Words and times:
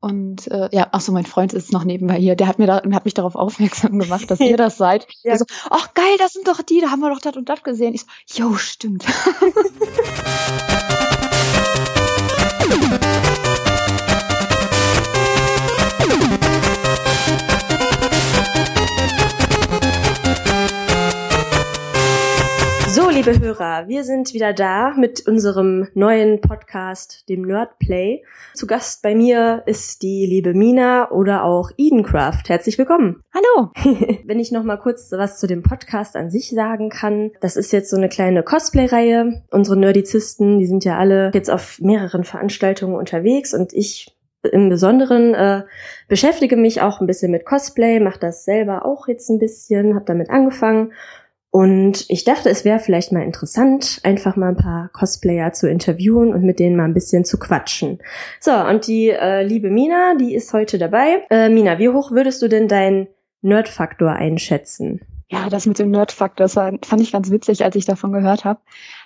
Und 0.00 0.48
äh, 0.48 0.68
ja, 0.72 0.88
ach 0.92 1.00
so, 1.00 1.12
mein 1.12 1.26
Freund 1.26 1.52
ist 1.52 1.72
noch 1.72 1.84
nebenbei 1.84 2.16
hier. 2.16 2.36
Der 2.36 2.46
hat 2.46 2.58
mir 2.58 2.66
da, 2.66 2.82
hat 2.92 3.04
mich 3.04 3.14
darauf 3.14 3.34
aufmerksam 3.34 3.98
gemacht, 3.98 4.30
dass 4.30 4.40
ihr 4.40 4.56
das 4.56 4.76
seid. 4.76 5.06
ja. 5.24 5.36
so, 5.36 5.44
ach 5.70 5.94
geil, 5.94 6.16
das 6.18 6.32
sind 6.32 6.46
doch 6.46 6.62
die, 6.62 6.80
da 6.80 6.90
haben 6.90 7.00
wir 7.00 7.10
doch 7.10 7.20
das 7.20 7.36
und 7.36 7.48
das 7.48 7.62
gesehen. 7.62 7.94
Ich 7.94 8.02
so, 8.26 8.42
jo, 8.42 8.54
stimmt. 8.54 9.04
liebe 23.30 23.44
Hörer, 23.44 23.88
wir 23.88 24.04
sind 24.04 24.32
wieder 24.32 24.54
da 24.54 24.94
mit 24.96 25.26
unserem 25.26 25.86
neuen 25.92 26.40
Podcast, 26.40 27.28
dem 27.28 27.42
Nerdplay. 27.42 28.24
Zu 28.54 28.66
Gast 28.66 29.02
bei 29.02 29.14
mir 29.14 29.64
ist 29.66 30.00
die 30.00 30.24
liebe 30.24 30.54
Mina 30.54 31.10
oder 31.10 31.44
auch 31.44 31.70
Edencraft. 31.76 32.44
Herzlich 32.48 32.78
willkommen. 32.78 33.22
Hallo. 33.34 33.70
Wenn 34.24 34.40
ich 34.40 34.50
noch 34.50 34.62
mal 34.62 34.78
kurz 34.78 35.12
was 35.12 35.38
zu 35.38 35.46
dem 35.46 35.62
Podcast 35.62 36.16
an 36.16 36.30
sich 36.30 36.48
sagen 36.48 36.88
kann, 36.88 37.32
das 37.42 37.56
ist 37.56 37.70
jetzt 37.70 37.90
so 37.90 37.98
eine 37.98 38.08
kleine 38.08 38.42
Cosplay-Reihe. 38.42 39.42
Unsere 39.50 39.76
Nerdizisten, 39.76 40.58
die 40.58 40.66
sind 40.66 40.86
ja 40.86 40.96
alle 40.96 41.30
jetzt 41.34 41.50
auf 41.50 41.80
mehreren 41.80 42.24
Veranstaltungen 42.24 42.96
unterwegs 42.96 43.52
und 43.52 43.74
ich 43.74 44.16
im 44.42 44.70
Besonderen 44.70 45.34
äh, 45.34 45.64
beschäftige 46.06 46.56
mich 46.56 46.80
auch 46.80 47.02
ein 47.02 47.06
bisschen 47.06 47.32
mit 47.32 47.44
Cosplay, 47.44 48.00
mache 48.00 48.20
das 48.20 48.46
selber 48.46 48.86
auch 48.86 49.06
jetzt 49.06 49.28
ein 49.28 49.38
bisschen, 49.38 49.94
habe 49.94 50.06
damit 50.06 50.30
angefangen 50.30 50.92
und 51.50 52.04
ich 52.08 52.24
dachte, 52.24 52.50
es 52.50 52.64
wäre 52.64 52.78
vielleicht 52.78 53.10
mal 53.10 53.22
interessant, 53.22 54.00
einfach 54.02 54.36
mal 54.36 54.50
ein 54.50 54.56
paar 54.56 54.90
Cosplayer 54.92 55.52
zu 55.52 55.68
interviewen 55.68 56.34
und 56.34 56.42
mit 56.42 56.58
denen 56.58 56.76
mal 56.76 56.84
ein 56.84 56.94
bisschen 56.94 57.24
zu 57.24 57.38
quatschen. 57.38 58.00
So, 58.38 58.52
und 58.52 58.86
die 58.86 59.08
äh, 59.08 59.42
liebe 59.42 59.70
Mina, 59.70 60.14
die 60.14 60.34
ist 60.34 60.52
heute 60.52 60.78
dabei. 60.78 61.24
Äh, 61.30 61.48
Mina, 61.48 61.78
wie 61.78 61.88
hoch 61.88 62.10
würdest 62.10 62.42
du 62.42 62.48
denn 62.48 62.68
deinen 62.68 63.08
Nerdfaktor 63.40 64.12
einschätzen? 64.12 65.00
Ja, 65.30 65.48
das 65.50 65.66
mit 65.66 65.78
dem 65.78 65.90
Nerdfaktor, 65.90 66.44
das 66.44 66.54
fand 66.54 67.02
ich 67.02 67.12
ganz 67.12 67.30
witzig, 67.30 67.62
als 67.62 67.76
ich 67.76 67.84
davon 67.84 68.12
gehört 68.12 68.46
habe. 68.46 68.60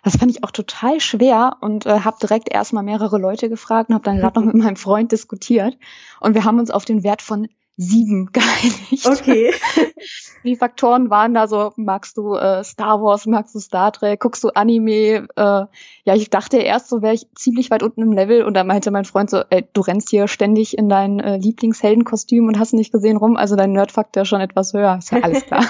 Das 0.04 0.16
fand 0.16 0.30
ich 0.30 0.44
auch 0.44 0.52
total 0.52 1.00
schwer 1.00 1.56
und 1.60 1.86
äh, 1.86 2.00
habe 2.00 2.16
direkt 2.20 2.52
erstmal 2.52 2.84
mehrere 2.84 3.18
Leute 3.18 3.48
gefragt 3.48 3.88
und 3.88 3.94
habe 3.94 4.04
dann 4.04 4.18
gerade 4.18 4.38
noch 4.38 4.52
mit 4.52 4.62
meinem 4.62 4.76
Freund 4.76 5.10
diskutiert. 5.10 5.76
Und 6.20 6.34
wir 6.34 6.44
haben 6.44 6.60
uns 6.60 6.70
auf 6.70 6.84
den 6.84 7.02
Wert 7.02 7.22
von 7.22 7.48
sieben 7.76 8.26
geeinigt. 8.32 9.06
Okay. 9.06 9.52
Die 10.44 10.56
Faktoren 10.56 11.08
waren 11.08 11.34
da 11.34 11.46
so, 11.46 11.72
magst 11.76 12.16
du 12.16 12.34
äh, 12.34 12.64
Star 12.64 13.00
Wars, 13.00 13.26
magst 13.26 13.54
du 13.54 13.60
Star 13.60 13.92
Trek, 13.92 14.20
guckst 14.20 14.42
du 14.42 14.48
Anime? 14.48 15.28
Äh, 15.36 15.66
ja, 16.04 16.14
ich 16.14 16.30
dachte 16.30 16.58
erst 16.58 16.88
so 16.88 17.00
wäre 17.00 17.14
ich 17.14 17.26
ziemlich 17.36 17.70
weit 17.70 17.82
unten 17.82 18.02
im 18.02 18.12
Level 18.12 18.42
und 18.42 18.54
da 18.54 18.64
meinte 18.64 18.90
mein 18.90 19.04
Freund 19.04 19.30
so, 19.30 19.42
ey, 19.50 19.64
du 19.72 19.80
rennst 19.80 20.10
hier 20.10 20.26
ständig 20.26 20.76
in 20.76 20.88
dein 20.88 21.20
äh, 21.20 21.36
Lieblingsheldenkostüm 21.36 22.48
und 22.48 22.58
hast 22.58 22.72
nicht 22.72 22.92
gesehen 22.92 23.16
rum, 23.16 23.36
also 23.36 23.54
dein 23.54 23.72
Nerdfaktor 23.72 24.24
schon 24.24 24.40
etwas 24.40 24.72
höher. 24.72 24.96
Ist 24.98 25.12
ja 25.12 25.20
alles 25.20 25.44
klar. 25.46 25.64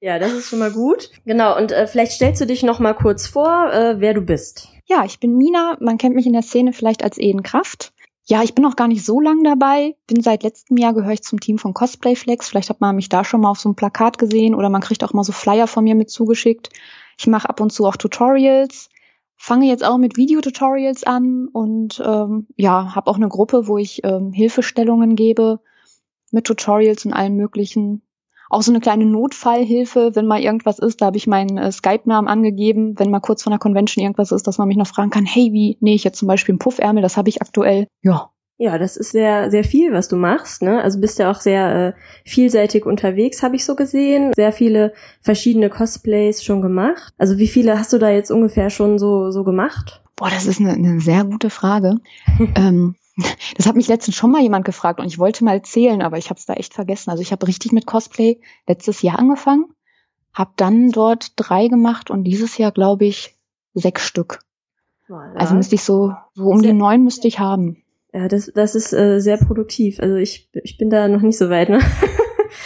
ja, 0.00 0.18
das 0.18 0.32
ist 0.32 0.50
schon 0.50 0.58
mal 0.58 0.72
gut. 0.72 1.10
Genau, 1.24 1.56
und 1.56 1.72
äh, 1.72 1.86
vielleicht 1.86 2.12
stellst 2.12 2.40
du 2.40 2.46
dich 2.46 2.62
noch 2.62 2.80
mal 2.80 2.94
kurz 2.94 3.26
vor, 3.26 3.72
äh, 3.72 3.98
wer 3.98 4.12
du 4.12 4.20
bist. 4.20 4.68
Ja, 4.84 5.04
ich 5.04 5.20
bin 5.20 5.36
Mina, 5.36 5.76
man 5.80 5.98
kennt 5.98 6.14
mich 6.14 6.26
in 6.26 6.32
der 6.32 6.42
Szene 6.42 6.72
vielleicht 6.72 7.02
als 7.02 7.18
Eden 7.18 7.42
Kraft. 7.42 7.92
Ja, 8.30 8.42
ich 8.42 8.54
bin 8.54 8.62
noch 8.62 8.76
gar 8.76 8.88
nicht 8.88 9.06
so 9.06 9.20
lang 9.20 9.42
dabei. 9.42 9.96
Bin 10.06 10.22
seit 10.22 10.42
letztem 10.42 10.76
Jahr 10.76 10.92
gehöre 10.92 11.12
ich 11.12 11.22
zum 11.22 11.40
Team 11.40 11.56
von 11.56 11.72
Cosplay 11.72 12.14
Flex. 12.14 12.50
Vielleicht 12.50 12.68
hat 12.68 12.82
man 12.82 12.94
mich 12.94 13.08
da 13.08 13.24
schon 13.24 13.40
mal 13.40 13.50
auf 13.50 13.58
so 13.58 13.70
einem 13.70 13.76
Plakat 13.76 14.18
gesehen 14.18 14.54
oder 14.54 14.68
man 14.68 14.82
kriegt 14.82 15.02
auch 15.02 15.14
mal 15.14 15.24
so 15.24 15.32
Flyer 15.32 15.66
von 15.66 15.84
mir 15.84 15.94
mit 15.94 16.10
zugeschickt. 16.10 16.68
Ich 17.18 17.26
mache 17.26 17.48
ab 17.48 17.58
und 17.60 17.72
zu 17.72 17.86
auch 17.86 17.96
Tutorials, 17.96 18.90
fange 19.36 19.66
jetzt 19.66 19.82
auch 19.82 19.96
mit 19.96 20.18
Videotutorials 20.18 21.04
an 21.04 21.48
und 21.48 22.02
ähm, 22.04 22.48
ja, 22.56 22.94
habe 22.94 23.10
auch 23.10 23.16
eine 23.16 23.28
Gruppe, 23.28 23.66
wo 23.66 23.78
ich 23.78 24.04
ähm, 24.04 24.32
Hilfestellungen 24.34 25.16
gebe 25.16 25.60
mit 26.30 26.44
Tutorials 26.44 27.06
und 27.06 27.14
allem 27.14 27.34
Möglichen 27.34 28.02
auch 28.50 28.62
so 28.62 28.72
eine 28.72 28.80
kleine 28.80 29.04
Notfallhilfe, 29.06 30.14
wenn 30.14 30.26
mal 30.26 30.40
irgendwas 30.40 30.78
ist. 30.78 31.00
Da 31.00 31.06
habe 31.06 31.16
ich 31.16 31.26
meinen 31.26 31.58
äh, 31.58 31.72
Skype-Namen 31.72 32.28
angegeben, 32.28 32.98
wenn 32.98 33.10
mal 33.10 33.20
kurz 33.20 33.42
von 33.42 33.50
der 33.50 33.58
Convention 33.60 34.02
irgendwas 34.02 34.32
ist, 34.32 34.46
dass 34.46 34.58
man 34.58 34.68
mich 34.68 34.76
noch 34.76 34.86
fragen 34.86 35.10
kann, 35.10 35.26
hey, 35.26 35.52
wie 35.52 35.76
nähe 35.80 35.94
ich 35.94 36.04
jetzt 36.04 36.18
zum 36.18 36.28
Beispiel 36.28 36.54
einen 36.54 36.58
Puffärmel? 36.58 37.02
Das 37.02 37.16
habe 37.16 37.28
ich 37.28 37.42
aktuell. 37.42 37.86
Ja. 38.02 38.30
Ja, 38.60 38.76
das 38.76 38.96
ist 38.96 39.12
sehr, 39.12 39.52
sehr 39.52 39.62
viel, 39.62 39.92
was 39.92 40.08
du 40.08 40.16
machst. 40.16 40.62
Ne? 40.62 40.82
Also 40.82 41.00
bist 41.00 41.20
ja 41.20 41.30
auch 41.30 41.40
sehr 41.40 41.94
äh, 41.94 42.28
vielseitig 42.28 42.84
unterwegs, 42.84 43.44
habe 43.44 43.54
ich 43.54 43.64
so 43.64 43.76
gesehen. 43.76 44.32
Sehr 44.34 44.50
viele 44.50 44.94
verschiedene 45.20 45.70
Cosplays 45.70 46.42
schon 46.42 46.60
gemacht. 46.60 47.12
Also 47.18 47.38
wie 47.38 47.46
viele 47.46 47.78
hast 47.78 47.92
du 47.92 47.98
da 47.98 48.10
jetzt 48.10 48.32
ungefähr 48.32 48.70
schon 48.70 48.98
so, 48.98 49.30
so 49.30 49.44
gemacht? 49.44 50.02
Boah, 50.16 50.28
das 50.30 50.46
ist 50.46 50.58
eine, 50.58 50.72
eine 50.72 50.98
sehr 50.98 51.22
gute 51.22 51.50
Frage. 51.50 51.98
ähm, 52.56 52.96
das 53.56 53.66
hat 53.66 53.76
mich 53.76 53.88
letztens 53.88 54.16
schon 54.16 54.30
mal 54.30 54.42
jemand 54.42 54.64
gefragt 54.64 55.00
und 55.00 55.06
ich 55.06 55.18
wollte 55.18 55.44
mal 55.44 55.62
zählen, 55.62 56.02
aber 56.02 56.18
ich 56.18 56.30
habe 56.30 56.38
es 56.38 56.46
da 56.46 56.54
echt 56.54 56.74
vergessen. 56.74 57.10
Also 57.10 57.22
ich 57.22 57.32
habe 57.32 57.46
richtig 57.46 57.72
mit 57.72 57.86
Cosplay 57.86 58.40
letztes 58.66 59.02
Jahr 59.02 59.18
angefangen, 59.18 59.66
habe 60.32 60.52
dann 60.56 60.90
dort 60.90 61.32
drei 61.36 61.68
gemacht 61.68 62.10
und 62.10 62.24
dieses 62.24 62.58
Jahr 62.58 62.72
glaube 62.72 63.06
ich 63.06 63.34
sechs 63.74 64.06
Stück. 64.06 64.40
Voilà. 65.08 65.34
Also 65.34 65.54
müsste 65.54 65.74
ich 65.74 65.82
so 65.82 66.12
so 66.34 66.44
um 66.44 66.60
sehr, 66.60 66.72
die 66.72 66.78
neun 66.78 67.02
müsste 67.02 67.28
ich 67.28 67.38
haben. 67.38 67.82
Ja, 68.12 68.28
das 68.28 68.50
das 68.54 68.74
ist 68.74 68.92
äh, 68.92 69.20
sehr 69.20 69.38
produktiv. 69.38 70.00
Also 70.00 70.16
ich 70.16 70.50
ich 70.52 70.78
bin 70.78 70.90
da 70.90 71.08
noch 71.08 71.22
nicht 71.22 71.38
so 71.38 71.50
weit. 71.50 71.68
Ne? 71.68 71.80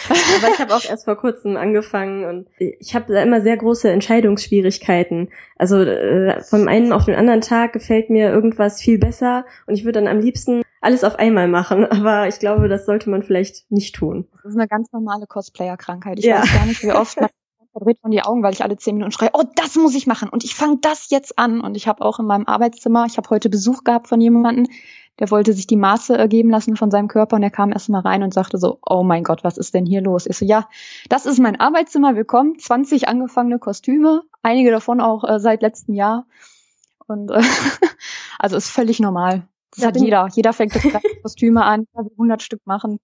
Aber 0.37 0.53
ich 0.53 0.59
habe 0.59 0.73
auch 0.75 0.83
erst 0.83 1.05
vor 1.05 1.15
kurzem 1.15 1.57
angefangen 1.57 2.25
und 2.25 2.47
ich 2.57 2.95
habe 2.95 3.13
da 3.13 3.21
immer 3.21 3.41
sehr 3.41 3.57
große 3.57 3.89
Entscheidungsschwierigkeiten. 3.89 5.29
Also 5.57 5.81
äh, 5.81 6.41
vom 6.43 6.67
einen 6.67 6.91
auf 6.91 7.05
den 7.05 7.15
anderen 7.15 7.41
Tag 7.41 7.73
gefällt 7.73 8.09
mir 8.09 8.29
irgendwas 8.29 8.81
viel 8.81 8.99
besser 8.99 9.45
und 9.67 9.75
ich 9.75 9.85
würde 9.85 9.99
dann 9.99 10.07
am 10.07 10.19
liebsten 10.19 10.63
alles 10.81 11.03
auf 11.03 11.15
einmal 11.17 11.47
machen. 11.47 11.85
Aber 11.91 12.27
ich 12.27 12.39
glaube, 12.39 12.67
das 12.67 12.85
sollte 12.85 13.09
man 13.09 13.23
vielleicht 13.23 13.71
nicht 13.71 13.95
tun. 13.95 14.27
Das 14.43 14.53
ist 14.53 14.57
eine 14.57 14.67
ganz 14.67 14.91
normale 14.91 15.27
Cosplayer-Krankheit. 15.27 16.19
Ich 16.19 16.25
ja. 16.25 16.41
weiß 16.41 16.53
gar 16.53 16.65
nicht, 16.65 16.83
wie 16.83 16.91
oft 16.91 17.19
man 17.19 17.29
verdreht 17.71 17.99
von 18.01 18.11
die 18.11 18.21
Augen, 18.21 18.43
weil 18.43 18.53
ich 18.53 18.63
alle 18.63 18.77
zehn 18.77 18.95
Minuten 18.95 19.11
schreie, 19.11 19.31
oh, 19.33 19.43
das 19.55 19.75
muss 19.75 19.95
ich 19.95 20.05
machen 20.05 20.29
und 20.29 20.43
ich 20.43 20.55
fange 20.55 20.77
das 20.81 21.09
jetzt 21.09 21.39
an. 21.39 21.59
Und 21.59 21.75
ich 21.75 21.87
habe 21.87 22.03
auch 22.05 22.19
in 22.19 22.25
meinem 22.25 22.45
Arbeitszimmer, 22.45 23.05
ich 23.07 23.17
habe 23.17 23.29
heute 23.29 23.49
Besuch 23.49 23.83
gehabt 23.83 24.07
von 24.07 24.21
jemandem, 24.21 24.67
der 25.19 25.29
wollte 25.31 25.53
sich 25.53 25.67
die 25.67 25.77
Maße 25.77 26.17
ergeben 26.17 26.49
lassen 26.49 26.75
von 26.75 26.91
seinem 26.91 27.07
Körper 27.07 27.35
und 27.35 27.43
er 27.43 27.51
kam 27.51 27.71
erst 27.71 27.89
mal 27.89 27.99
rein 27.99 28.23
und 28.23 28.33
sagte 28.33 28.57
so, 28.57 28.79
oh 28.85 29.03
mein 29.03 29.23
Gott, 29.23 29.43
was 29.43 29.57
ist 29.57 29.73
denn 29.73 29.85
hier 29.85 30.01
los? 30.01 30.25
Ich 30.25 30.37
so, 30.37 30.45
ja, 30.45 30.67
das 31.09 31.25
ist 31.25 31.39
mein 31.39 31.59
Arbeitszimmer, 31.59 32.15
willkommen, 32.15 32.57
20 32.57 33.07
angefangene 33.07 33.59
Kostüme, 33.59 34.23
einige 34.41 34.71
davon 34.71 35.01
auch 35.01 35.23
äh, 35.23 35.39
seit 35.39 35.61
letztem 35.61 35.95
Jahr. 35.95 36.25
Und 37.07 37.31
äh, 37.31 37.41
also 38.39 38.57
ist 38.57 38.69
völlig 38.69 38.99
normal. 38.99 39.47
Das 39.71 39.83
ja, 39.83 39.87
hat 39.87 39.97
jeder. 39.97 40.27
Jeder 40.33 40.53
fängt 40.53 40.75
das 40.75 40.83
Kostüme 41.21 41.63
an, 41.63 41.85
100 41.95 42.41
Stück 42.41 42.61
machen. 42.65 42.99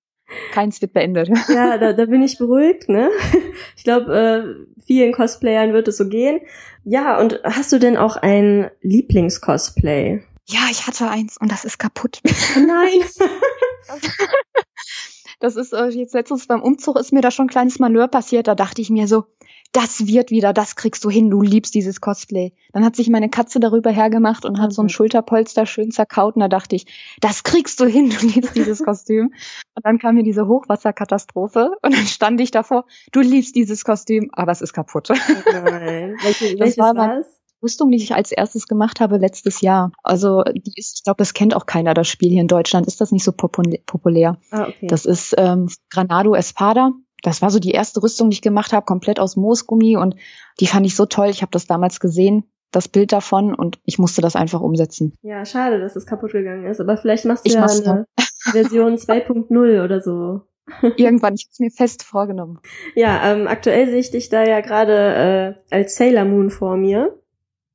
Keins 0.52 0.82
wird 0.82 0.94
beendet. 0.94 1.30
Ja, 1.50 1.78
da, 1.78 1.94
da 1.94 2.06
bin 2.06 2.22
ich 2.22 2.38
beruhigt, 2.38 2.90
ne? 2.90 3.10
Ich 3.76 3.84
glaube, 3.84 4.66
äh, 4.78 4.82
vielen 4.86 5.12
Cosplayern 5.12 5.74
wird 5.74 5.88
es 5.88 5.98
so 5.98 6.08
gehen. 6.08 6.42
Ja, 6.84 7.20
und 7.20 7.40
hast 7.44 7.72
du 7.72 7.80
denn 7.80 7.98
auch 7.98 8.16
ein 8.16 8.70
Lieblingscosplay? 8.82 10.22
Ja, 10.50 10.62
ich 10.72 10.88
hatte 10.88 11.10
eins 11.10 11.38
und 11.38 11.52
das 11.52 11.64
ist 11.64 11.78
kaputt. 11.78 12.22
Nein. 12.56 13.04
das 15.40 15.56
ist 15.56 15.74
äh, 15.74 15.88
jetzt 15.90 16.14
letztens 16.14 16.48
beim 16.48 16.62
Umzug 16.62 16.98
ist 16.98 17.14
mir 17.14 17.22
da 17.22 17.30
schon 17.30 17.46
ein 17.46 17.50
kleines 17.50 17.78
Malheur 17.78 18.08
passiert. 18.08 18.48
Da 18.48 18.56
dachte 18.56 18.82
ich 18.82 18.90
mir 18.90 19.08
so, 19.08 19.26
das 19.74 20.08
wird 20.08 20.32
wieder, 20.32 20.52
das 20.52 20.76
kriegst 20.76 21.06
du 21.06 21.12
hin, 21.12 21.30
du 21.30 21.44
liebst 21.44 21.76
dieses 21.76 22.02
Cosplay. 22.02 22.54
Dann 22.74 22.84
hat 22.84 22.96
sich 22.96 23.10
meine 23.10 23.30
Katze 23.30 23.60
darüber 23.60 23.92
hergemacht 23.92 24.44
und 24.44 24.60
hat 24.60 24.74
so 24.74 24.82
ein 24.82 24.86
mhm. 24.86 24.90
Schulterpolster 24.90 25.68
schön 25.68 25.92
zerkaut 25.92 26.36
und 26.36 26.40
da 26.40 26.48
dachte 26.48 26.76
ich, 26.76 26.88
das 27.22 27.44
kriegst 27.44 27.80
du 27.80 27.86
hin, 27.86 28.10
du 28.10 28.26
liebst 28.26 28.56
dieses 28.56 28.84
Kostüm. 28.84 29.34
Und 29.76 29.86
dann 29.86 30.00
kam 30.00 30.16
mir 30.16 30.24
diese 30.24 30.48
Hochwasserkatastrophe 30.48 31.74
und 31.84 31.94
dann 31.94 32.08
stand 32.08 32.42
ich 32.42 32.50
davor, 32.50 32.86
du 33.12 33.20
liebst 33.20 33.56
dieses 33.56 33.86
Kostüm, 33.86 34.30
aber 34.32 34.52
es 34.52 34.62
ist 34.62 34.74
kaputt. 34.74 35.10
Nein. 35.46 36.18
Welche, 36.24 36.58
welches 36.58 36.78
war 36.80 36.96
das? 36.96 37.39
Rüstung, 37.62 37.92
die 37.92 37.98
ich 37.98 38.14
als 38.14 38.32
erstes 38.32 38.68
gemacht 38.68 39.00
habe 39.00 39.18
letztes 39.18 39.62
Jahr. 39.62 39.92
Also 40.04 40.44
die 40.44 40.74
ist, 40.76 40.98
ich 40.98 41.04
glaube, 41.04 41.18
das 41.18 41.34
kennt 41.34 41.56
auch 41.56 41.66
keiner, 41.66 41.94
das 41.94 42.08
Spiel 42.08 42.30
hier 42.30 42.42
in 42.42 42.48
Deutschland. 42.48 42.88
Ist 42.88 43.02
das 43.02 43.12
nicht 43.12 43.24
so 43.24 43.32
populär? 43.32 44.38
Ah, 44.52 44.68
okay. 44.68 44.88
Das 44.88 45.06
ist 45.06 45.36
ähm, 45.38 45.70
Granado 45.90 46.36
Espada. 46.36 46.92
Das 47.22 47.42
war 47.42 47.50
so 47.50 47.60
die 47.60 47.72
erste 47.72 48.02
Rüstung, 48.02 48.30
die 48.30 48.36
ich 48.36 48.42
gemacht 48.42 48.72
habe, 48.72 48.86
komplett 48.86 49.20
aus 49.20 49.36
Moosgummi 49.36 49.98
und 49.98 50.16
die 50.60 50.68
fand 50.68 50.86
ich 50.86 50.96
so 50.96 51.06
toll. 51.06 51.28
Ich 51.28 51.42
habe 51.42 51.52
das 51.52 51.68
damals 51.68 52.00
gesehen, 52.00 52.46
das 52.72 52.88
Bild 52.88 53.12
davon 53.12 53.54
und 53.54 53.80
ich 53.84 54.00
musste 54.00 54.22
das 54.22 54.36
einfach 54.36 54.62
umsetzen. 54.62 55.14
Ja, 55.22 55.46
schade, 55.46 55.80
dass 55.80 55.96
es 55.96 56.06
kaputt 56.06 56.32
gegangen 56.32 56.66
ist. 56.66 56.80
Aber 56.80 56.98
vielleicht 56.98 57.26
machst 57.26 57.46
du 57.46 57.50
ich 57.50 57.56
ja 57.56 57.66
eine 57.66 58.06
Version 58.52 58.96
2.0 58.98 59.84
oder 59.84 60.02
so. 60.02 60.42
Irgendwann, 60.98 61.34
ich 61.34 61.46
habe 61.46 61.52
es 61.52 61.60
mir 61.60 61.72
fest 61.72 62.04
vorgenommen. 62.04 62.60
Ja, 62.96 63.32
ähm, 63.32 63.48
aktuell 63.48 63.88
sehe 63.88 64.00
ich 64.00 64.12
dich 64.12 64.30
da 64.30 64.44
ja 64.44 64.62
gerade 64.62 65.56
äh, 65.72 65.76
als 65.76 65.96
Sailor 65.96 66.26
Moon 66.26 66.52
vor 66.52 66.78
mir. 66.78 67.20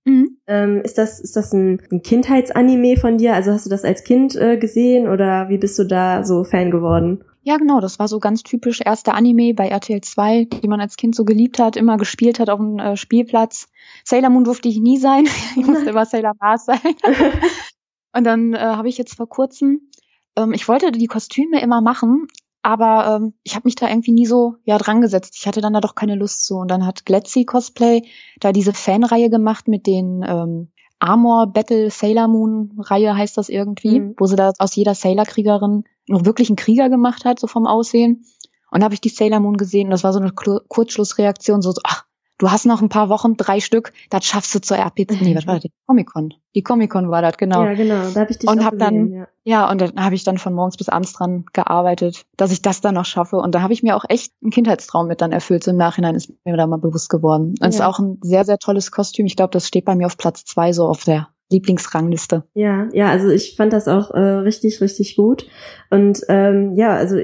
Mhm. 0.04 0.38
Ähm, 0.46 0.82
ist 0.82 0.98
das, 0.98 1.20
ist 1.20 1.36
das 1.36 1.52
ein, 1.52 1.82
ein 1.90 2.02
Kindheitsanime 2.02 2.96
von 2.96 3.18
dir? 3.18 3.34
Also 3.34 3.52
hast 3.52 3.66
du 3.66 3.70
das 3.70 3.84
als 3.84 4.04
Kind 4.04 4.36
äh, 4.36 4.56
gesehen 4.58 5.08
oder 5.08 5.48
wie 5.48 5.58
bist 5.58 5.78
du 5.78 5.84
da 5.84 6.24
so 6.24 6.44
Fan 6.44 6.70
geworden? 6.70 7.24
Ja, 7.42 7.56
genau, 7.58 7.80
das 7.80 7.98
war 7.98 8.08
so 8.08 8.20
ganz 8.20 8.42
typisch 8.42 8.80
erster 8.84 9.14
Anime 9.14 9.52
bei 9.54 9.68
RTL 9.68 10.00
2, 10.00 10.46
die 10.46 10.68
man 10.68 10.80
als 10.80 10.96
Kind 10.96 11.14
so 11.14 11.24
geliebt 11.24 11.58
hat, 11.58 11.76
immer 11.76 11.98
gespielt 11.98 12.38
hat 12.38 12.48
auf 12.48 12.58
dem 12.58 12.78
äh, 12.78 12.96
Spielplatz. 12.96 13.68
Sailor 14.04 14.30
Moon 14.30 14.44
durfte 14.44 14.68
ich 14.68 14.80
nie 14.80 14.98
sein, 14.98 15.26
ich 15.56 15.66
musste 15.66 15.90
immer 15.90 16.06
Sailor 16.06 16.34
Mars 16.40 16.66
sein. 16.66 16.80
Und 18.16 18.24
dann 18.24 18.54
äh, 18.54 18.58
habe 18.58 18.88
ich 18.88 18.96
jetzt 18.96 19.16
vor 19.16 19.28
kurzem 19.28 19.90
ähm, 20.36 20.52
ich 20.52 20.68
wollte 20.68 20.92
die 20.92 21.06
Kostüme 21.06 21.60
immer 21.60 21.80
machen, 21.80 22.28
aber 22.64 23.16
ähm, 23.16 23.34
ich 23.42 23.54
habe 23.54 23.66
mich 23.66 23.74
da 23.74 23.88
irgendwie 23.88 24.12
nie 24.12 24.24
so 24.24 24.54
ja 24.64 24.78
dran 24.78 25.02
gesetzt. 25.02 25.36
Ich 25.38 25.46
hatte 25.46 25.60
dann 25.60 25.74
da 25.74 25.82
doch 25.82 25.94
keine 25.94 26.14
Lust 26.14 26.46
zu. 26.46 26.56
Und 26.56 26.68
dann 26.70 26.86
hat 26.86 27.04
Gletzy 27.04 27.44
Cosplay 27.44 28.02
da 28.40 28.52
diese 28.52 28.72
Fanreihe 28.72 29.28
gemacht 29.28 29.68
mit 29.68 29.86
den 29.86 30.24
ähm, 30.26 30.68
Armor 30.98 31.48
Battle 31.48 31.90
Sailor 31.90 32.26
Moon 32.26 32.72
Reihe 32.78 33.14
heißt 33.14 33.36
das 33.36 33.50
irgendwie, 33.50 34.00
mhm. 34.00 34.14
wo 34.16 34.24
sie 34.24 34.36
da 34.36 34.52
aus 34.58 34.74
jeder 34.76 34.94
Sailor 34.94 35.26
Kriegerin 35.26 35.84
noch 36.06 36.24
wirklich 36.24 36.48
einen 36.48 36.56
Krieger 36.56 36.88
gemacht 36.88 37.26
hat, 37.26 37.38
so 37.38 37.46
vom 37.46 37.66
Aussehen. 37.66 38.24
Und 38.70 38.80
da 38.80 38.84
habe 38.84 38.94
ich 38.94 39.02
die 39.02 39.10
Sailor 39.10 39.40
Moon 39.40 39.58
gesehen 39.58 39.88
und 39.88 39.90
das 39.90 40.02
war 40.02 40.14
so 40.14 40.20
eine 40.20 40.32
Kurzschlussreaktion, 40.32 41.60
so, 41.60 41.70
so 41.72 41.82
ach, 41.84 42.06
du 42.38 42.50
hast 42.50 42.64
noch 42.64 42.80
ein 42.80 42.88
paar 42.88 43.10
Wochen, 43.10 43.36
drei 43.36 43.60
Stück, 43.60 43.92
das 44.08 44.24
schaffst 44.24 44.54
du 44.54 44.60
zur 44.62 44.78
RPC. 44.78 45.20
Nee, 45.20 45.36
was 45.36 45.46
war 45.46 45.54
das? 45.54 45.64
Die 45.64 45.72
Comic-Con. 45.86 46.32
Die 46.54 46.62
Comic-Con 46.62 47.10
war 47.10 47.20
das, 47.20 47.36
genau. 47.36 47.64
Ja, 47.64 47.74
genau. 47.74 48.08
Da 48.14 48.20
habe 48.20 48.30
ich 48.30 48.38
dich 48.38 48.48
und 48.48 48.64
hab 48.64 48.72
gesehen, 48.74 49.10
dann, 49.10 49.12
ja. 49.12 49.28
ja, 49.42 49.70
und 49.70 49.80
dann 49.80 49.92
habe 49.96 50.14
ich 50.14 50.22
dann 50.22 50.38
von 50.38 50.54
morgens 50.54 50.76
bis 50.76 50.88
abends 50.88 51.12
dran 51.12 51.44
gearbeitet, 51.52 52.26
dass 52.36 52.52
ich 52.52 52.62
das 52.62 52.80
dann 52.80 52.94
noch 52.94 53.04
schaffe. 53.04 53.36
Und 53.36 53.54
da 53.54 53.62
habe 53.62 53.72
ich 53.72 53.82
mir 53.82 53.96
auch 53.96 54.04
echt 54.08 54.32
einen 54.42 54.52
Kindheitstraum 54.52 55.08
mit 55.08 55.20
dann 55.20 55.32
erfüllt. 55.32 55.64
So 55.64 55.72
Im 55.72 55.76
Nachhinein 55.76 56.14
ist 56.14 56.32
mir 56.44 56.56
da 56.56 56.66
mal 56.66 56.78
bewusst 56.78 57.10
geworden. 57.10 57.54
Und 57.60 57.68
es 57.68 57.76
ist 57.76 57.80
auch 57.80 57.98
ein 57.98 58.18
sehr, 58.22 58.44
sehr 58.44 58.58
tolles 58.58 58.92
Kostüm. 58.92 59.26
Ich 59.26 59.36
glaube, 59.36 59.50
das 59.50 59.66
steht 59.66 59.84
bei 59.84 59.96
mir 59.96 60.06
auf 60.06 60.16
Platz 60.16 60.44
zwei 60.44 60.72
so 60.72 60.86
auf 60.86 61.02
der 61.04 61.28
Lieblingsrangliste. 61.50 62.44
Ja, 62.54 62.88
ja, 62.92 63.08
also 63.08 63.28
ich 63.28 63.56
fand 63.56 63.72
das 63.72 63.88
auch 63.88 64.10
äh, 64.12 64.18
richtig, 64.18 64.80
richtig 64.80 65.16
gut. 65.16 65.46
Und 65.90 66.20
ähm, 66.28 66.74
ja, 66.76 66.94
also 66.94 67.18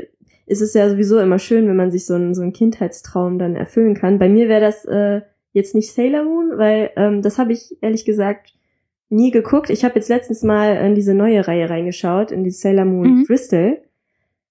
ist 0.47 0.61
es 0.61 0.75
ja 0.75 0.91
sowieso 0.91 1.19
immer 1.21 1.39
schön, 1.39 1.69
wenn 1.69 1.77
man 1.77 1.93
sich 1.93 2.07
so 2.07 2.15
einen, 2.15 2.35
so 2.35 2.43
einen 2.43 2.53
Kindheitstraum 2.53 3.39
dann 3.39 3.55
erfüllen 3.55 3.95
kann. 3.95 4.19
Bei 4.19 4.29
mir 4.29 4.49
wäre 4.49 4.61
das 4.61 4.85
äh, 4.85 5.23
jetzt 5.53 5.75
nicht 5.75 5.93
Sailor 5.93 6.25
Moon, 6.25 6.53
weil 6.57 6.91
ähm, 6.97 7.23
das 7.23 7.39
habe 7.39 7.53
ich 7.53 7.77
ehrlich 7.81 8.05
gesagt 8.05 8.55
nie 9.11 9.31
geguckt. 9.31 9.71
Ich 9.71 9.85
habe 9.85 9.97
jetzt 9.97 10.09
letztens 10.09 10.43
mal 10.43 10.77
in 10.77 10.95
diese 10.95 11.15
neue 11.15 11.47
Reihe 11.47 11.69
reingeschaut, 11.69 12.31
in 12.31 12.45
die 12.45 12.51
Sailor 12.51 12.85
Moon 12.85 13.19
mhm. 13.19 13.25
Crystal. 13.25 13.83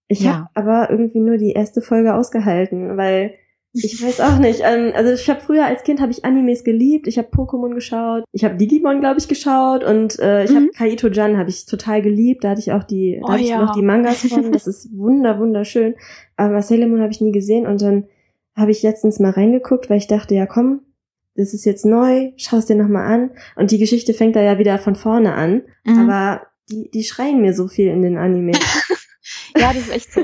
Ich 0.08 0.22
ja. 0.22 0.32
habe 0.32 0.50
aber 0.54 0.90
irgendwie 0.92 1.20
nur 1.20 1.38
die 1.38 1.52
erste 1.52 1.82
Folge 1.82 2.14
ausgehalten, 2.14 2.98
weil 2.98 3.36
ich 3.74 4.04
weiß 4.04 4.20
auch 4.22 4.40
nicht. 4.40 4.62
Ähm, 4.66 4.92
also 4.96 5.14
ich 5.14 5.30
habe 5.30 5.42
früher 5.42 5.66
als 5.66 5.84
Kind 5.84 6.02
habe 6.02 6.12
ich 6.12 6.26
Animes 6.26 6.64
geliebt. 6.64 7.08
Ich 7.08 7.18
habe 7.20 7.28
Pokémon 7.30 7.74
geschaut. 7.76 8.24
Ich 8.32 8.44
habe 8.44 8.56
Digimon, 8.56 9.00
glaube 9.00 9.20
ich, 9.20 9.28
geschaut 9.28 9.84
und 9.84 10.18
äh, 10.20 10.46
ich 10.46 10.52
mhm. 10.52 10.56
habe 10.56 10.68
Kaito 10.70 11.08
Jan 11.08 11.38
habe 11.38 11.50
ich 11.50 11.66
total 11.68 12.02
geliebt. 12.02 12.44
Da 12.44 12.50
hatte 12.50 12.62
ich 12.62 12.72
auch 12.72 12.84
die, 12.84 13.20
da 13.22 13.28
oh, 13.28 13.34
hatte 13.34 13.44
ja. 13.44 13.56
ich 13.56 13.68
noch 13.68 13.76
die 13.76 13.84
Mangas 13.84 14.26
von. 14.26 14.52
Das 14.52 14.66
ist 14.66 14.90
wunder 14.98 15.40
wunderschön. 15.40 15.96
Aber 16.36 16.62
Sailor 16.62 16.88
Moon 16.88 17.02
habe 17.02 17.12
ich 17.12 17.22
nie 17.22 17.32
gesehen 17.32 17.68
und 17.68 17.82
dann 17.82 18.06
habe 18.56 18.72
ich 18.72 18.82
letztens 18.82 19.20
mal 19.20 19.32
reingeguckt, 19.32 19.90
weil 19.90 20.00
ich 20.00 20.08
dachte, 20.08 20.34
ja 20.34 20.48
komm, 20.48 20.82
das 21.40 21.54
ist 21.54 21.64
jetzt 21.64 21.86
neu, 21.86 22.34
schau 22.36 22.58
es 22.58 22.66
dir 22.66 22.76
nochmal 22.76 23.12
an. 23.12 23.32
Und 23.56 23.72
die 23.72 23.78
Geschichte 23.78 24.14
fängt 24.14 24.36
da 24.36 24.42
ja 24.42 24.60
wieder 24.60 24.78
von 24.78 24.96
vorne 24.96 25.34
an. 25.34 25.64
Mhm. 25.86 25.98
Aber 25.98 26.42
die, 26.70 26.90
die 26.92 27.04
schreien 27.04 27.42
mir 27.42 27.54
so 27.54 27.70
viel 27.70 27.88
in 27.88 28.02
den 28.02 28.18
Animes. 28.18 28.60
ja, 29.56 29.72
das 29.74 29.84
ist 29.84 29.92
echt 29.92 30.14
so. 30.14 30.22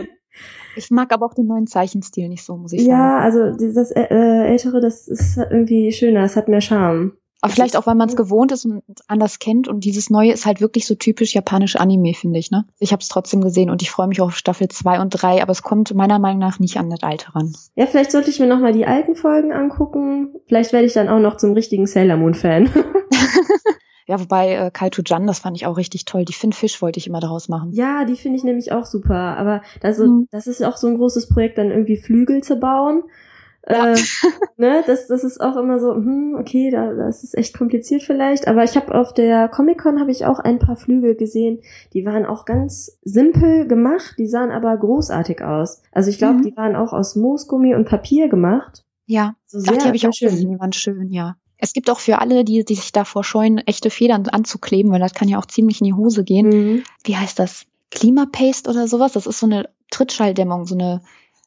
Ich 0.76 0.92
mag 0.92 1.14
aber 1.14 1.26
auch 1.26 1.34
den 1.34 1.48
neuen 1.48 1.68
Zeichenstil 1.68 2.28
nicht 2.28 2.44
so, 2.44 2.58
muss 2.58 2.74
ich 2.74 2.82
sagen. 2.82 2.92
Ja, 2.92 3.20
also 3.20 3.52
das 3.52 3.92
äh, 3.92 4.04
ältere, 4.10 4.82
das 4.82 5.08
ist 5.08 5.38
irgendwie 5.38 5.94
schöner, 5.94 6.26
es 6.26 6.36
hat 6.36 6.50
mehr 6.50 6.60
Charme. 6.60 7.14
Aber 7.46 7.54
vielleicht 7.54 7.78
auch, 7.78 7.88
weil 7.88 7.96
man 7.96 8.10
es 8.10 8.16
gewohnt 8.16 8.52
ist 8.52 8.66
und 8.66 8.84
anders 9.08 9.40
kennt. 9.40 9.68
Und 9.68 9.86
dieses 9.86 10.10
Neue 10.10 10.32
ist 10.32 10.46
halt 10.46 10.62
wirklich 10.62 10.86
so 10.86 10.96
typisch 10.96 11.34
japanisch 11.34 11.76
Anime, 11.76 12.14
finde 12.14 12.40
ich. 12.40 12.52
Ne? 12.52 12.66
Ich 12.80 12.92
habe 12.92 13.02
es 13.02 13.08
trotzdem 13.08 13.42
gesehen 13.42 13.70
und 13.70 13.82
ich 13.82 13.92
freue 13.92 14.08
mich 14.08 14.22
auf 14.22 14.36
Staffel 14.36 14.68
2 14.68 15.00
und 15.00 15.10
3, 15.10 15.42
aber 15.42 15.52
es 15.52 15.62
kommt 15.62 15.94
meiner 15.94 16.20
Meinung 16.20 16.40
nach 16.40 16.60
nicht 16.60 16.78
an 16.78 16.90
das 16.90 17.04
Alte 17.04 17.34
ran. 17.36 17.54
Ja, 17.76 17.86
vielleicht 17.86 18.12
sollte 18.12 18.30
ich 18.30 18.40
mir 18.40 18.48
nochmal 18.48 18.74
die 18.74 18.86
alten 18.86 19.16
Folgen 19.16 19.54
angucken. 19.54 20.36
Vielleicht 20.48 20.74
werde 20.74 20.88
ich 20.88 20.94
dann 20.94 21.10
auch 21.10 21.20
noch 21.20 21.38
zum 21.38 21.54
richtigen 21.54 21.88
Sailor 21.88 22.18
Moon-Fan. 22.18 22.70
Ja, 24.08 24.20
wobei 24.20 24.54
äh, 24.54 24.72
Kaito 24.72 25.02
Jan, 25.04 25.26
das 25.26 25.40
fand 25.40 25.58
ich 25.58 25.66
auch 25.66 25.78
richtig 25.78 26.06
toll. 26.06 26.26
Die 26.26 26.34
Finn 26.34 26.54
Fisch 26.54 26.82
wollte 26.82 27.00
ich 27.00 27.08
immer 27.08 27.20
daraus 27.20 27.50
machen. 27.50 27.72
Ja, 27.74 28.06
die 28.06 28.16
finde 28.16 28.38
ich 28.38 28.44
nämlich 28.44 28.72
auch 28.72 28.86
super. 28.86 29.36
Aber 29.38 29.64
das, 29.82 29.98
mhm. 29.98 30.28
das 30.32 30.46
ist 30.46 30.64
auch 30.64 30.78
so 30.78 30.88
ein 30.88 30.98
großes 30.98 31.28
Projekt, 31.28 31.58
dann 31.58 31.72
irgendwie 31.72 31.98
Flügel 31.98 32.44
zu 32.44 32.58
bauen. 32.58 33.04
Ja. 33.68 33.94
Äh, 33.94 33.96
ne, 34.58 34.84
das, 34.86 35.08
das 35.08 35.24
ist 35.24 35.42
auch 35.42 35.56
immer 35.56 35.80
so, 35.80 35.94
hm, 35.94 36.36
okay, 36.40 36.70
da, 36.70 36.94
das 36.94 37.24
ist 37.24 37.38
echt 37.38 37.58
kompliziert 37.58 38.04
vielleicht. 38.04 38.48
Aber 38.48 38.64
ich 38.64 38.76
habe 38.76 38.94
auf 38.94 39.14
der 39.14 39.48
Comic-Con 39.48 40.00
habe 40.00 40.12
ich 40.12 40.26
auch 40.26 40.40
ein 40.40 40.60
paar 40.60 40.76
Flügel 40.76 41.16
gesehen, 41.16 41.62
die 41.94 42.06
waren 42.06 42.26
auch 42.26 42.46
ganz 42.46 43.00
simpel 43.04 43.68
gemacht, 43.68 44.16
die 44.18 44.28
sahen 44.28 44.52
aber 44.52 44.76
großartig 44.78 45.42
aus. 45.42 45.82
Also 45.92 46.10
ich 46.10 46.18
glaube, 46.18 46.40
mhm. 46.40 46.44
die 46.44 46.58
waren 46.58 46.76
auch 46.76 46.94
aus 46.94 47.16
Moosgummi 47.16 47.76
und 47.76 47.88
Papier 47.88 48.30
gemacht. 48.30 48.84
Ja, 49.08 49.36
so 49.46 49.60
sehr, 49.60 49.74
Ach, 49.74 49.78
die 49.78 49.88
habe 49.88 49.96
ich 49.98 50.08
auch 50.08 50.14
schön. 50.14 50.30
gesehen, 50.30 50.52
die 50.52 50.60
waren 50.60 50.74
schön, 50.74 51.12
ja. 51.12 51.36
Es 51.58 51.74
gibt 51.74 51.90
auch 51.90 52.00
für 52.00 52.20
alle, 52.20 52.44
die, 52.44 52.66
die 52.66 52.76
sich 52.76 52.92
davor 52.92 53.24
scheuen, 53.24 53.60
echte 53.60 53.90
Federn 53.90 54.28
anzukleben, 54.28 54.92
weil 54.92 55.00
das 55.00 55.14
kann 55.14 55.30
ja 55.30 55.40
auch 55.40 55.46
ziemlich 55.46 55.80
in 55.82 55.86
die 55.86 55.94
Hose 55.94 56.24
gehen. 56.24 56.50
Mhm. 56.50 56.84
Wie 57.04 57.16
heißt 57.16 57.40
das? 57.40 57.66
Klimapaste 57.92 58.70
oder 58.70 58.88
sowas? 58.88 59.14
Das 59.14 59.26
ist 59.26 59.40
so 59.40 59.46
eine 59.46 59.70
Trittschalldämmung, 59.90 60.66
so 60.66 60.76
eine, 60.76 61.02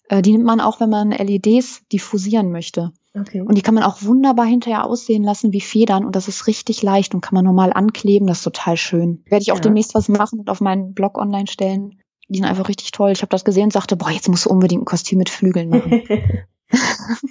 äh, 0.09 0.23
die 0.23 0.33
nimmt 0.33 0.45
man 0.45 0.61
auch, 0.61 0.81
wenn 0.81 0.91
man 0.91 1.11
LEDs 1.11 1.83
diffusieren 1.93 2.51
möchte. 2.51 2.93
Okay. 3.15 3.41
Und 3.41 3.57
die 3.57 3.63
kann 3.63 3.75
man 3.75 3.85
auch 3.85 4.03
wunderbar 4.03 4.47
hinterher 4.47 4.85
aussehen 4.85 5.23
lassen 5.23 5.53
wie 5.53 5.61
Federn 5.61 6.05
und 6.05 6.15
das 6.15 6.29
ist 6.29 6.47
richtig 6.47 6.83
leicht 6.83 7.15
und 7.15 7.21
kann 7.21 7.35
man 7.35 7.45
normal 7.45 7.73
ankleben. 7.73 8.27
Das 8.27 8.39
ist 8.39 8.45
total 8.45 8.77
schön. 8.77 9.23
Werde 9.29 9.43
ich 9.43 9.53
auch 9.53 9.57
ja. 9.57 9.63
demnächst 9.63 9.95
was 9.95 10.09
machen 10.09 10.41
und 10.41 10.51
auf 10.51 10.61
meinen 10.61 10.95
Blog 10.95 11.19
online 11.19 11.47
stellen. 11.47 12.01
Die 12.29 12.39
sind 12.39 12.47
einfach 12.47 12.69
richtig 12.69 12.93
toll. 12.93 13.11
Ich 13.13 13.23
habe 13.23 13.31
das 13.31 13.45
gesehen 13.45 13.65
und 13.65 13.73
sagte, 13.73 13.97
boah, 13.97 14.11
jetzt 14.11 14.29
musst 14.29 14.47
du 14.47 14.51
unbedingt 14.51 14.83
ein 14.83 14.87
Kostüm 14.87 15.19
mit 15.19 15.31
Flügeln 15.31 15.71
machen. 15.71 16.03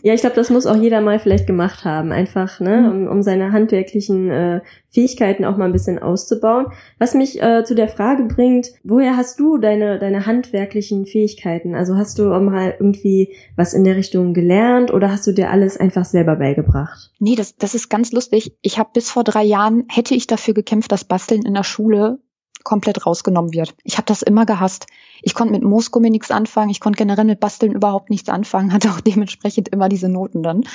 ja, 0.01 0.13
ich 0.13 0.21
glaube, 0.21 0.35
das 0.35 0.49
muss 0.49 0.65
auch 0.65 0.75
jeder 0.75 1.01
mal 1.01 1.19
vielleicht 1.19 1.45
gemacht 1.45 1.85
haben, 1.85 2.11
einfach, 2.11 2.59
ne, 2.59 2.81
mhm. 2.81 2.87
um, 2.87 3.07
um 3.07 3.21
seine 3.21 3.51
handwerklichen 3.51 4.29
äh, 4.31 4.61
Fähigkeiten 4.89 5.45
auch 5.45 5.57
mal 5.57 5.65
ein 5.65 5.73
bisschen 5.73 5.99
auszubauen. 5.99 6.67
Was 6.97 7.13
mich 7.13 7.41
äh, 7.41 7.63
zu 7.63 7.75
der 7.75 7.87
Frage 7.87 8.23
bringt, 8.23 8.71
woher 8.83 9.15
hast 9.15 9.39
du 9.39 9.57
deine 9.57 9.99
deine 9.99 10.25
handwerklichen 10.25 11.05
Fähigkeiten? 11.05 11.75
Also 11.75 11.95
hast 11.95 12.17
du 12.17 12.23
mal 12.23 12.75
irgendwie 12.79 13.35
was 13.55 13.73
in 13.73 13.83
der 13.83 13.95
Richtung 13.95 14.33
gelernt 14.33 14.91
oder 14.91 15.11
hast 15.11 15.27
du 15.27 15.33
dir 15.33 15.51
alles 15.51 15.77
einfach 15.77 16.05
selber 16.05 16.35
beigebracht? 16.35 17.11
Nee, 17.19 17.35
das 17.35 17.55
das 17.55 17.75
ist 17.75 17.89
ganz 17.89 18.11
lustig. 18.11 18.57
Ich 18.61 18.79
habe 18.79 18.89
bis 18.93 19.11
vor 19.11 19.23
drei 19.23 19.43
Jahren 19.43 19.85
hätte 19.89 20.15
ich 20.15 20.25
dafür 20.25 20.55
gekämpft, 20.55 20.91
dass 20.91 21.05
Basteln 21.05 21.43
in 21.45 21.53
der 21.53 21.63
Schule 21.63 22.19
komplett 22.67 23.05
rausgenommen 23.05 23.53
wird. 23.53 23.73
Ich 23.83 23.95
habe 23.95 24.05
das 24.05 24.21
immer 24.21 24.45
gehasst. 24.45 24.87
Ich 25.21 25.33
konnte 25.33 25.53
mit 25.53 25.63
Moosgummi 25.63 26.09
nichts 26.09 26.31
anfangen, 26.31 26.69
ich 26.69 26.81
konnte 26.81 26.97
generell 26.97 27.23
mit 27.23 27.39
Basteln 27.39 27.71
überhaupt 27.71 28.09
nichts 28.09 28.27
anfangen, 28.27 28.73
hatte 28.73 28.91
auch 28.91 28.99
dementsprechend 28.99 29.69
immer 29.69 29.87
diese 29.87 30.09
Noten 30.09 30.43
dann. 30.43 30.65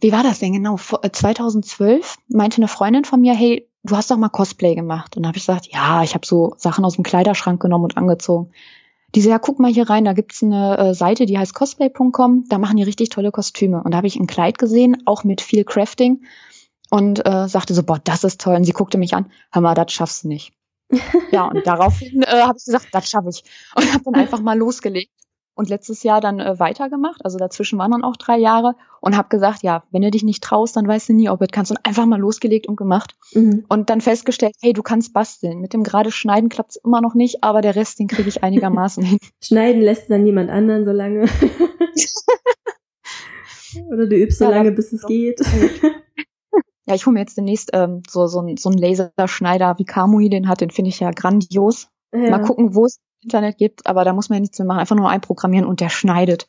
Wie 0.00 0.12
war 0.12 0.22
das 0.22 0.38
denn 0.38 0.52
genau? 0.52 0.76
2012 0.76 2.16
äh, 2.30 2.36
meinte 2.36 2.58
eine 2.58 2.68
Freundin 2.68 3.04
von 3.04 3.20
mir, 3.20 3.34
hey, 3.34 3.68
du 3.82 3.96
hast 3.96 4.12
doch 4.12 4.16
mal 4.16 4.28
Cosplay 4.28 4.76
gemacht. 4.76 5.16
Und 5.16 5.24
da 5.24 5.28
habe 5.28 5.38
ich 5.38 5.44
gesagt, 5.44 5.66
ja, 5.72 6.04
ich 6.04 6.14
habe 6.14 6.24
so 6.24 6.54
Sachen 6.56 6.84
aus 6.84 6.94
dem 6.94 7.02
Kleiderschrank 7.02 7.60
genommen 7.60 7.84
und 7.84 7.96
angezogen. 7.96 8.52
Die 9.16 9.20
so, 9.20 9.30
ja, 9.30 9.40
guck 9.40 9.58
mal 9.58 9.72
hier 9.72 9.90
rein, 9.90 10.04
da 10.04 10.12
gibt's 10.12 10.40
eine 10.40 10.78
äh, 10.78 10.94
Seite, 10.94 11.26
die 11.26 11.36
heißt 11.36 11.52
cosplay.com, 11.52 12.44
da 12.48 12.58
machen 12.58 12.76
die 12.76 12.84
richtig 12.84 13.08
tolle 13.08 13.32
Kostüme. 13.32 13.82
Und 13.82 13.90
da 13.90 13.96
habe 13.96 14.06
ich 14.06 14.14
ein 14.14 14.28
Kleid 14.28 14.58
gesehen, 14.58 15.02
auch 15.04 15.24
mit 15.24 15.40
viel 15.40 15.64
Crafting 15.64 16.22
und 16.90 17.26
äh, 17.26 17.48
sagte 17.48 17.74
so, 17.74 17.82
boah, 17.82 17.98
das 17.98 18.22
ist 18.22 18.40
toll. 18.40 18.54
Und 18.54 18.64
sie 18.64 18.72
guckte 18.72 18.98
mich 18.98 19.14
an, 19.14 19.32
hör 19.50 19.62
mal, 19.62 19.74
das 19.74 19.92
schaffst 19.92 20.22
du 20.22 20.28
nicht. 20.28 20.52
Ja, 21.30 21.46
und 21.46 21.66
daraufhin 21.66 22.22
äh, 22.22 22.42
habe 22.42 22.58
ich 22.58 22.64
gesagt, 22.64 22.88
das 22.92 23.08
schaffe 23.08 23.28
ich. 23.30 23.44
Und 23.76 23.92
habe 23.92 24.04
dann 24.04 24.14
einfach 24.14 24.40
mal 24.40 24.56
losgelegt. 24.56 25.12
Und 25.54 25.68
letztes 25.68 26.04
Jahr 26.04 26.20
dann 26.20 26.38
äh, 26.38 26.58
weitergemacht. 26.60 27.24
Also 27.24 27.36
dazwischen 27.36 27.80
waren 27.80 27.90
dann 27.90 28.04
auch 28.04 28.16
drei 28.16 28.38
Jahre. 28.38 28.76
Und 29.00 29.16
habe 29.16 29.28
gesagt, 29.28 29.64
ja, 29.64 29.82
wenn 29.90 30.02
du 30.02 30.10
dich 30.10 30.22
nicht 30.22 30.42
traust, 30.42 30.76
dann 30.76 30.86
weißt 30.86 31.08
du 31.08 31.14
nie, 31.14 31.28
ob 31.28 31.40
du 31.40 31.46
kannst. 31.50 31.72
Und 31.72 31.84
einfach 31.84 32.06
mal 32.06 32.20
losgelegt 32.20 32.68
und 32.68 32.76
gemacht. 32.76 33.16
Mhm. 33.34 33.64
Und 33.68 33.90
dann 33.90 34.00
festgestellt, 34.00 34.54
hey, 34.60 34.72
du 34.72 34.82
kannst 34.82 35.12
basteln. 35.12 35.60
Mit 35.60 35.72
dem 35.72 35.82
gerade 35.82 36.12
Schneiden 36.12 36.48
klappt's 36.48 36.76
immer 36.76 37.00
noch 37.00 37.14
nicht, 37.14 37.42
aber 37.42 37.60
der 37.60 37.74
Rest, 37.74 37.98
den 37.98 38.06
kriege 38.06 38.28
ich 38.28 38.44
einigermaßen 38.44 39.02
hin. 39.02 39.18
Schneiden 39.42 39.82
lässt 39.82 40.08
dann 40.10 40.22
niemand 40.22 40.48
anderen 40.48 40.84
so 40.84 40.92
lange. 40.92 41.26
Oder 43.90 44.06
du 44.06 44.16
übst 44.16 44.38
so 44.38 44.44
ja, 44.44 44.50
lange, 44.50 44.72
bis 44.72 44.92
es 44.92 45.04
geht. 45.06 45.40
Ja, 46.88 46.94
ich 46.94 47.04
hole 47.04 47.12
mir 47.12 47.20
jetzt 47.20 47.36
demnächst 47.36 47.70
ähm, 47.74 48.02
so, 48.08 48.26
so, 48.26 48.42
so 48.56 48.70
einen 48.70 48.78
Laserschneider, 48.78 49.78
wie 49.78 49.84
Kamui 49.84 50.30
den 50.30 50.48
hat, 50.48 50.62
den 50.62 50.70
finde 50.70 50.88
ich 50.88 51.00
ja 51.00 51.10
grandios. 51.10 51.88
Ja. 52.14 52.30
Mal 52.30 52.40
gucken, 52.40 52.74
wo 52.74 52.86
es 52.86 52.98
Internet 53.20 53.58
gibt, 53.58 53.86
aber 53.86 54.04
da 54.04 54.14
muss 54.14 54.30
man 54.30 54.38
ja 54.38 54.40
nichts 54.40 54.58
mehr 54.58 54.66
machen, 54.66 54.80
einfach 54.80 54.96
nur 54.96 55.10
einprogrammieren 55.10 55.68
und 55.68 55.80
der 55.80 55.90
schneidet. 55.90 56.48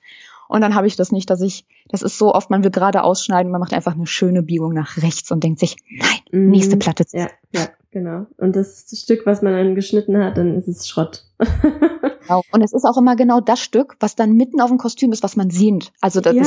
Und 0.49 0.61
dann 0.61 0.73
habe 0.73 0.87
ich 0.87 0.95
das 0.95 1.11
nicht, 1.11 1.29
dass 1.29 1.41
ich, 1.41 1.63
das 1.89 2.01
ist 2.01 2.17
so 2.17 2.33
oft, 2.33 2.49
man 2.49 2.63
will 2.63 2.71
gerade 2.71 3.03
ausschneiden, 3.03 3.51
man 3.51 3.61
macht 3.61 3.71
einfach 3.71 3.93
eine 3.93 4.07
schöne 4.07 4.41
Biegung 4.41 4.73
nach 4.73 4.97
rechts 4.97 5.29
und 5.31 5.43
denkt 5.43 5.59
sich, 5.59 5.77
nein, 5.87 6.19
mhm. 6.31 6.49
nächste 6.49 6.75
Platte. 6.75 7.05
Ja, 7.13 7.29
ja, 7.53 7.67
genau. 7.91 8.25
Und 8.37 8.55
das 8.55 8.87
Stück, 8.91 9.27
was 9.27 9.43
man 9.43 9.53
dann 9.53 9.75
geschnitten 9.75 10.17
hat, 10.17 10.37
dann 10.37 10.57
ist 10.57 10.67
es 10.67 10.87
Schrott. 10.87 11.23
genau. 11.37 12.41
Und 12.51 12.63
es 12.63 12.73
ist 12.73 12.83
auch 12.83 12.97
immer 12.97 13.15
genau 13.15 13.41
das 13.41 13.59
Stück, 13.59 13.95
was 13.99 14.15
dann 14.15 14.33
mitten 14.33 14.59
auf 14.59 14.69
dem 14.69 14.79
Kostüm 14.79 15.11
ist, 15.11 15.21
was 15.21 15.35
man 15.35 15.51
sehnt. 15.51 15.91
Also 16.01 16.19
das 16.19 16.35
ja. 16.35 16.41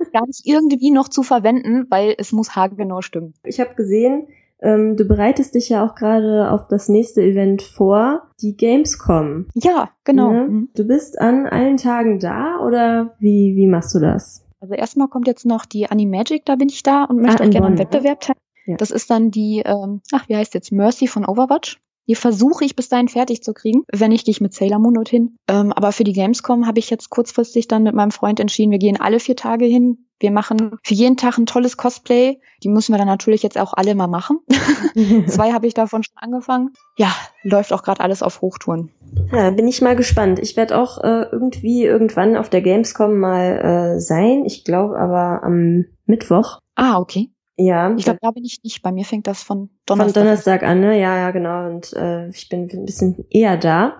ist 0.00 0.12
gar 0.12 0.26
nicht 0.26 0.44
irgendwie 0.44 0.90
noch 0.90 1.08
zu 1.08 1.22
verwenden, 1.22 1.86
weil 1.90 2.16
es 2.18 2.32
muss 2.32 2.56
haargenau 2.56 3.02
stimmen. 3.02 3.34
Ich 3.44 3.60
habe 3.60 3.76
gesehen, 3.76 4.26
ähm, 4.64 4.96
du 4.96 5.04
bereitest 5.04 5.54
dich 5.54 5.68
ja 5.68 5.86
auch 5.86 5.94
gerade 5.94 6.50
auf 6.50 6.66
das 6.68 6.88
nächste 6.88 7.22
Event 7.22 7.62
vor, 7.62 8.22
die 8.40 8.56
Gamescom. 8.56 9.46
Ja, 9.54 9.90
genau. 10.04 10.32
Ja? 10.32 10.44
Mhm. 10.44 10.70
Du 10.74 10.84
bist 10.84 11.20
an 11.20 11.46
allen 11.46 11.76
Tagen 11.76 12.18
da 12.18 12.58
oder 12.60 13.14
wie, 13.18 13.54
wie 13.56 13.66
machst 13.66 13.94
du 13.94 14.00
das? 14.00 14.44
Also 14.60 14.74
erstmal 14.74 15.08
kommt 15.08 15.26
jetzt 15.26 15.44
noch 15.44 15.66
die 15.66 15.90
Animagic, 15.90 16.46
da 16.46 16.56
bin 16.56 16.70
ich 16.70 16.82
da 16.82 17.04
und 17.04 17.20
möchte 17.20 17.42
ah, 17.42 17.46
auch 17.46 17.50
gerne 17.50 17.66
am 17.66 17.78
Wettbewerb 17.78 18.20
teilnehmen. 18.20 18.40
Ja. 18.66 18.76
Das 18.76 18.90
ist 18.90 19.10
dann 19.10 19.30
die, 19.30 19.62
ähm, 19.64 20.00
ach, 20.12 20.28
wie 20.28 20.36
heißt 20.36 20.54
jetzt, 20.54 20.72
Mercy 20.72 21.06
von 21.06 21.26
Overwatch. 21.26 21.78
Die 22.06 22.14
versuche 22.14 22.64
ich 22.64 22.76
bis 22.76 22.88
dahin 22.88 23.08
fertig 23.08 23.42
zu 23.42 23.54
kriegen. 23.54 23.82
Wenn 23.90 24.10
nicht, 24.10 24.26
gehe 24.26 24.32
ich 24.32 24.40
mit 24.40 24.52
Sailor 24.52 24.78
Moon 24.78 25.02
hin. 25.06 25.36
Ähm, 25.48 25.72
aber 25.72 25.92
für 25.92 26.04
die 26.04 26.12
Gamescom 26.12 26.66
habe 26.66 26.78
ich 26.78 26.90
jetzt 26.90 27.10
kurzfristig 27.10 27.68
dann 27.68 27.82
mit 27.82 27.94
meinem 27.94 28.10
Freund 28.10 28.40
entschieden, 28.40 28.72
wir 28.72 28.78
gehen 28.78 29.00
alle 29.00 29.20
vier 29.20 29.36
Tage 29.36 29.64
hin. 29.64 30.06
Wir 30.24 30.30
machen 30.30 30.78
für 30.82 30.94
jeden 30.94 31.18
Tag 31.18 31.36
ein 31.36 31.44
tolles 31.44 31.76
Cosplay. 31.76 32.40
Die 32.62 32.70
müssen 32.70 32.94
wir 32.94 32.98
dann 32.98 33.08
natürlich 33.08 33.42
jetzt 33.42 33.58
auch 33.58 33.74
alle 33.74 33.94
mal 33.94 34.06
machen. 34.06 34.38
Zwei 35.26 35.52
habe 35.52 35.66
ich 35.66 35.74
davon 35.74 36.02
schon 36.02 36.16
angefangen. 36.16 36.70
Ja, 36.96 37.14
läuft 37.42 37.74
auch 37.74 37.82
gerade 37.82 38.00
alles 38.00 38.22
auf 38.22 38.40
Hochtouren. 38.40 38.90
Ja, 39.30 39.50
bin 39.50 39.68
ich 39.68 39.82
mal 39.82 39.94
gespannt. 39.94 40.38
Ich 40.38 40.56
werde 40.56 40.78
auch 40.78 40.96
äh, 41.04 41.26
irgendwie 41.30 41.84
irgendwann 41.84 42.38
auf 42.38 42.48
der 42.48 42.62
Gamescom 42.62 43.18
mal 43.18 43.96
äh, 43.96 44.00
sein. 44.00 44.44
Ich 44.46 44.64
glaube 44.64 44.98
aber 44.98 45.42
am 45.42 45.84
Mittwoch. 46.06 46.58
Ah, 46.74 46.98
okay. 46.98 47.28
Ja. 47.58 47.94
Ich 47.94 48.04
glaube, 48.04 48.20
da 48.22 48.30
bin 48.30 48.46
ich 48.46 48.60
nicht. 48.64 48.80
Bei 48.80 48.92
mir 48.92 49.04
fängt 49.04 49.26
das 49.26 49.42
von 49.42 49.68
Donnerstag, 49.84 50.14
von 50.14 50.22
Donnerstag 50.22 50.62
an. 50.62 50.80
Ne? 50.80 50.98
Ja, 50.98 51.18
ja, 51.18 51.30
genau. 51.32 51.66
Und 51.66 51.92
äh, 51.92 52.30
ich 52.30 52.48
bin 52.48 52.70
ein 52.72 52.86
bisschen 52.86 53.26
eher 53.28 53.58
da. 53.58 53.98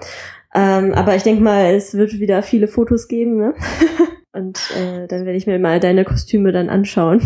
Ähm, 0.55 0.95
aber 0.95 1.17
ich 1.17 1.23
denke 1.23 1.43
mal, 1.43 1.75
es 1.75 1.93
wird 1.93 2.15
wieder 2.15 2.43
viele 2.43 2.67
Fotos 2.67 3.09
geben. 3.09 3.37
Ne? 3.37 3.55
Und 4.35 4.59
äh, 4.77 5.07
dann 5.07 5.25
werde 5.25 5.39
ich 5.39 5.47
mir 5.47 5.61
mal 5.61 5.79
deine 5.79 6.05
Kostüme 6.05 6.51
dann 6.51 6.69
anschauen. 6.69 7.21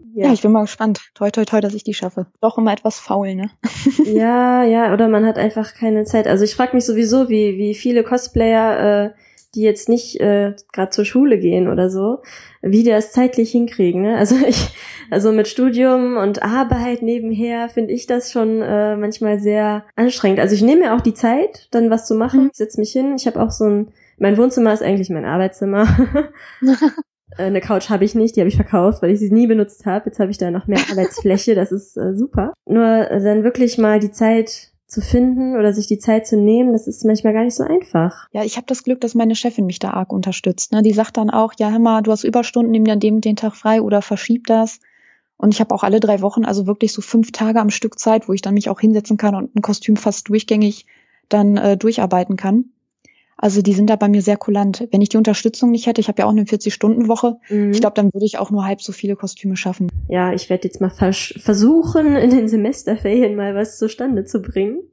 ja. 0.14 0.26
ja. 0.26 0.32
ich 0.32 0.42
bin 0.42 0.52
mal 0.52 0.62
gespannt. 0.62 1.00
Toi, 1.14 1.30
toi, 1.30 1.44
toi, 1.44 1.60
dass 1.60 1.74
ich 1.74 1.82
die 1.82 1.94
schaffe. 1.94 2.26
Doch 2.40 2.58
immer 2.58 2.72
etwas 2.72 3.00
faul, 3.00 3.34
ne? 3.34 3.50
ja, 4.04 4.62
ja, 4.62 4.92
oder 4.92 5.08
man 5.08 5.26
hat 5.26 5.36
einfach 5.36 5.74
keine 5.74 6.04
Zeit. 6.04 6.28
Also 6.28 6.44
ich 6.44 6.54
frage 6.54 6.76
mich 6.76 6.86
sowieso, 6.86 7.28
wie, 7.28 7.58
wie 7.58 7.74
viele 7.74 8.04
Cosplayer, 8.04 9.06
äh, 9.06 9.10
die 9.56 9.62
jetzt 9.62 9.88
nicht 9.88 10.20
äh, 10.20 10.54
gerade 10.72 10.90
zur 10.90 11.04
Schule 11.04 11.38
gehen 11.38 11.68
oder 11.68 11.90
so, 11.90 12.18
wie 12.62 12.84
die 12.84 12.90
das 12.90 13.10
zeitlich 13.10 13.50
hinkriegen. 13.50 14.02
Ne? 14.02 14.16
Also 14.16 14.36
ich, 14.46 14.68
also 15.10 15.32
mit 15.32 15.48
Studium 15.48 16.16
und 16.16 16.44
Arbeit 16.44 17.02
nebenher 17.02 17.68
finde 17.68 17.94
ich 17.94 18.06
das 18.06 18.30
schon 18.30 18.62
äh, 18.62 18.96
manchmal 18.96 19.40
sehr 19.40 19.84
anstrengend. 19.96 20.38
Also 20.38 20.54
ich 20.54 20.62
nehme 20.62 20.82
mir 20.82 20.94
auch 20.94 21.00
die 21.00 21.14
Zeit, 21.14 21.66
dann 21.72 21.90
was 21.90 22.06
zu 22.06 22.14
machen. 22.14 22.44
Mhm. 22.44 22.50
Ich 22.52 22.58
setze 22.58 22.78
mich 22.78 22.92
hin. 22.92 23.16
Ich 23.16 23.26
habe 23.26 23.42
auch 23.42 23.50
so 23.50 23.64
ein 23.64 23.88
mein 24.18 24.36
Wohnzimmer 24.36 24.72
ist 24.72 24.82
eigentlich 24.82 25.10
mein 25.10 25.24
Arbeitszimmer. 25.24 25.86
Äh, 27.36 27.44
eine 27.44 27.60
Couch 27.60 27.90
habe 27.90 28.04
ich 28.04 28.14
nicht, 28.14 28.36
die 28.36 28.40
habe 28.40 28.48
ich 28.48 28.56
verkauft, 28.56 29.02
weil 29.02 29.10
ich 29.10 29.18
sie 29.18 29.30
nie 29.30 29.46
benutzt 29.46 29.86
habe. 29.86 30.06
Jetzt 30.06 30.18
habe 30.18 30.30
ich 30.30 30.38
da 30.38 30.50
noch 30.50 30.66
mehr 30.66 30.80
Arbeitsfläche, 30.90 31.54
das 31.54 31.72
ist 31.72 31.96
äh, 31.96 32.14
super. 32.14 32.52
Nur 32.66 33.10
äh, 33.10 33.22
dann 33.22 33.44
wirklich 33.44 33.78
mal 33.78 34.00
die 34.00 34.12
Zeit 34.12 34.70
zu 34.86 35.00
finden 35.00 35.56
oder 35.56 35.72
sich 35.72 35.86
die 35.86 35.98
Zeit 35.98 36.26
zu 36.26 36.36
nehmen, 36.36 36.72
das 36.72 36.86
ist 36.86 37.04
manchmal 37.04 37.32
gar 37.32 37.42
nicht 37.42 37.56
so 37.56 37.64
einfach. 37.64 38.28
Ja, 38.32 38.44
ich 38.44 38.56
habe 38.56 38.66
das 38.68 38.84
Glück, 38.84 39.00
dass 39.00 39.14
meine 39.14 39.34
Chefin 39.34 39.66
mich 39.66 39.80
da 39.80 39.90
arg 39.90 40.12
unterstützt. 40.12 40.72
Ne? 40.72 40.82
Die 40.82 40.92
sagt 40.92 41.16
dann 41.16 41.30
auch, 41.30 41.54
ja, 41.58 41.70
hör 41.70 41.80
mal, 41.80 42.02
du 42.02 42.12
hast 42.12 42.22
Überstunden, 42.22 42.70
nimm 42.70 42.84
dir 42.84 42.92
an 42.92 43.00
dem 43.00 43.20
den 43.20 43.36
Tag 43.36 43.56
frei 43.56 43.82
oder 43.82 44.02
verschieb 44.02 44.46
das. 44.46 44.78
Und 45.36 45.52
ich 45.52 45.60
habe 45.60 45.74
auch 45.74 45.82
alle 45.82 45.98
drei 45.98 46.20
Wochen, 46.20 46.44
also 46.44 46.68
wirklich 46.68 46.92
so 46.92 47.02
fünf 47.02 47.32
Tage 47.32 47.60
am 47.60 47.70
Stück 47.70 47.98
Zeit, 47.98 48.28
wo 48.28 48.34
ich 48.34 48.42
dann 48.42 48.54
mich 48.54 48.70
auch 48.70 48.78
hinsetzen 48.78 49.16
kann 49.16 49.34
und 49.34 49.56
ein 49.56 49.62
Kostüm 49.62 49.96
fast 49.96 50.28
durchgängig 50.28 50.86
dann 51.28 51.56
äh, 51.56 51.76
durcharbeiten 51.76 52.36
kann. 52.36 52.66
Also 53.36 53.62
die 53.62 53.72
sind 53.72 53.90
da 53.90 53.96
bei 53.96 54.08
mir 54.08 54.22
sehr 54.22 54.36
kulant. 54.36 54.86
Wenn 54.90 55.02
ich 55.02 55.08
die 55.08 55.16
Unterstützung 55.16 55.70
nicht 55.70 55.86
hätte, 55.86 56.00
ich 56.00 56.08
habe 56.08 56.22
ja 56.22 56.26
auch 56.26 56.30
eine 56.30 56.44
40-Stunden-Woche, 56.44 57.36
mhm. 57.50 57.72
ich 57.72 57.80
glaube, 57.80 57.94
dann 57.94 58.12
würde 58.12 58.24
ich 58.24 58.38
auch 58.38 58.50
nur 58.50 58.64
halb 58.64 58.80
so 58.80 58.92
viele 58.92 59.16
Kostüme 59.16 59.56
schaffen. 59.56 59.90
Ja, 60.08 60.32
ich 60.32 60.50
werde 60.50 60.68
jetzt 60.68 60.80
mal 60.80 60.90
vers 60.90 61.34
versuchen, 61.36 62.16
in 62.16 62.30
den 62.30 62.48
Semesterferien 62.48 63.36
mal 63.36 63.54
was 63.54 63.78
zustande 63.78 64.24
zu 64.24 64.40
bringen. 64.40 64.80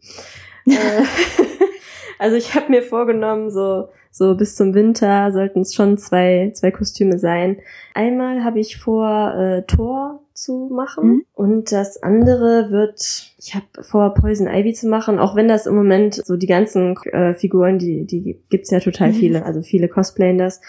Äh, 0.68 0.74
also 2.20 2.36
ich 2.36 2.54
habe 2.54 2.70
mir 2.70 2.84
vorgenommen, 2.84 3.50
so 3.50 3.88
so 4.12 4.36
bis 4.36 4.56
zum 4.56 4.76
Winter 4.76 5.32
sollten 5.32 5.62
es 5.62 5.74
schon 5.74 5.98
zwei 5.98 6.52
zwei 6.54 6.70
Kostüme 6.70 7.18
sein. 7.18 7.58
Einmal 7.96 8.44
habe 8.44 8.60
ich 8.60 8.78
vor 8.78 9.34
äh, 9.34 9.64
Thor 9.64 10.21
zu 10.42 10.70
machen. 10.74 11.08
Mhm. 11.08 11.26
Und 11.34 11.72
das 11.72 12.02
andere 12.02 12.72
wird, 12.72 13.32
ich 13.38 13.54
habe 13.54 13.66
vor, 13.82 14.14
Poison 14.14 14.48
Ivy 14.48 14.74
zu 14.74 14.88
machen, 14.88 15.20
auch 15.20 15.36
wenn 15.36 15.48
das 15.48 15.68
im 15.68 15.76
Moment 15.76 16.16
so 16.16 16.36
die 16.36 16.48
ganzen 16.48 16.98
äh, 17.12 17.36
Figuren, 17.36 17.78
die, 17.78 18.06
die 18.06 18.40
gibt's 18.50 18.72
ja 18.72 18.80
total 18.80 19.10
mhm. 19.10 19.14
viele, 19.14 19.46
also 19.46 19.62
viele 19.62 19.88
cosplayen 19.88 20.40
das. 20.40 20.62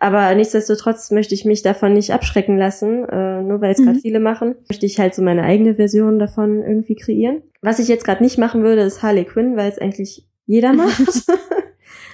Aber 0.00 0.34
nichtsdestotrotz 0.34 1.10
möchte 1.12 1.34
ich 1.34 1.44
mich 1.44 1.62
davon 1.62 1.92
nicht 1.92 2.12
abschrecken 2.12 2.58
lassen, 2.58 3.04
äh, 3.08 3.42
nur 3.42 3.60
weil 3.60 3.72
es 3.72 3.78
mhm. 3.78 3.84
gerade 3.86 3.98
viele 4.00 4.20
machen, 4.20 4.56
möchte 4.68 4.86
ich 4.86 4.98
halt 4.98 5.14
so 5.14 5.22
meine 5.22 5.44
eigene 5.44 5.76
Version 5.76 6.18
davon 6.18 6.62
irgendwie 6.62 6.96
kreieren. 6.96 7.42
Was 7.62 7.78
ich 7.78 7.88
jetzt 7.88 8.04
gerade 8.04 8.22
nicht 8.22 8.38
machen 8.38 8.64
würde, 8.64 8.82
ist 8.82 9.02
Harley 9.02 9.24
Quinn, 9.24 9.56
weil 9.56 9.70
es 9.70 9.78
eigentlich 9.78 10.26
jeder 10.46 10.72
macht. 10.74 11.24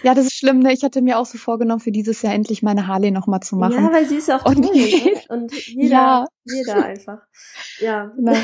Ja, 0.03 0.15
das 0.15 0.27
ist 0.27 0.35
schlimm, 0.35 0.61
ne? 0.61 0.73
Ich 0.73 0.83
hatte 0.83 1.03
mir 1.03 1.19
auch 1.19 1.27
so 1.27 1.39
vorgenommen, 1.39 1.81
für 1.81 1.91
dieses 1.91 2.23
Jahr 2.23 2.35
endlich 2.35 2.63
meine 2.63 2.87
Harley 2.87 3.11
nochmal 3.11 3.41
zu 3.41 3.57
machen. 3.57 3.85
Ja, 3.85 3.93
weil 3.93 4.07
sie 4.07 4.17
ist 4.17 4.29
ja 4.29 4.41
auch 4.41 4.45
und, 4.45 4.63
toll, 4.63 4.75
ne? 4.75 5.13
und 5.29 5.53
jeder, 5.67 5.91
ja. 5.91 6.27
jeder 6.45 6.85
einfach. 6.85 7.19
Ja. 7.81 8.13
Genau. 8.17 8.35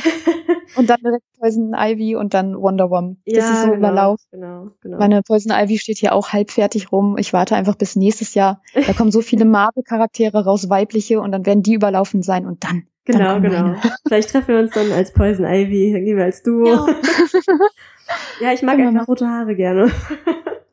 Und 0.76 0.88
dann 0.88 1.00
direkt 1.04 1.24
Poison 1.38 1.74
Ivy 1.76 2.16
und 2.16 2.34
dann 2.34 2.56
Wonder 2.60 2.90
Woman. 2.90 3.18
Das 3.26 3.36
ja, 3.36 3.52
ist 3.52 3.60
so 3.60 3.66
genau, 3.66 3.78
Überlauf. 3.78 4.20
Genau, 4.30 4.70
genau. 4.80 4.98
Meine 4.98 5.22
Poison 5.22 5.52
Ivy 5.52 5.78
steht 5.78 5.98
hier 5.98 6.14
auch 6.14 6.32
halb 6.32 6.50
fertig 6.50 6.92
rum. 6.92 7.16
Ich 7.18 7.32
warte 7.32 7.56
einfach 7.56 7.76
bis 7.76 7.96
nächstes 7.96 8.34
Jahr. 8.34 8.62
Da 8.74 8.92
kommen 8.92 9.12
so 9.12 9.20
viele 9.20 9.44
Marvel-Charaktere 9.44 10.44
raus, 10.44 10.68
weibliche, 10.68 11.20
und 11.20 11.32
dann 11.32 11.44
werden 11.46 11.62
die 11.62 11.74
überlaufen 11.74 12.22
sein 12.22 12.46
und 12.46 12.64
dann. 12.64 12.84
Genau, 13.04 13.40
genau. 13.40 13.62
Meine. 13.62 13.80
Vielleicht 14.06 14.30
treffen 14.30 14.48
wir 14.48 14.60
uns 14.60 14.70
dann 14.72 14.92
als 14.92 15.12
Poison 15.12 15.44
Ivy, 15.44 15.92
dann 15.92 16.04
gehen 16.04 16.16
wir 16.16 16.24
als 16.24 16.42
Duo. 16.42 16.66
Ja, 16.66 16.86
ja 18.40 18.52
ich 18.52 18.62
mag 18.62 18.78
einfach 18.78 19.08
rote 19.08 19.26
Haare 19.26 19.56
gerne. 19.56 19.90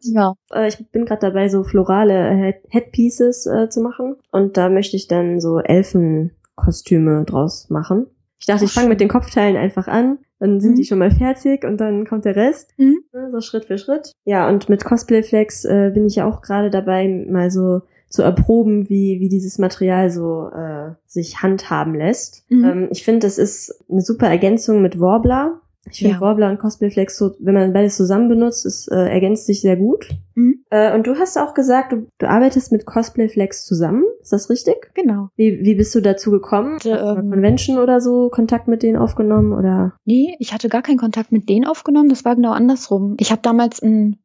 Ja. 0.02 0.36
Äh, 0.52 0.68
ich 0.68 0.92
bin 0.92 1.06
gerade 1.06 1.22
dabei, 1.22 1.50
so 1.50 1.64
florale 1.64 2.54
Headpieces 2.70 3.46
äh, 3.46 3.70
zu 3.70 3.82
machen. 3.82 4.16
Und 4.32 4.58
da 4.58 4.70
möchte 4.70 4.96
ich 4.96 5.08
dann 5.08 5.40
so 5.40 5.60
Elfenkostüme 5.60 7.26
draus 7.26 7.70
machen. 7.70 8.08
Ich 8.40 8.46
dachte, 8.46 8.66
ich 8.66 8.72
fange 8.72 8.88
mit 8.90 9.02
den 9.02 9.10
Kopfteilen 9.10 9.58
einfach 9.58 9.88
an, 9.88 10.20
dann 10.40 10.62
sind 10.62 10.72
mhm. 10.72 10.76
die 10.76 10.86
schon 10.86 11.00
mal 11.00 11.12
fertig 11.12 11.66
und 11.66 11.78
dann 11.78 12.06
kommt 12.06 12.24
der 12.24 12.38
Rest. 12.38 12.72
Mhm. 12.78 13.04
Ne, 13.12 13.30
so 13.32 13.42
Schritt 13.42 13.66
für 13.66 13.78
Schritt. 13.78 14.14
Ja, 14.24 14.48
und 14.48 14.70
mit 14.70 14.86
Cosplay 14.86 15.24
Flex 15.24 15.66
äh, 15.66 15.92
bin 15.94 16.06
ich 16.06 16.16
ja 16.16 16.26
auch 16.26 16.42
gerade 16.42 16.70
dabei, 16.70 17.08
mal 17.30 17.52
so 17.52 17.82
zu 18.08 18.24
erproben, 18.24 18.90
wie, 18.90 19.20
wie 19.20 19.30
dieses 19.30 19.60
Material 19.60 20.10
so 20.10 20.50
äh, 20.50 20.94
sich 21.06 21.42
handhaben 21.44 21.94
lässt. 21.94 22.50
Mhm. 22.50 22.66
Ähm, 22.66 22.88
ich 22.92 23.04
finde, 23.04 23.20
das 23.20 23.38
ist 23.38 23.84
eine 23.90 24.02
super 24.02 24.28
Ergänzung 24.28 24.82
mit 24.82 25.00
Warbler. 25.00 25.62
Ich 25.92 26.00
finde 26.00 26.16
ja. 26.16 26.22
Warbler 26.22 26.50
und 26.50 26.60
Cosplayflex, 26.60 27.18
so, 27.18 27.36
wenn 27.40 27.54
man 27.54 27.74
beides 27.74 27.98
zusammen 27.98 28.30
benutzt, 28.30 28.66
es 28.66 28.88
äh, 28.88 28.96
ergänzt 28.96 29.46
sich 29.46 29.62
sehr 29.62 29.78
gut. 29.78 30.10
Mhm. 30.36 30.64
Äh, 30.70 30.94
und 30.96 31.08
du 31.08 31.16
hast 31.16 31.38
auch 31.38 31.54
gesagt, 31.54 31.92
du, 31.92 32.08
du 32.18 32.30
arbeitest 32.30 32.72
mit 32.72 32.86
Cosplayflex 32.86 33.66
zusammen. 33.66 34.04
Ist 34.22 34.34
das 34.34 34.50
richtig? 34.50 34.92
Genau. 34.94 35.30
Wie, 35.36 35.60
wie 35.64 35.76
bist 35.76 35.94
du 35.96 36.02
dazu 36.02 36.32
gekommen? 36.32 36.76
Hatte, 36.76 36.92
ähm, 36.92 37.32
Convention 37.32 37.78
oder 37.78 38.02
so 38.02 38.30
Kontakt 38.30 38.68
mit 38.68 38.84
denen 38.84 38.98
aufgenommen 38.98 39.54
oder? 39.54 39.94
Nee, 40.06 40.36
ich 40.40 40.54
hatte 40.54 40.70
gar 40.70 40.82
keinen 40.82 40.98
Kontakt 40.98 41.32
mit 41.32 41.50
denen 41.50 41.66
aufgenommen. 41.66 42.10
Das 42.10 42.26
war 42.26 42.36
genau 42.36 42.52
andersrum. 42.52 43.16
Ich 43.20 43.32
habe 43.32 43.42
damals 43.42 43.82
ein 43.82 44.20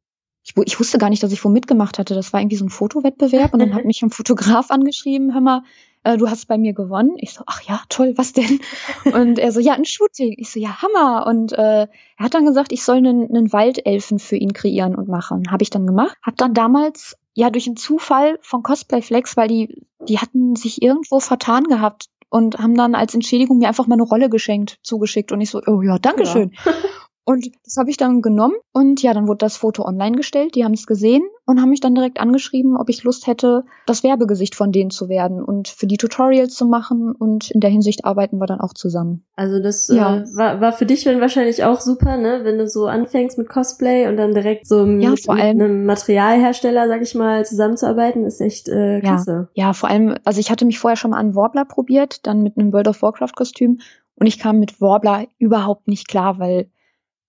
ich, 0.44 0.54
ich, 0.66 0.78
wusste 0.78 0.98
gar 0.98 1.08
nicht, 1.08 1.22
dass 1.22 1.32
ich 1.32 1.42
wo 1.42 1.48
mitgemacht 1.48 1.98
hatte. 1.98 2.14
Das 2.14 2.32
war 2.32 2.40
irgendwie 2.40 2.56
so 2.56 2.66
ein 2.66 2.70
Fotowettbewerb 2.70 3.54
und 3.54 3.60
dann 3.60 3.74
hat 3.74 3.84
mich 3.86 4.02
ein 4.02 4.10
Fotograf 4.10 4.70
angeschrieben, 4.70 5.32
hör 5.32 5.40
mal, 5.40 5.62
äh, 6.04 6.16
du 6.16 6.30
hast 6.30 6.46
bei 6.46 6.56
mir 6.56 6.72
gewonnen. 6.72 7.16
Ich 7.16 7.32
so, 7.32 7.42
ach 7.46 7.60
ja, 7.62 7.80
toll, 7.88 8.14
was 8.16 8.32
denn? 8.32 8.60
Und 9.12 9.38
er 9.38 9.52
so, 9.52 9.60
ja, 9.60 9.74
ein 9.74 9.84
Shooting. 9.84 10.34
Ich 10.38 10.50
so, 10.50 10.60
ja, 10.60 10.80
Hammer. 10.80 11.26
Und 11.26 11.52
äh, 11.52 11.82
er 11.82 11.88
hat 12.18 12.34
dann 12.34 12.46
gesagt, 12.46 12.72
ich 12.72 12.84
soll 12.84 12.98
einen, 12.98 13.28
einen 13.28 13.52
Waldelfen 13.52 14.18
für 14.18 14.36
ihn 14.36 14.52
kreieren 14.52 14.94
und 14.94 15.08
machen. 15.08 15.50
Habe 15.50 15.62
ich 15.62 15.70
dann 15.70 15.86
gemacht. 15.86 16.16
Hab 16.22 16.36
dann 16.36 16.54
damals 16.54 17.16
ja 17.34 17.50
durch 17.50 17.66
einen 17.66 17.76
Zufall 17.76 18.38
von 18.42 18.62
Cosplay 18.62 19.02
Flex, 19.02 19.36
weil 19.36 19.48
die 19.48 19.84
die 20.08 20.18
hatten 20.18 20.56
sich 20.56 20.82
irgendwo 20.82 21.20
vertan 21.20 21.64
gehabt 21.64 22.06
und 22.28 22.58
haben 22.58 22.74
dann 22.74 22.94
als 22.94 23.14
Entschädigung 23.14 23.58
mir 23.58 23.68
einfach 23.68 23.86
mal 23.86 23.94
eine 23.94 24.02
Rolle 24.02 24.28
geschenkt, 24.28 24.78
zugeschickt 24.82 25.32
und 25.32 25.40
ich 25.40 25.50
so, 25.50 25.60
oh 25.66 25.82
ja, 25.82 25.98
Dankeschön. 25.98 26.52
Ja. 26.64 26.72
Und 27.26 27.46
das 27.64 27.76
habe 27.78 27.88
ich 27.88 27.96
dann 27.96 28.20
genommen 28.20 28.56
und 28.72 29.02
ja, 29.02 29.14
dann 29.14 29.26
wurde 29.26 29.38
das 29.38 29.56
Foto 29.56 29.84
online 29.84 30.16
gestellt. 30.16 30.54
Die 30.54 30.64
haben 30.64 30.74
es 30.74 30.86
gesehen 30.86 31.22
und 31.46 31.60
haben 31.60 31.70
mich 31.70 31.80
dann 31.80 31.94
direkt 31.94 32.20
angeschrieben, 32.20 32.76
ob 32.76 32.90
ich 32.90 33.02
Lust 33.02 33.26
hätte, 33.26 33.64
das 33.86 34.02
Werbegesicht 34.02 34.54
von 34.54 34.72
denen 34.72 34.90
zu 34.90 35.08
werden 35.08 35.42
und 35.42 35.68
für 35.68 35.86
die 35.86 35.96
Tutorials 35.96 36.54
zu 36.54 36.66
machen 36.66 37.12
und 37.12 37.50
in 37.50 37.60
der 37.60 37.70
Hinsicht 37.70 38.04
arbeiten 38.04 38.38
wir 38.38 38.46
dann 38.46 38.60
auch 38.60 38.74
zusammen. 38.74 39.24
Also 39.36 39.58
das 39.62 39.88
ja. 39.88 40.18
äh, 40.18 40.36
war, 40.36 40.60
war 40.60 40.72
für 40.72 40.84
dich 40.84 41.04
dann 41.04 41.20
wahrscheinlich 41.20 41.64
auch 41.64 41.80
super, 41.80 42.18
ne, 42.18 42.40
wenn 42.44 42.58
du 42.58 42.68
so 42.68 42.86
anfängst 42.86 43.38
mit 43.38 43.48
Cosplay 43.48 44.06
und 44.06 44.18
dann 44.18 44.34
direkt 44.34 44.66
so 44.66 44.84
mit, 44.84 45.02
ja, 45.02 45.10
mit 45.10 45.28
einem 45.28 45.86
Materialhersteller, 45.86 46.88
sag 46.88 47.00
ich 47.00 47.14
mal, 47.14 47.46
zusammenzuarbeiten, 47.46 48.26
ist 48.26 48.42
echt 48.42 48.68
äh, 48.68 49.00
klasse. 49.00 49.48
Ja, 49.54 49.66
ja, 49.68 49.72
vor 49.72 49.88
allem, 49.88 50.14
also 50.24 50.40
ich 50.40 50.50
hatte 50.50 50.66
mich 50.66 50.78
vorher 50.78 50.96
schon 50.96 51.12
mal 51.12 51.18
an 51.18 51.34
Warbler 51.34 51.64
probiert, 51.64 52.26
dann 52.26 52.42
mit 52.42 52.58
einem 52.58 52.72
World 52.72 52.88
of 52.88 53.00
Warcraft 53.00 53.32
Kostüm 53.34 53.78
und 54.16 54.26
ich 54.26 54.38
kam 54.38 54.58
mit 54.58 54.80
Warbler 54.80 55.26
überhaupt 55.38 55.88
nicht 55.88 56.08
klar, 56.08 56.38
weil 56.38 56.70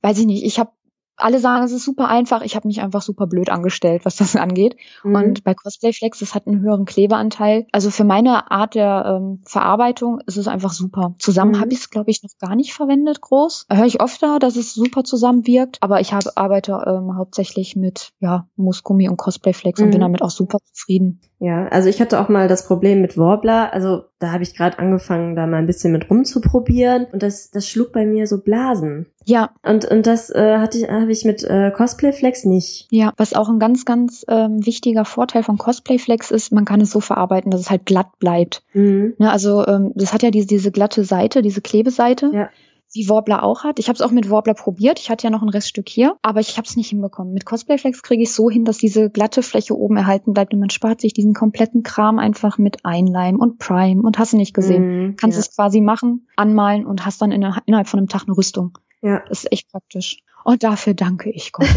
weiß 0.06 0.20
ich 0.20 0.28
nicht, 0.28 0.46
ich 0.46 0.60
habe 0.60 0.70
alle 1.18 1.40
sagen, 1.40 1.64
es 1.64 1.72
ist 1.72 1.86
super 1.86 2.10
einfach. 2.10 2.42
Ich 2.42 2.56
habe 2.56 2.68
mich 2.68 2.82
einfach 2.82 3.02
super 3.02 3.26
blöd 3.26 3.50
angestellt, 3.50 4.06
was 4.06 4.18
das 4.18 4.36
angeht. 4.36 4.76
Mhm. 5.04 5.16
Und 5.16 5.44
bei 5.44 5.54
Cosplay 5.54 5.94
Flex, 5.94 6.20
das 6.20 6.36
hat 6.36 6.46
einen 6.46 6.60
höheren 6.62 6.86
Klebeanteil. 6.86 7.66
Also 7.72 7.90
für 7.90 8.04
meine 8.04 8.52
Art 8.52 8.76
der 8.76 9.06
ähm, 9.08 9.42
Verarbeitung 9.46 10.20
ist 10.28 10.38
es 10.38 10.48
einfach 10.48 10.74
super. 10.74 11.16
Zusammen 11.18 11.54
mhm. 11.54 11.60
habe 11.62 11.72
ich 11.72 11.80
es, 11.80 11.90
glaube 11.90 12.12
ich, 12.12 12.22
noch 12.22 12.32
gar 12.40 12.56
nicht 12.56 12.74
verwendet, 12.74 13.22
groß. 13.22 13.66
Höre 13.72 13.86
ich 13.86 14.02
öfter, 14.02 14.40
dass 14.40 14.58
es 14.58 14.74
super 14.74 15.04
zusammenwirkt. 15.04 15.78
Aber 15.82 16.02
ich 16.02 16.14
habe, 16.14 16.36
arbeite 16.36 16.84
ähm, 16.86 17.16
hauptsächlich 17.16 17.76
mit 17.76 18.12
ja, 18.20 18.48
Musgummi 18.56 19.10
und 19.10 19.18
Cosplay 19.18 19.54
Flex 19.54 19.80
mhm. 19.80 19.86
und 19.86 19.92
bin 19.92 20.00
mhm. 20.00 20.06
damit 20.06 20.22
auch 20.22 20.32
super 20.32 20.60
zufrieden. 20.72 21.22
Ja, 21.40 21.68
also 21.68 21.90
ich 21.90 22.00
hatte 22.00 22.20
auch 22.20 22.30
mal 22.30 22.48
das 22.48 22.66
Problem 22.66 23.02
mit 23.02 23.18
Warbler. 23.18 23.74
Also 23.74 24.06
da 24.20 24.32
habe 24.32 24.44
ich 24.44 24.56
gerade 24.56 24.80
angefangen, 24.80 25.36
da 25.36 25.46
mal 25.48 25.58
ein 25.58 25.68
bisschen 25.68 25.92
mit 25.92 26.10
rumzuprobieren. 26.10 27.08
Und 27.12 27.24
das, 27.24 27.52
das 27.52 27.68
schlug 27.68 27.92
bei 27.92 28.06
mir 28.06 28.26
so 28.26 28.42
Blasen. 28.42 29.08
Ja. 29.26 29.52
Und, 29.62 29.86
und 29.86 30.08
das 30.08 30.30
äh, 30.30 30.58
hatte 30.58 30.78
ich, 30.78 30.90
habe 30.90 31.12
ich 31.12 31.26
mit 31.26 31.44
äh, 31.44 31.72
Cosplay 31.72 32.14
Flex 32.14 32.46
nicht. 32.46 32.88
Ja, 32.90 33.12
was 33.18 33.34
auch 33.34 33.50
ein 33.50 33.60
ganz, 33.60 33.86
ganz 33.86 34.26
ähm, 34.30 34.66
wichtiger 34.66 35.04
Vorteil 35.04 35.44
von 35.44 35.58
Cosplay 35.58 35.98
Flex 35.98 36.32
ist, 36.32 36.52
man 36.54 36.66
kann 36.66 36.80
es 36.80 36.92
so 36.92 37.02
verarbeiten, 37.02 37.52
dass 37.52 37.62
es 37.62 37.70
halt 37.70 37.86
glatt 37.86 38.18
bleibt. 38.20 38.64
Mhm. 38.74 39.16
Ne, 39.18 39.30
also 39.30 39.66
ähm, 39.68 39.92
das 39.96 40.14
hat 40.14 40.24
ja 40.24 40.32
diese, 40.32 40.48
diese 40.48 40.72
glatte 40.72 41.04
Seite, 41.04 41.42
diese 41.42 41.62
Klebeseite. 41.62 42.32
Ja 42.34 42.50
wie 42.94 43.10
Warbler 43.10 43.44
auch 43.44 43.64
hat. 43.64 43.80
Ich 43.80 43.88
habe 43.88 43.96
es 43.96 44.02
auch 44.02 44.12
mit 44.12 44.30
Warbler 44.30 44.54
probiert. 44.54 45.00
Ich 45.00 45.10
hatte 45.10 45.26
ja 45.26 45.30
noch 45.30 45.42
ein 45.42 45.50
Reststück 45.50 45.90
hier, 45.90 46.16
aber 46.22 46.40
ich 46.40 46.58
habe 46.58 46.68
es 46.68 46.76
nicht 46.76 46.90
hinbekommen. 46.90 47.34
Mit 47.34 47.46
Cosplayflex 47.46 48.02
kriege 48.02 48.24
ich 48.24 48.34
so 48.34 48.50
hin, 48.50 48.66
dass 48.66 48.78
diese 48.78 49.10
glatte 49.10 49.44
Fläche 49.44 49.78
oben 49.78 49.98
erhalten 49.98 50.34
bleibt 50.34 50.54
und 50.54 50.60
man 50.60 50.70
spart 50.70 51.02
sich 51.02 51.14
diesen 51.14 51.34
kompletten 51.34 51.84
Kram 51.84 52.20
einfach 52.20 52.58
mit 52.58 52.86
Einleim 52.86 53.40
und 53.40 53.60
Prime 53.60 54.02
und 54.02 54.18
hast 54.18 54.34
du 54.34 54.38
nicht 54.38 54.54
gesehen. 54.54 55.10
Mm, 55.10 55.16
Kannst 55.18 55.38
ja. 55.38 55.42
es 55.42 55.56
quasi 55.56 55.82
machen, 55.82 56.28
anmalen 56.36 56.86
und 56.86 57.06
hast 57.06 57.22
dann 57.22 57.32
in, 57.32 57.46
innerhalb 57.66 57.88
von 57.88 58.00
einem 58.00 58.10
Tag 58.10 58.24
eine 58.28 58.38
Rüstung. 58.38 58.78
Ja. 59.02 59.24
Das 59.30 59.44
ist 59.44 59.52
echt 59.52 59.72
praktisch. 59.72 60.18
Und 60.44 60.64
dafür 60.64 60.94
danke 60.94 61.30
ich 61.32 61.52
Gott. 61.52 61.68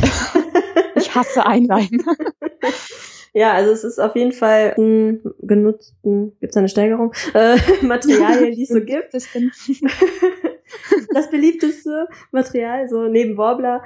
ich 0.95 1.15
hasse 1.15 1.45
Einleim. 1.47 2.05
Ja, 3.35 3.53
also 3.53 3.71
es 3.71 3.85
ist 3.85 3.99
auf 3.99 4.17
jeden 4.17 4.33
Fall 4.33 4.75
ein 4.77 5.21
genutzten, 5.41 6.37
gibt 6.41 6.53
es 6.53 6.57
eine 6.57 6.69
Steigerung, 6.69 7.13
äh, 7.35 7.57
Materialien, 7.83 8.55
die 8.55 8.63
es 8.63 8.69
so 8.69 8.81
gibt. 8.85 9.15
das 11.15 11.31
beliebteste 11.31 12.09
Material, 12.33 12.89
so 12.89 13.09
neben 13.09 13.37
Warbler. 13.37 13.83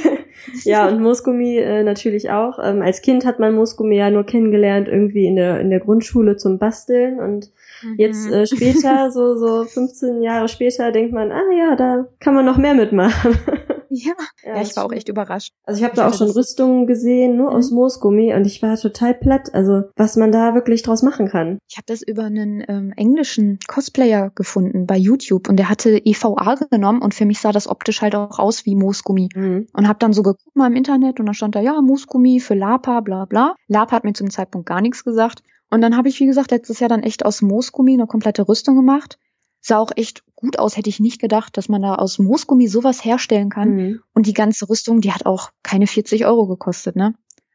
ja, 0.64 0.88
und 0.88 1.00
Moosgummi 1.00 1.58
äh, 1.58 1.82
natürlich 1.82 2.30
auch. 2.30 2.58
Ähm, 2.62 2.82
als 2.82 3.02
Kind 3.02 3.24
hat 3.24 3.38
man 3.38 3.54
Moosgummi 3.54 3.96
ja 3.96 4.10
nur 4.10 4.24
kennengelernt, 4.24 4.88
irgendwie 4.88 5.26
in 5.26 5.36
der, 5.36 5.60
in 5.60 5.70
der 5.70 5.80
Grundschule 5.80 6.36
zum 6.36 6.58
Basteln. 6.58 7.20
Und 7.20 7.50
mhm. 7.82 7.94
jetzt 7.98 8.30
äh, 8.30 8.46
später, 8.46 9.10
so, 9.10 9.36
so 9.36 9.64
15 9.64 10.22
Jahre 10.22 10.48
später, 10.48 10.92
denkt 10.92 11.12
man, 11.12 11.32
ah 11.32 11.52
ja, 11.56 11.76
da 11.76 12.06
kann 12.20 12.34
man 12.34 12.44
noch 12.44 12.58
mehr 12.58 12.74
mitmachen. 12.74 13.38
Ja, 13.94 14.14
ja, 14.42 14.56
ja 14.56 14.62
ich 14.62 14.74
war 14.74 14.86
auch 14.86 14.92
echt 14.92 15.08
überrascht. 15.08 15.52
Also 15.64 15.78
ich 15.78 15.84
habe 15.84 15.94
da 15.94 16.08
auch 16.08 16.14
schon 16.14 16.30
Rüstungen 16.30 16.86
gesehen, 16.86 17.36
nur 17.36 17.50
mhm. 17.50 17.56
aus 17.56 17.70
Moosgummi 17.70 18.34
und 18.34 18.46
ich 18.46 18.62
war 18.62 18.76
total 18.76 19.12
platt. 19.12 19.52
Also 19.52 19.82
was 19.96 20.16
man 20.16 20.32
da 20.32 20.54
wirklich 20.54 20.82
draus 20.82 21.02
machen 21.02 21.28
kann. 21.28 21.58
Ich 21.68 21.76
habe 21.76 21.84
das 21.86 22.00
über 22.00 22.24
einen 22.24 22.64
ähm, 22.68 22.94
englischen 22.96 23.58
Cosplayer 23.68 24.30
gefunden 24.34 24.86
bei 24.86 24.96
YouTube 24.96 25.48
und 25.48 25.56
der 25.56 25.68
hatte 25.68 26.00
EVA 26.04 26.54
genommen 26.70 27.02
und 27.02 27.14
für 27.14 27.26
mich 27.26 27.40
sah 27.40 27.52
das 27.52 27.68
optisch 27.68 28.00
halt 28.00 28.14
auch 28.14 28.38
aus 28.38 28.64
wie 28.64 28.74
Moosgummi. 28.74 29.28
Mhm. 29.34 29.66
Und 29.74 29.88
habe 29.88 29.98
dann 29.98 30.14
so 30.14 30.22
geguckt 30.22 30.56
mal 30.56 30.68
im 30.68 30.76
Internet 30.76 31.20
und 31.20 31.26
dann 31.26 31.34
stand 31.34 31.54
da, 31.54 31.60
ja, 31.60 31.80
Moosgummi 31.82 32.40
für 32.40 32.54
Lapa, 32.54 33.00
bla 33.00 33.26
bla. 33.26 33.56
Lapa 33.68 33.96
hat 33.96 34.04
mir 34.04 34.14
zum 34.14 34.30
Zeitpunkt 34.30 34.66
gar 34.66 34.80
nichts 34.80 35.04
gesagt. 35.04 35.42
Und 35.70 35.82
dann 35.82 35.96
habe 35.96 36.08
ich, 36.08 36.18
wie 36.20 36.26
gesagt, 36.26 36.50
letztes 36.50 36.80
Jahr 36.80 36.88
dann 36.88 37.02
echt 37.02 37.26
aus 37.26 37.42
Moosgummi 37.42 37.92
eine 37.94 38.06
komplette 38.06 38.48
Rüstung 38.48 38.76
gemacht 38.76 39.18
sah 39.62 39.78
auch 39.78 39.92
echt 39.96 40.24
gut 40.34 40.58
aus, 40.58 40.76
hätte 40.76 40.90
ich 40.90 41.00
nicht 41.00 41.20
gedacht, 41.20 41.56
dass 41.56 41.68
man 41.68 41.80
da 41.80 41.94
aus 41.94 42.18
Moosgummi 42.18 42.66
sowas 42.66 43.04
herstellen 43.04 43.48
kann. 43.48 43.74
Mhm. 43.74 44.00
Und 44.12 44.26
die 44.26 44.34
ganze 44.34 44.68
Rüstung, 44.68 45.00
die 45.00 45.12
hat 45.12 45.24
auch 45.24 45.50
keine 45.62 45.86
40 45.86 46.26
Euro 46.26 46.46
gekostet, 46.46 46.96
ne? 46.96 47.14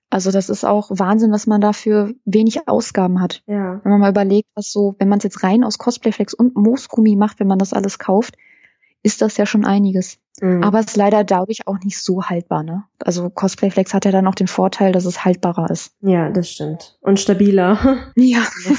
Also 0.09 0.31
das 0.31 0.49
ist 0.49 0.63
auch 0.63 0.89
Wahnsinn, 0.89 1.33
was 1.33 1.47
man 1.47 1.59
dafür 1.59 2.13
wenig 2.23 2.65
Ausgaben 2.67 3.21
hat. 3.21 3.43
Ja. 3.45 3.81
Wenn 3.83 3.91
man 3.91 3.99
mal 3.99 4.09
überlegt, 4.09 4.47
was 4.55 4.71
so, 4.71 4.95
wenn 4.99 5.09
man 5.09 5.17
es 5.17 5.25
jetzt 5.25 5.43
rein 5.43 5.65
aus 5.65 5.77
Cosplayflex 5.77 6.33
und 6.33 6.55
Moosgummi 6.55 7.17
macht, 7.17 7.41
wenn 7.41 7.47
man 7.47 7.59
das 7.59 7.73
alles 7.73 7.99
kauft, 7.99 8.37
ist 9.07 9.21
das 9.21 9.37
ja 9.37 9.45
schon 9.45 9.63
einiges. 9.63 10.19
Mhm. 10.41 10.61
Aber 10.63 10.79
es 10.79 10.87
ist 10.87 10.97
leider 10.97 11.23
dadurch 11.23 11.65
auch 11.65 11.79
nicht 11.79 11.97
so 11.97 12.25
haltbar, 12.25 12.61
ne? 12.61 12.83
Also 12.99 13.29
Cosplayflex 13.29 13.93
hat 13.93 14.03
ja 14.03 14.11
dann 14.11 14.27
auch 14.27 14.35
den 14.35 14.47
Vorteil, 14.47 14.91
dass 14.91 15.05
es 15.05 15.23
haltbarer 15.23 15.71
ist. 15.71 15.93
Ja, 16.01 16.29
das 16.29 16.51
stimmt. 16.51 16.99
Und 16.99 17.17
stabiler. 17.19 17.79
Ja. 18.17 18.39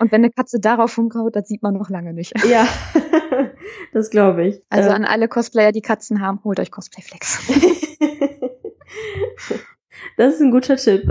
Und 0.00 0.12
wenn 0.12 0.20
eine 0.20 0.30
Katze 0.30 0.60
darauf 0.60 0.98
rumkaut, 0.98 1.34
das 1.34 1.48
sieht 1.48 1.62
man 1.62 1.74
noch 1.74 1.88
lange 1.88 2.12
nicht. 2.12 2.34
Ja, 2.48 2.68
das 3.92 4.10
glaube 4.10 4.46
ich. 4.46 4.62
Also 4.68 4.90
äh. 4.90 4.92
an 4.92 5.04
alle 5.06 5.26
Cosplayer, 5.28 5.72
die 5.72 5.80
Katzen 5.80 6.20
haben, 6.20 6.40
holt 6.44 6.60
euch 6.60 6.70
Cosplayflex. 6.70 7.48
das 10.18 10.34
ist 10.34 10.40
ein 10.42 10.50
guter 10.50 10.76
Tipp. 10.76 11.10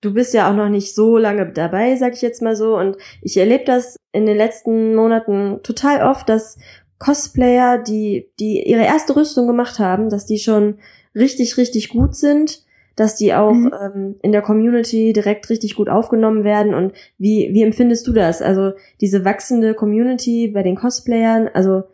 Du 0.00 0.12
bist 0.12 0.34
ja 0.34 0.50
auch 0.50 0.54
noch 0.54 0.68
nicht 0.68 0.94
so 0.94 1.16
lange 1.16 1.50
dabei, 1.50 1.96
sag 1.96 2.12
ich 2.14 2.22
jetzt 2.22 2.42
mal 2.42 2.56
so. 2.56 2.76
Und 2.76 2.96
ich 3.22 3.36
erlebe 3.36 3.64
das 3.64 3.96
in 4.12 4.26
den 4.26 4.36
letzten 4.36 4.94
Monaten 4.94 5.60
total 5.62 6.02
oft, 6.02 6.28
dass 6.28 6.58
Cosplayer, 6.98 7.78
die, 7.78 8.30
die 8.38 8.62
ihre 8.62 8.84
erste 8.84 9.16
Rüstung 9.16 9.46
gemacht 9.46 9.78
haben, 9.78 10.08
dass 10.08 10.26
die 10.26 10.38
schon 10.38 10.78
richtig, 11.14 11.56
richtig 11.56 11.88
gut 11.88 12.14
sind, 12.14 12.64
dass 12.94 13.16
die 13.16 13.34
auch 13.34 13.52
mhm. 13.52 13.72
ähm, 13.80 14.16
in 14.22 14.32
der 14.32 14.42
Community 14.42 15.12
direkt 15.12 15.48
richtig 15.50 15.76
gut 15.76 15.88
aufgenommen 15.88 16.44
werden. 16.44 16.74
Und 16.74 16.94
wie, 17.18 17.50
wie 17.52 17.62
empfindest 17.62 18.06
du 18.06 18.12
das? 18.12 18.40
Also 18.42 18.72
diese 19.00 19.24
wachsende 19.24 19.74
Community 19.74 20.48
bei 20.48 20.62
den 20.62 20.76
Cosplayern, 20.76 21.48
also 21.52 21.84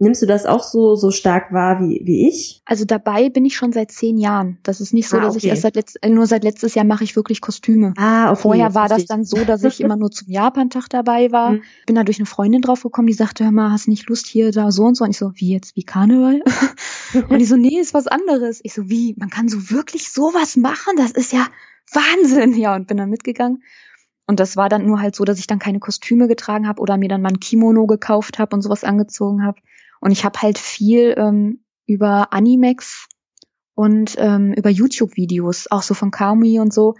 Nimmst 0.00 0.22
du 0.22 0.26
das 0.26 0.44
auch 0.44 0.64
so, 0.64 0.96
so 0.96 1.12
stark 1.12 1.52
wahr 1.52 1.80
wie, 1.80 2.02
wie 2.04 2.28
ich? 2.28 2.60
Also 2.64 2.84
dabei 2.84 3.28
bin 3.28 3.44
ich 3.44 3.56
schon 3.56 3.72
seit 3.72 3.92
zehn 3.92 4.18
Jahren. 4.18 4.58
Das 4.64 4.80
ist 4.80 4.92
nicht 4.92 5.08
so, 5.08 5.18
ah, 5.18 5.20
dass 5.20 5.36
ich 5.36 5.44
erst 5.44 5.62
seit 5.62 5.76
letzt, 5.76 6.02
äh, 6.02 6.08
nur 6.08 6.26
seit 6.26 6.42
letztes 6.42 6.74
Jahr 6.74 6.84
mache 6.84 7.04
ich 7.04 7.14
wirklich 7.14 7.40
Kostüme. 7.40 7.94
Ah, 7.96 8.32
okay, 8.32 8.40
Vorher 8.42 8.74
war 8.74 8.88
das 8.88 9.06
dann 9.06 9.24
so, 9.24 9.44
dass 9.44 9.62
ich 9.62 9.80
immer 9.80 9.96
nur 9.96 10.10
zum 10.10 10.28
Japantag 10.28 10.88
dabei 10.88 11.30
war. 11.30 11.52
Mhm. 11.52 11.62
Bin 11.86 11.94
da 11.94 12.02
durch 12.02 12.18
eine 12.18 12.26
Freundin 12.26 12.60
drauf 12.60 12.82
gekommen, 12.82 13.06
die 13.06 13.12
sagte, 13.12 13.44
hör 13.44 13.52
mal, 13.52 13.70
hast 13.70 13.86
nicht 13.86 14.08
Lust 14.08 14.26
hier, 14.26 14.50
da 14.50 14.72
so 14.72 14.82
und 14.82 14.96
so? 14.96 15.04
Und 15.04 15.10
ich 15.10 15.18
so, 15.18 15.30
wie 15.36 15.52
jetzt, 15.52 15.76
wie 15.76 15.84
Karneval? 15.84 16.42
und 17.28 17.38
die 17.38 17.44
so, 17.44 17.56
nee, 17.56 17.78
ist 17.78 17.94
was 17.94 18.08
anderes. 18.08 18.60
Ich 18.64 18.74
so, 18.74 18.90
wie, 18.90 19.14
man 19.16 19.30
kann 19.30 19.48
so 19.48 19.70
wirklich 19.70 20.10
sowas 20.10 20.56
machen? 20.56 20.96
Das 20.96 21.12
ist 21.12 21.32
ja 21.32 21.46
Wahnsinn. 21.92 22.54
Ja, 22.54 22.74
und 22.74 22.88
bin 22.88 22.96
dann 22.96 23.10
mitgegangen. 23.10 23.62
Und 24.26 24.40
das 24.40 24.56
war 24.56 24.68
dann 24.68 24.86
nur 24.86 25.00
halt 25.00 25.14
so, 25.14 25.24
dass 25.24 25.38
ich 25.38 25.46
dann 25.46 25.58
keine 25.58 25.78
Kostüme 25.80 26.28
getragen 26.28 26.66
habe 26.66 26.80
oder 26.80 26.96
mir 26.96 27.08
dann 27.08 27.22
mal 27.22 27.28
ein 27.28 27.40
Kimono 27.40 27.86
gekauft 27.86 28.38
habe 28.38 28.56
und 28.56 28.62
sowas 28.62 28.82
angezogen 28.82 29.44
habe. 29.44 29.60
Und 30.00 30.10
ich 30.10 30.24
habe 30.24 30.40
halt 30.42 30.58
viel 30.58 31.14
ähm, 31.16 31.64
über 31.86 32.32
Animex 32.32 33.08
und 33.74 34.14
ähm, 34.18 34.52
über 34.52 34.70
YouTube-Videos, 34.70 35.70
auch 35.70 35.82
so 35.82 35.94
von 35.94 36.10
Kamui 36.10 36.60
und 36.60 36.72
so, 36.72 36.94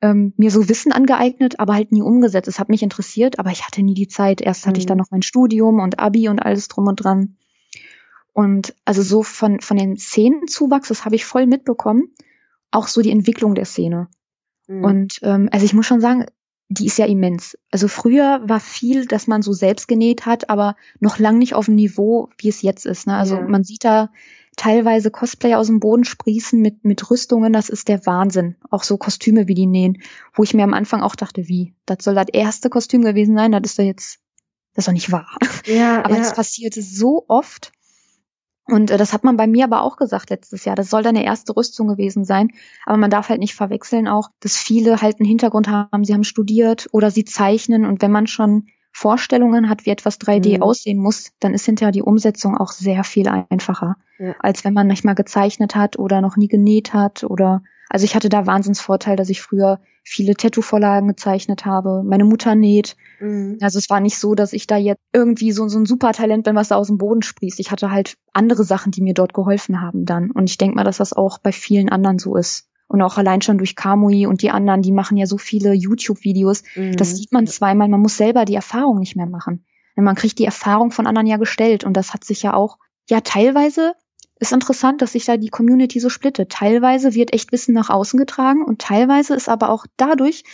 ähm, 0.00 0.34
mir 0.36 0.50
so 0.50 0.68
Wissen 0.68 0.92
angeeignet, 0.92 1.60
aber 1.60 1.74
halt 1.74 1.92
nie 1.92 2.02
umgesetzt. 2.02 2.48
Es 2.48 2.58
hat 2.58 2.68
mich 2.68 2.82
interessiert, 2.82 3.38
aber 3.38 3.50
ich 3.50 3.64
hatte 3.64 3.82
nie 3.82 3.94
die 3.94 4.08
Zeit. 4.08 4.40
Erst 4.40 4.66
hatte 4.66 4.78
ich 4.78 4.86
dann 4.86 4.96
mhm. 4.96 5.02
noch 5.02 5.10
mein 5.10 5.22
Studium 5.22 5.80
und 5.80 5.98
Abi 5.98 6.28
und 6.28 6.40
alles 6.40 6.68
drum 6.68 6.86
und 6.86 6.96
dran. 6.96 7.36
Und 8.32 8.74
also 8.84 9.02
so 9.02 9.22
von, 9.22 9.60
von 9.60 9.76
den 9.76 9.96
Szenenzuwachs, 9.96 10.88
das 10.88 11.04
habe 11.04 11.14
ich 11.14 11.24
voll 11.24 11.46
mitbekommen. 11.46 12.12
Auch 12.70 12.88
so 12.88 13.00
die 13.00 13.12
Entwicklung 13.12 13.54
der 13.54 13.64
Szene. 13.64 14.08
Mhm. 14.66 14.84
Und 14.84 15.18
ähm, 15.22 15.48
also 15.52 15.64
ich 15.64 15.72
muss 15.72 15.86
schon 15.86 16.00
sagen, 16.00 16.26
die 16.68 16.86
ist 16.86 16.98
ja 16.98 17.06
immens. 17.06 17.58
Also 17.70 17.88
früher 17.88 18.40
war 18.44 18.60
viel, 18.60 19.06
dass 19.06 19.26
man 19.26 19.42
so 19.42 19.52
selbst 19.52 19.86
genäht 19.86 20.26
hat, 20.26 20.48
aber 20.50 20.76
noch 20.98 21.18
lang 21.18 21.38
nicht 21.38 21.54
auf 21.54 21.66
dem 21.66 21.74
Niveau, 21.74 22.30
wie 22.38 22.48
es 22.48 22.62
jetzt 22.62 22.86
ist. 22.86 23.06
Ne? 23.06 23.16
Also 23.16 23.36
ja. 23.36 23.42
man 23.42 23.64
sieht 23.64 23.84
da 23.84 24.10
teilweise 24.56 25.10
Cosplayer 25.10 25.58
aus 25.58 25.66
dem 25.66 25.80
Boden 25.80 26.04
sprießen 26.04 26.60
mit, 26.60 26.84
mit 26.84 27.10
Rüstungen, 27.10 27.52
das 27.52 27.68
ist 27.68 27.88
der 27.88 28.06
Wahnsinn. 28.06 28.56
Auch 28.70 28.82
so 28.82 28.96
Kostüme, 28.96 29.48
wie 29.48 29.54
die 29.54 29.66
nähen, 29.66 30.02
wo 30.32 30.42
ich 30.42 30.54
mir 30.54 30.64
am 30.64 30.74
Anfang 30.74 31.02
auch 31.02 31.16
dachte, 31.16 31.48
wie, 31.48 31.74
das 31.86 31.98
soll 32.00 32.14
das 32.14 32.28
erste 32.32 32.70
Kostüm 32.70 33.02
gewesen 33.02 33.36
sein, 33.36 33.52
das 33.52 33.62
ist 33.64 33.78
doch 33.78 33.84
jetzt, 33.84 34.20
das 34.74 34.82
ist 34.82 34.88
doch 34.88 34.92
nicht 34.92 35.12
wahr. 35.12 35.36
Ja, 35.66 35.98
aber 36.04 36.14
ja. 36.14 36.20
das 36.20 36.34
passierte 36.34 36.82
so 36.82 37.24
oft. 37.28 37.72
Und 38.66 38.90
äh, 38.90 38.96
das 38.96 39.12
hat 39.12 39.24
man 39.24 39.36
bei 39.36 39.46
mir 39.46 39.64
aber 39.64 39.82
auch 39.82 39.96
gesagt 39.96 40.30
letztes 40.30 40.64
Jahr. 40.64 40.76
Das 40.76 40.90
soll 40.90 41.02
deine 41.02 41.24
erste 41.24 41.56
Rüstung 41.56 41.88
gewesen 41.88 42.24
sein. 42.24 42.50
Aber 42.86 42.96
man 42.96 43.10
darf 43.10 43.28
halt 43.28 43.40
nicht 43.40 43.54
verwechseln 43.54 44.08
auch, 44.08 44.30
dass 44.40 44.56
viele 44.56 45.02
halt 45.02 45.20
einen 45.20 45.28
Hintergrund 45.28 45.68
haben, 45.68 46.04
sie 46.04 46.14
haben 46.14 46.24
studiert 46.24 46.88
oder 46.92 47.10
sie 47.10 47.24
zeichnen. 47.24 47.84
Und 47.84 48.00
wenn 48.00 48.12
man 48.12 48.26
schon 48.26 48.68
Vorstellungen 48.92 49.68
hat, 49.68 49.86
wie 49.86 49.90
etwas 49.90 50.20
3D 50.20 50.56
mhm. 50.56 50.62
aussehen 50.62 50.98
muss, 50.98 51.32
dann 51.40 51.52
ist 51.52 51.66
hinterher 51.66 51.92
die 51.92 52.02
Umsetzung 52.02 52.56
auch 52.56 52.70
sehr 52.70 53.02
viel 53.02 53.28
einfacher, 53.28 53.96
ja. 54.18 54.36
als 54.38 54.64
wenn 54.64 54.72
man 54.72 54.86
nicht 54.86 55.04
mal 55.04 55.14
gezeichnet 55.14 55.74
hat 55.74 55.98
oder 55.98 56.20
noch 56.20 56.36
nie 56.36 56.46
genäht 56.46 56.94
hat 56.94 57.24
oder 57.24 57.62
also 57.94 58.06
ich 58.06 58.16
hatte 58.16 58.28
da 58.28 58.44
Wahnsinnsvorteil, 58.44 59.14
dass 59.14 59.28
ich 59.28 59.40
früher 59.40 59.78
viele 60.02 60.34
Tattoo-Vorlagen 60.34 61.06
gezeichnet 61.06 61.64
habe. 61.64 62.02
Meine 62.04 62.24
Mutter 62.24 62.56
näht. 62.56 62.96
Mhm. 63.20 63.58
Also 63.60 63.78
es 63.78 63.88
war 63.88 64.00
nicht 64.00 64.18
so, 64.18 64.34
dass 64.34 64.52
ich 64.52 64.66
da 64.66 64.76
jetzt 64.76 65.00
irgendwie 65.12 65.52
so, 65.52 65.68
so 65.68 65.78
ein 65.78 65.86
Supertalent 65.86 66.42
bin, 66.42 66.56
was 66.56 66.66
da 66.66 66.74
aus 66.74 66.88
dem 66.88 66.98
Boden 66.98 67.22
sprießt. 67.22 67.60
Ich 67.60 67.70
hatte 67.70 67.92
halt 67.92 68.16
andere 68.32 68.64
Sachen, 68.64 68.90
die 68.90 69.00
mir 69.00 69.14
dort 69.14 69.32
geholfen 69.32 69.80
haben 69.80 70.06
dann. 70.06 70.32
Und 70.32 70.50
ich 70.50 70.58
denke 70.58 70.74
mal, 70.74 70.82
dass 70.82 70.96
das 70.96 71.12
auch 71.12 71.38
bei 71.38 71.52
vielen 71.52 71.88
anderen 71.88 72.18
so 72.18 72.34
ist. 72.34 72.68
Und 72.88 73.00
auch 73.00 73.16
allein 73.16 73.42
schon 73.42 73.58
durch 73.58 73.76
Kamui 73.76 74.26
und 74.26 74.42
die 74.42 74.50
anderen, 74.50 74.82
die 74.82 74.90
machen 74.90 75.16
ja 75.16 75.26
so 75.26 75.38
viele 75.38 75.72
YouTube-Videos. 75.72 76.64
Mhm. 76.74 76.96
Das 76.96 77.14
sieht 77.14 77.30
man 77.30 77.46
zweimal. 77.46 77.88
Man 77.88 78.00
muss 78.00 78.16
selber 78.16 78.44
die 78.44 78.56
Erfahrung 78.56 78.98
nicht 78.98 79.14
mehr 79.14 79.28
machen. 79.28 79.66
Man 79.94 80.16
kriegt 80.16 80.40
die 80.40 80.46
Erfahrung 80.46 80.90
von 80.90 81.06
anderen 81.06 81.28
ja 81.28 81.36
gestellt. 81.36 81.84
Und 81.84 81.96
das 81.96 82.12
hat 82.12 82.24
sich 82.24 82.42
ja 82.42 82.54
auch, 82.54 82.78
ja, 83.08 83.20
teilweise 83.20 83.94
ist 84.44 84.52
interessant, 84.52 85.02
dass 85.02 85.12
sich 85.12 85.24
da 85.24 85.36
die 85.36 85.48
Community 85.48 86.00
so 86.00 86.08
splittet. 86.08 86.50
Teilweise 86.50 87.14
wird 87.14 87.32
echt 87.32 87.52
Wissen 87.52 87.74
nach 87.74 87.90
außen 87.90 88.18
getragen 88.18 88.64
und 88.64 88.80
teilweise 88.80 89.34
ist 89.34 89.48
aber 89.48 89.70
auch 89.70 89.86
dadurch, 89.96 90.44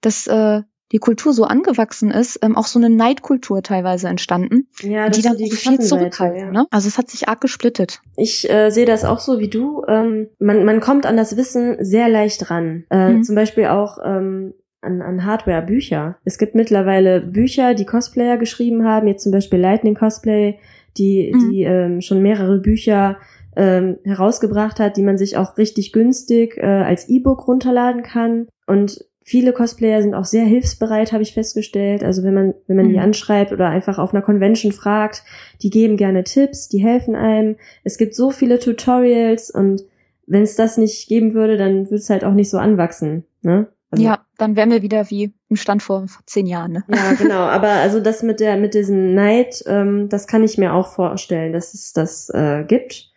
dass 0.00 0.26
äh, 0.26 0.62
die 0.92 0.98
Kultur 0.98 1.32
so 1.32 1.44
angewachsen 1.44 2.10
ist, 2.10 2.38
ähm, 2.42 2.56
auch 2.56 2.66
so 2.66 2.78
eine 2.78 2.90
Neidkultur 2.90 3.62
teilweise 3.62 4.08
entstanden, 4.08 4.68
ja, 4.80 5.08
die 5.10 5.22
dann 5.22 5.36
die 5.36 5.50
viel 5.50 5.78
zurückhalten. 5.80 6.38
Ja. 6.38 6.50
Ne? 6.50 6.66
Also 6.70 6.88
es 6.88 6.96
hat 6.98 7.10
sich 7.10 7.28
arg 7.28 7.40
gesplittet. 7.40 8.00
Ich 8.16 8.48
äh, 8.50 8.70
sehe 8.70 8.86
das 8.86 9.04
auch 9.04 9.18
so 9.18 9.38
wie 9.38 9.48
du. 9.48 9.84
Ähm, 9.86 10.28
man, 10.38 10.64
man 10.64 10.80
kommt 10.80 11.04
an 11.04 11.16
das 11.16 11.36
Wissen 11.36 11.76
sehr 11.80 12.08
leicht 12.08 12.50
ran. 12.50 12.84
Äh, 12.90 13.10
mhm. 13.10 13.22
Zum 13.22 13.34
Beispiel 13.34 13.66
auch 13.66 13.98
ähm, 14.02 14.54
an, 14.80 15.02
an 15.02 15.24
Hardware, 15.24 15.62
Bücher. 15.62 16.16
Es 16.24 16.38
gibt 16.38 16.54
mittlerweile 16.54 17.20
Bücher, 17.20 17.74
die 17.74 17.86
Cosplayer 17.86 18.38
geschrieben 18.38 18.84
haben, 18.84 19.08
jetzt 19.08 19.22
zum 19.24 19.32
Beispiel 19.32 19.58
Lightning 19.58 19.94
Cosplay, 19.94 20.58
die, 20.98 21.32
mhm. 21.32 21.50
die 21.50 21.62
ähm, 21.62 22.00
schon 22.00 22.22
mehrere 22.22 22.58
Bücher 22.58 23.18
ähm, 23.56 23.98
herausgebracht 24.04 24.78
hat, 24.80 24.96
die 24.96 25.02
man 25.02 25.18
sich 25.18 25.36
auch 25.36 25.56
richtig 25.58 25.92
günstig 25.92 26.56
äh, 26.56 26.66
als 26.66 27.08
E-Book 27.08 27.48
runterladen 27.48 28.02
kann. 28.02 28.46
Und 28.66 29.04
viele 29.24 29.52
Cosplayer 29.52 30.00
sind 30.00 30.14
auch 30.14 30.24
sehr 30.24 30.44
hilfsbereit, 30.44 31.12
habe 31.12 31.22
ich 31.22 31.34
festgestellt. 31.34 32.04
Also 32.04 32.22
wenn 32.22 32.34
man, 32.34 32.54
wenn 32.66 32.76
man 32.76 32.86
mhm. 32.86 32.90
die 32.90 32.98
anschreibt 32.98 33.52
oder 33.52 33.68
einfach 33.68 33.98
auf 33.98 34.14
einer 34.14 34.22
Convention 34.22 34.72
fragt, 34.72 35.24
die 35.62 35.70
geben 35.70 35.96
gerne 35.96 36.24
Tipps, 36.24 36.68
die 36.68 36.78
helfen 36.78 37.14
einem. 37.14 37.56
Es 37.84 37.98
gibt 37.98 38.14
so 38.14 38.30
viele 38.30 38.58
Tutorials 38.58 39.50
und 39.50 39.84
wenn 40.26 40.42
es 40.42 40.56
das 40.56 40.76
nicht 40.76 41.08
geben 41.08 41.34
würde, 41.34 41.56
dann 41.56 41.86
würde 41.86 41.96
es 41.96 42.10
halt 42.10 42.24
auch 42.24 42.34
nicht 42.34 42.50
so 42.50 42.58
anwachsen. 42.58 43.24
Ne? 43.42 43.68
Also, 43.90 44.04
ja, 44.04 44.20
dann 44.36 44.54
wären 44.54 44.70
wir 44.70 44.82
wieder 44.82 45.08
wie 45.10 45.34
im 45.48 45.56
Stand 45.56 45.82
vor, 45.82 46.06
vor 46.08 46.22
zehn 46.26 46.46
Jahren. 46.46 46.72
Ne? 46.72 46.84
Ja, 46.88 47.12
genau. 47.18 47.40
Aber 47.40 47.68
also 47.68 48.00
das 48.00 48.22
mit 48.22 48.40
der 48.40 48.56
mit 48.56 48.74
diesem 48.74 49.14
Neid, 49.14 49.62
ähm, 49.66 50.08
das 50.08 50.26
kann 50.26 50.44
ich 50.44 50.58
mir 50.58 50.74
auch 50.74 50.88
vorstellen, 50.88 51.52
dass 51.52 51.74
es 51.74 51.92
das 51.92 52.28
äh, 52.30 52.64
gibt. 52.64 53.10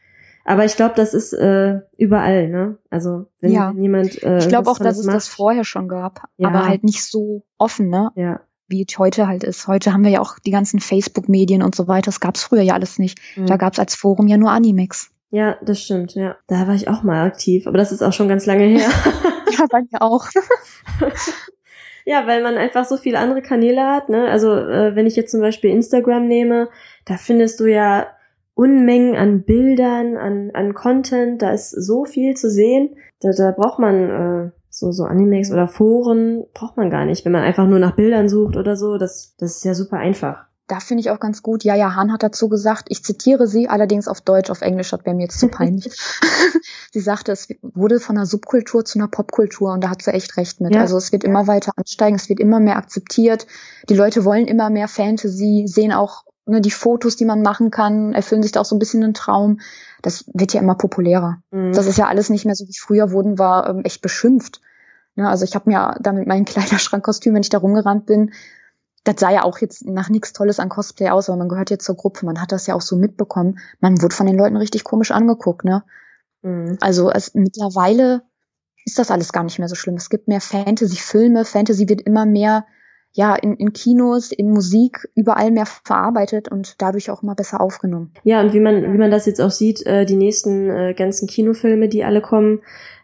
Aber 0.44 0.66
ich 0.66 0.76
glaube, 0.76 0.96
das 0.96 1.14
ist 1.14 1.34
äh, 1.34 1.80
überall, 1.98 2.50
ne? 2.50 2.78
Also 2.90 3.26
wenn 3.42 3.52
ja. 3.52 3.72
jemand. 3.78 4.24
Äh, 4.24 4.40
ich 4.40 4.48
glaube 4.48 4.70
auch, 4.70 4.80
dass 4.80 4.98
es 4.98 5.06
macht, 5.06 5.18
das 5.18 5.28
vorher 5.28 5.64
schon 5.64 5.88
gab, 5.88 6.24
ja. 6.38 6.48
aber 6.48 6.68
halt 6.68 6.84
nicht 6.84 7.04
so 7.04 7.44
offen, 7.58 7.90
ne? 7.90 8.10
Ja. 8.16 8.42
Wie 8.68 8.86
es 8.88 8.98
heute 8.98 9.28
halt 9.28 9.44
ist. 9.44 9.68
Heute 9.68 9.92
haben 9.92 10.04
wir 10.04 10.12
ja 10.12 10.22
auch 10.22 10.40
die 10.40 10.52
ganzen 10.52 10.80
Facebook-Medien 10.80 11.62
und 11.62 11.76
so 11.76 11.90
weiter. 11.90 12.06
Das 12.06 12.22
gab's 12.22 12.44
früher 12.44 12.62
ja 12.62 12.74
alles 12.74 12.98
nicht. 12.98 13.20
Mhm. 13.36 13.46
Da 13.46 13.58
gab's 13.58 13.80
als 13.80 13.96
Forum 13.96 14.28
ja 14.28 14.38
nur 14.38 14.52
Animex. 14.52 15.12
Ja, 15.30 15.58
das 15.62 15.82
stimmt, 15.82 16.16
ja. 16.16 16.36
Da 16.48 16.68
war 16.68 16.76
ich 16.76 16.88
auch 16.88 17.04
mal 17.04 17.26
aktiv, 17.26 17.68
aber 17.68 17.78
das 17.78 17.92
ist 17.92 18.02
auch 18.02 18.14
schon 18.14 18.28
ganz 18.28 18.46
lange 18.46 18.66
her. 18.66 18.90
ja, 19.52 19.66
bei 19.70 19.82
mir 19.82 20.02
auch. 20.02 20.26
ja, 22.06 22.28
weil 22.28 22.44
man 22.44 22.58
einfach 22.58 22.86
so 22.86 22.98
viele 22.98 23.20
andere 23.20 23.42
Kanäle 23.42 23.86
hat, 23.86 24.10
ne? 24.10 24.28
Also, 24.30 24.54
äh, 24.56 24.96
wenn 24.96 25.08
ich 25.08 25.16
jetzt 25.16 25.32
zum 25.32 25.42
Beispiel 25.42 25.72
Instagram 25.72 26.28
nehme, 26.28 26.70
da 27.06 27.18
findest 27.18 27.60
du 27.60 27.66
ja 27.66 28.08
Unmengen 28.54 29.16
an 29.16 29.44
Bildern, 29.44 30.18
an, 30.18 30.52
an 30.54 30.74
Content, 30.74 31.42
da 31.42 31.52
ist 31.52 31.72
so 31.72 32.06
viel 32.06 32.36
zu 32.36 32.50
sehen. 32.50 32.96
Da, 33.22 33.32
da 33.32 33.52
braucht 33.52 33.80
man 33.80 34.10
äh, 34.10 34.52
so, 34.70 34.92
so 34.92 35.04
Animex 35.06 35.52
oder 35.52 35.68
Foren, 35.68 36.46
braucht 36.54 36.78
man 36.78 36.90
gar 36.90 37.06
nicht, 37.06 37.26
wenn 37.26 37.32
man 37.32 37.44
einfach 37.44 37.68
nur 37.68 37.80
nach 37.80 37.96
Bildern 37.96 38.30
sucht 38.30 38.58
oder 38.58 38.76
so. 38.76 38.98
Das, 38.98 39.36
das 39.38 39.58
ist 39.58 39.66
ja 39.66 39.74
super 39.74 39.98
einfach 39.98 40.51
da 40.72 40.80
finde 40.80 41.02
ich 41.02 41.10
auch 41.10 41.20
ganz 41.20 41.44
gut. 41.44 41.66
Jaja 41.66 41.96
Hahn 41.96 42.14
hat 42.14 42.24
dazu 42.24 42.48
gesagt, 42.48 42.86
ich 42.88 43.04
zitiere 43.04 43.46
sie, 43.46 43.68
allerdings 43.68 44.08
auf 44.08 44.22
Deutsch, 44.22 44.50
auf 44.50 44.62
Englisch, 44.62 44.92
das 44.92 45.06
wäre 45.06 45.14
mir 45.14 45.24
jetzt 45.24 45.38
zu 45.38 45.50
peinlich. 45.50 45.92
sie 46.94 47.02
sagte, 47.02 47.34
es 47.34 47.50
wurde 47.62 48.00
von 48.00 48.16
einer 48.16 48.26
Subkultur 48.26 48.86
zu 48.86 48.98
einer 48.98 49.10
Popkultur 49.10 49.74
und 49.74 49.84
da 49.84 49.90
hat 49.90 50.02
sie 50.02 50.14
echt 50.14 50.38
recht 50.38 50.62
mit. 50.62 50.74
Ja. 50.74 50.80
Also 50.80 50.96
es 50.96 51.12
wird 51.12 51.26
immer 51.26 51.46
weiter 51.48 51.74
ansteigen, 51.76 52.16
es 52.16 52.30
wird 52.30 52.40
immer 52.40 52.62
mehr 52.62 52.78
akzeptiert. 52.78 53.48
Die 53.90 53.96
Leute 53.96 54.24
wollen 54.24 54.48
immer 54.48 54.70
mehr 54.70 54.88
Fantasy, 54.88 55.66
sehen 55.68 55.92
auch 55.92 56.24
ne, 56.46 56.62
die 56.62 56.72
Fotos, 56.72 57.18
die 57.18 57.26
man 57.26 57.42
machen 57.42 57.70
kann, 57.70 58.14
erfüllen 58.14 58.42
sich 58.42 58.54
da 58.54 58.62
auch 58.62 58.66
so 58.66 58.76
ein 58.78 58.80
bisschen 58.80 59.04
einen 59.04 59.14
Traum. 59.14 59.60
Das 60.02 60.24
wird 60.34 60.54
ja 60.54 60.62
immer 60.62 60.76
populärer. 60.76 61.42
Mhm. 61.52 61.74
Das 61.74 61.86
ist 61.86 61.98
ja 61.98 62.08
alles 62.08 62.30
nicht 62.30 62.46
mehr 62.46 62.56
so 62.56 62.66
wie 62.66 62.80
früher 62.80 63.12
wurden, 63.12 63.38
war 63.38 63.70
ähm, 63.70 63.82
echt 63.84 64.02
beschimpft. 64.02 64.62
Ja, 65.16 65.28
also 65.28 65.44
ich 65.44 65.54
habe 65.54 65.70
mir 65.70 65.96
da 66.00 66.14
mit 66.14 66.28
meinem 66.28 66.46
Kleiderschrankkostüm, 66.46 67.34
wenn 67.34 67.42
ich 67.42 67.50
da 67.50 67.58
rumgerannt 67.58 68.06
bin, 68.06 68.32
das 69.04 69.16
sah 69.18 69.32
ja 69.32 69.44
auch 69.44 69.58
jetzt 69.60 69.86
nach 69.86 70.10
nichts 70.10 70.34
Tolles 70.34 70.60
an 70.60 70.70
Cosplay 70.70 71.10
aus, 71.10 71.30
aber 71.30 71.38
man 71.38 71.50
gehört 71.50 71.70
jetzt 71.70 71.86
zur 71.86 71.96
Gruppe, 71.96 72.26
man 72.26 72.42
hat 72.42 72.52
das 72.52 72.68
ja 72.68 72.76
auch 72.76 72.82
so 72.82 72.96
mitbekommen. 72.96 73.60
Man 73.80 74.02
wurde 74.02 74.16
von 74.16 74.28
den 74.28 74.38
Leuten 74.38 74.58
richtig 74.58 74.84
komisch 74.84 75.12
angeguckt, 75.12 75.66
ne? 75.66 75.84
Mhm. 76.42 76.78
Also 76.82 77.12
es, 77.12 77.34
mittlerweile 77.34 78.24
ist 78.86 79.00
das 79.00 79.12
alles 79.12 79.32
gar 79.34 79.44
nicht 79.44 79.60
mehr 79.60 79.68
so 79.68 79.76
schlimm. 79.76 79.96
Es 79.96 80.10
gibt 80.10 80.28
mehr 80.28 80.42
Fantasy-Filme, 80.42 81.46
Fantasy 81.46 81.90
wird 81.90 82.02
immer 82.02 82.26
mehr 82.26 82.66
ja, 83.14 83.36
in, 83.36 83.56
in 83.58 83.74
Kinos, 83.74 84.32
in 84.32 84.52
Musik, 84.52 85.10
überall 85.16 85.52
mehr 85.52 85.66
verarbeitet 85.66 86.50
und 86.50 86.82
dadurch 86.82 87.10
auch 87.10 87.24
immer 87.24 87.36
besser 87.36 87.60
aufgenommen. 87.60 88.14
Ja, 88.24 88.40
und 88.40 88.54
wie 88.54 88.62
man, 88.62 88.94
wie 88.94 88.98
man 88.98 89.12
das 89.12 89.26
jetzt 89.26 89.42
auch 89.42 89.52
sieht, 89.52 89.86
äh, 89.86 90.06
die 90.06 90.16
nächsten 90.16 90.70
äh, 90.70 90.94
ganzen 90.94 91.28
Kinofilme, 91.28 91.90
die 91.90 92.06
alle 92.06 92.22
kommen, 92.22 92.62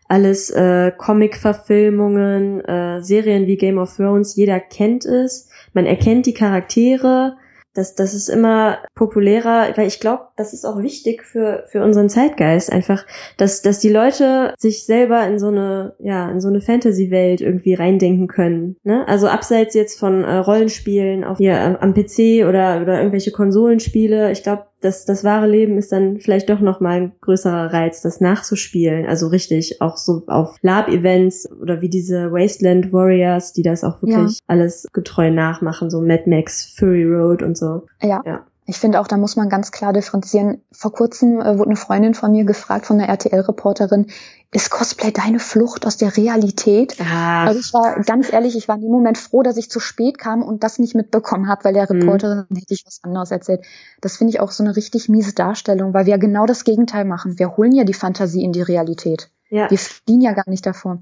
alles 0.08 0.50
äh, 0.50 0.92
Comic-Verfilmungen, 0.98 2.62
äh, 2.66 3.02
Serien 3.02 3.48
wie 3.48 3.58
Game 3.58 3.78
of 3.78 3.96
Thrones, 3.96 4.36
jeder 4.36 4.60
kennt 4.60 5.06
es 5.06 5.50
man 5.78 5.86
erkennt 5.86 6.26
die 6.26 6.34
Charaktere, 6.34 7.38
das, 7.76 7.94
das 7.94 8.16
ist 8.16 8.30
immer 8.30 8.80
populärer, 8.96 9.68
weil 9.76 9.88
ich 9.88 10.00
glaube, 10.00 10.24
das 10.36 10.52
ist 10.52 10.66
auch 10.66 10.82
wichtig 10.82 11.24
für, 11.24 11.66
für 11.68 11.84
unseren 11.84 12.10
Zeitgeist 12.10 12.72
einfach, 12.72 13.06
dass, 13.38 13.62
dass 13.62 13.78
die 13.78 13.92
Leute 13.92 14.56
sich 14.58 14.88
selber 14.88 15.28
in 15.28 15.38
so 15.38 15.50
eine, 15.50 15.94
ja, 16.00 16.32
in 16.32 16.42
so 16.42 16.48
eine 16.48 16.62
Fantasy-Welt 16.62 17.42
irgendwie 17.42 17.76
reindenken 17.76 18.26
können. 18.26 18.78
Ne? 18.84 19.08
Also 19.08 19.28
abseits 19.28 19.76
jetzt 19.76 20.00
von 20.00 20.24
äh, 20.24 20.38
Rollenspielen 20.38 21.24
auf 21.24 21.38
hier 21.38 21.62
am, 21.62 21.76
am 21.76 21.94
PC 21.94 22.48
oder, 22.48 22.82
oder 22.82 22.98
irgendwelche 22.98 23.32
Konsolenspiele, 23.32 24.32
ich 24.32 24.42
glaube, 24.42 24.64
das, 24.88 25.04
das 25.04 25.26
wahre 25.26 25.48
Leben 25.48 25.78
ist 25.78 25.92
dann 25.92 26.20
vielleicht 26.20 26.50
doch 26.50 26.62
noch 26.62 26.80
mal 26.80 27.02
ein 27.02 27.12
größerer 27.20 27.74
Reiz, 27.74 28.02
das 28.02 28.22
nachzuspielen. 28.22 29.06
Also 29.06 29.28
richtig 29.28 29.82
auch 29.82 29.98
so 29.98 30.24
auf 30.28 30.56
Lab-Events 30.62 31.52
oder 31.62 31.82
wie 31.82 31.90
diese 31.90 32.32
Wasteland 32.32 32.94
Warriors, 32.94 33.52
die 33.52 33.64
das 33.64 33.84
auch 33.84 34.02
wirklich 34.02 34.38
ja. 34.38 34.44
alles 34.48 34.88
getreu 34.94 35.30
nachmachen, 35.30 35.90
so 35.90 36.02
Mad 36.02 36.24
Max, 36.26 36.74
Fury 36.78 37.04
Road 37.04 37.44
und 37.44 37.58
so. 37.58 37.86
Ja. 38.02 38.22
ja. 38.26 38.46
Ich 38.70 38.78
finde 38.78 39.00
auch, 39.00 39.08
da 39.08 39.16
muss 39.16 39.38
man 39.38 39.48
ganz 39.48 39.72
klar 39.72 39.94
differenzieren. 39.94 40.62
Vor 40.74 40.92
kurzem 40.92 41.40
äh, 41.40 41.58
wurde 41.58 41.70
eine 41.70 41.78
Freundin 41.78 42.14
von 42.14 42.32
mir 42.32 42.44
gefragt 42.44 42.86
von 42.86 43.00
einer 43.00 43.08
RTL-Reporterin, 43.08 44.08
ist 44.52 44.70
Cosplay 44.70 45.12
deine 45.12 45.40
Flucht 45.40 45.86
aus 45.86 45.98
der 45.98 46.16
Realität? 46.16 46.96
Ah. 47.02 47.46
Also 47.46 47.60
ich 47.60 47.74
war 47.74 48.02
ganz 48.04 48.32
ehrlich, 48.32 48.58
ich 48.58 48.68
war 48.68 48.76
in 48.76 48.82
dem 48.82 48.92
Moment 48.92 49.18
froh, 49.18 49.42
dass 49.42 49.58
ich 49.58 49.70
zu 49.70 49.80
spät 49.80 50.18
kam 50.18 50.44
und 50.44 50.64
das 50.64 50.80
nicht 50.80 50.96
mitbekommen 50.96 51.48
habe, 51.48 51.64
weil 51.64 51.74
der 51.74 51.92
mhm. 51.92 52.02
Reporterin 52.02 52.46
mhm. 52.50 52.56
hätte 52.56 52.74
ich 52.74 52.84
was 52.86 53.00
anderes 53.04 53.32
erzählt. 53.32 53.66
Das 54.02 54.18
finde 54.18 54.32
ich 54.32 54.40
auch 54.42 54.52
so 54.52 54.64
eine 54.64 54.76
richtig 54.76 55.10
miese 55.10 55.34
Darstellung, 55.34 55.94
weil 55.94 56.06
wir 56.06 56.12
ja 56.12 56.18
genau 56.18 56.46
das 56.46 56.66
Gegenteil 56.66 57.06
machen. 57.06 57.40
Wir 57.40 57.56
holen 57.56 57.74
ja 57.74 57.86
die 57.86 57.94
Fantasie 57.94 58.44
in 58.44 58.52
die 58.52 58.62
Realität. 58.62 59.30
Ja. 59.50 59.70
Wir 59.70 59.78
fliehen 59.78 60.22
ja 60.22 60.34
gar 60.34 60.50
nicht 60.50 60.66
davor. 60.66 61.00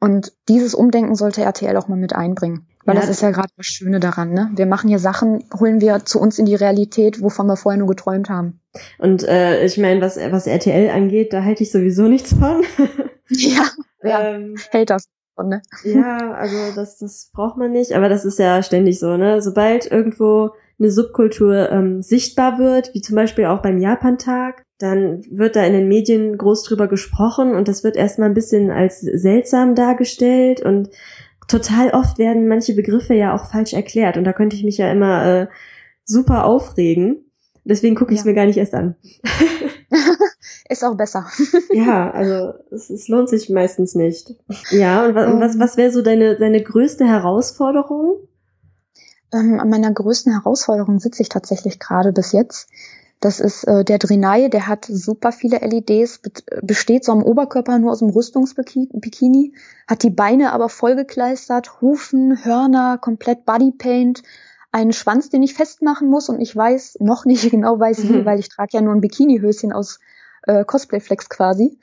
Und 0.00 0.32
dieses 0.48 0.74
Umdenken 0.74 1.14
sollte 1.16 1.42
RTL 1.42 1.76
auch 1.76 1.88
mal 1.88 1.96
mit 1.96 2.14
einbringen. 2.14 2.66
Weil 2.84 2.94
ja. 2.94 3.00
das 3.00 3.10
ist 3.10 3.20
ja 3.20 3.30
gerade 3.30 3.48
das 3.56 3.66
Schöne 3.66 4.00
daran, 4.00 4.32
ne? 4.32 4.50
Wir 4.54 4.66
machen 4.66 4.88
hier 4.88 4.98
Sachen, 4.98 5.44
holen 5.58 5.80
wir 5.80 6.04
zu 6.04 6.20
uns 6.20 6.38
in 6.38 6.46
die 6.46 6.54
Realität, 6.54 7.20
wovon 7.20 7.46
wir 7.46 7.56
vorher 7.56 7.78
nur 7.78 7.88
geträumt 7.88 8.30
haben. 8.30 8.60
Und 8.98 9.24
äh, 9.24 9.64
ich 9.64 9.76
meine, 9.76 10.00
was, 10.00 10.16
was 10.16 10.46
RTL 10.46 10.90
angeht, 10.90 11.32
da 11.32 11.42
halte 11.42 11.64
ich 11.64 11.72
sowieso 11.72 12.04
nichts 12.04 12.32
von. 12.32 12.62
ja, 13.28 13.68
ja 14.02 14.30
ähm, 14.30 14.54
hält 14.70 14.90
das 14.90 15.04
von, 15.34 15.48
ne? 15.48 15.62
Ja, 15.84 16.32
also 16.32 16.56
das, 16.74 16.98
das 16.98 17.30
braucht 17.32 17.56
man 17.56 17.72
nicht, 17.72 17.92
aber 17.92 18.08
das 18.08 18.24
ist 18.24 18.38
ja 18.38 18.62
ständig 18.62 18.98
so, 18.98 19.16
ne? 19.16 19.42
Sobald 19.42 19.90
irgendwo 19.90 20.52
eine 20.78 20.90
Subkultur 20.90 21.70
ähm, 21.70 22.02
sichtbar 22.02 22.58
wird, 22.58 22.94
wie 22.94 23.02
zum 23.02 23.16
Beispiel 23.16 23.46
auch 23.46 23.62
beim 23.62 23.78
Japantag, 23.78 24.62
dann 24.78 25.24
wird 25.30 25.56
da 25.56 25.64
in 25.64 25.72
den 25.72 25.88
Medien 25.88 26.38
groß 26.38 26.62
drüber 26.62 26.86
gesprochen 26.86 27.54
und 27.54 27.68
das 27.68 27.82
wird 27.84 27.96
erstmal 27.96 28.28
ein 28.28 28.34
bisschen 28.34 28.70
als 28.70 29.00
seltsam 29.00 29.74
dargestellt 29.74 30.60
und 30.60 30.90
total 31.48 31.90
oft 31.90 32.18
werden 32.18 32.46
manche 32.46 32.74
Begriffe 32.74 33.14
ja 33.14 33.34
auch 33.34 33.50
falsch 33.50 33.72
erklärt 33.72 34.16
und 34.16 34.24
da 34.24 34.32
könnte 34.32 34.56
ich 34.56 34.64
mich 34.64 34.78
ja 34.78 34.90
immer 34.90 35.24
äh, 35.24 35.46
super 36.04 36.44
aufregen. 36.44 37.24
Deswegen 37.64 37.96
gucke 37.96 38.14
ich 38.14 38.20
es 38.20 38.24
ja. 38.24 38.30
mir 38.30 38.36
gar 38.36 38.46
nicht 38.46 38.56
erst 38.56 38.74
an. 38.74 38.96
Ist 40.70 40.84
auch 40.84 40.96
besser. 40.96 41.26
ja, 41.72 42.10
also 42.10 42.54
es, 42.70 42.90
es, 42.90 43.08
lohnt 43.08 43.28
sich 43.28 43.48
meistens 43.48 43.94
nicht. 43.94 44.34
Ja, 44.70 45.06
und, 45.06 45.14
was, 45.14 45.32
um, 45.32 45.40
was, 45.40 45.54
ähm. 45.54 45.60
was 45.60 45.76
wäre 45.76 45.90
so 45.90 46.02
deine, 46.02 46.36
deine 46.36 46.62
größte 46.62 47.06
Herausforderung? 47.06 48.16
Ähm, 49.32 49.60
an 49.60 49.68
meiner 49.68 49.92
größten 49.92 50.32
Herausforderung 50.32 50.98
sitze 50.98 51.22
ich 51.22 51.28
tatsächlich 51.28 51.78
gerade 51.78 52.12
bis 52.12 52.32
jetzt. 52.32 52.68
Das 53.20 53.40
ist 53.40 53.64
äh, 53.64 53.84
der 53.84 53.98
Drenai, 53.98 54.48
der 54.48 54.68
hat 54.68 54.84
super 54.84 55.32
viele 55.32 55.58
LEDs, 55.58 56.20
besteht 56.62 57.04
so 57.04 57.12
am 57.12 57.24
Oberkörper 57.24 57.78
nur 57.78 57.90
aus 57.90 57.98
dem 57.98 58.10
Rüstungsbikini, 58.10 59.52
hat 59.88 60.02
die 60.04 60.10
Beine 60.10 60.52
aber 60.52 60.68
vollgekleistert, 60.68 61.80
Hufen, 61.80 62.44
Hörner, 62.44 62.98
komplett 62.98 63.44
Bodypaint, 63.44 64.22
einen 64.70 64.92
Schwanz, 64.92 65.30
den 65.30 65.42
ich 65.42 65.54
festmachen 65.54 66.08
muss 66.08 66.28
und 66.28 66.40
ich 66.40 66.54
weiß, 66.54 66.98
noch 67.00 67.24
nicht 67.24 67.50
genau 67.50 67.80
weiß 67.80 68.08
wie, 68.08 68.18
mhm. 68.18 68.24
weil 68.24 68.38
ich 68.38 68.48
trage 68.48 68.70
ja 68.74 68.80
nur 68.80 68.94
ein 68.94 69.00
Bikinihöschen 69.00 69.72
aus 69.72 69.98
äh, 70.48 70.64
Cosplay-Flex 70.64 71.28
quasi. 71.28 71.78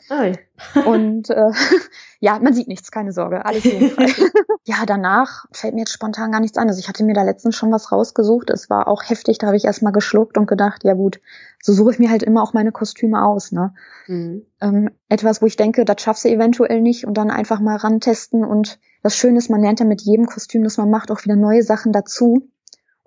Und 0.85 1.29
äh, 1.29 1.51
ja, 2.19 2.39
man 2.39 2.53
sieht 2.53 2.67
nichts, 2.67 2.91
keine 2.91 3.11
Sorge, 3.11 3.45
alles 3.45 3.63
jugendfrei. 3.63 4.07
ja, 4.63 4.77
danach 4.87 5.45
fällt 5.51 5.75
mir 5.75 5.81
jetzt 5.81 5.93
spontan 5.93 6.31
gar 6.31 6.41
nichts 6.41 6.57
an. 6.57 6.67
Also 6.67 6.79
ich 6.79 6.89
hatte 6.89 7.03
mir 7.03 7.13
da 7.13 7.21
letztens 7.21 7.55
schon 7.55 7.71
was 7.71 7.91
rausgesucht. 7.91 8.49
Es 8.49 8.69
war 8.69 8.87
auch 8.87 9.03
heftig, 9.03 9.37
da 9.37 9.47
habe 9.47 9.57
ich 9.57 9.65
erstmal 9.65 9.93
geschluckt 9.93 10.37
und 10.37 10.47
gedacht, 10.47 10.83
ja 10.83 10.95
gut, 10.95 11.21
so 11.61 11.73
suche 11.73 11.91
ich 11.91 11.99
mir 11.99 12.09
halt 12.09 12.23
immer 12.23 12.41
auch 12.41 12.53
meine 12.53 12.71
Kostüme 12.71 13.23
aus. 13.23 13.51
Ne? 13.51 13.73
Mhm. 14.07 14.45
Ähm, 14.59 14.89
etwas, 15.09 15.43
wo 15.43 15.45
ich 15.45 15.57
denke, 15.57 15.85
das 15.85 16.01
schaffst 16.01 16.25
du 16.25 16.29
eventuell 16.29 16.81
nicht 16.81 17.05
und 17.05 17.15
dann 17.15 17.29
einfach 17.29 17.59
mal 17.59 17.75
rantesten. 17.75 18.43
Und 18.43 18.79
das 19.03 19.15
Schöne 19.15 19.37
ist, 19.37 19.51
man 19.51 19.61
lernt 19.61 19.79
ja 19.79 19.85
mit 19.85 20.01
jedem 20.01 20.25
Kostüm, 20.25 20.63
das 20.63 20.77
man 20.77 20.89
macht, 20.89 21.11
auch 21.11 21.23
wieder 21.23 21.35
neue 21.35 21.61
Sachen 21.61 21.91
dazu. 21.91 22.49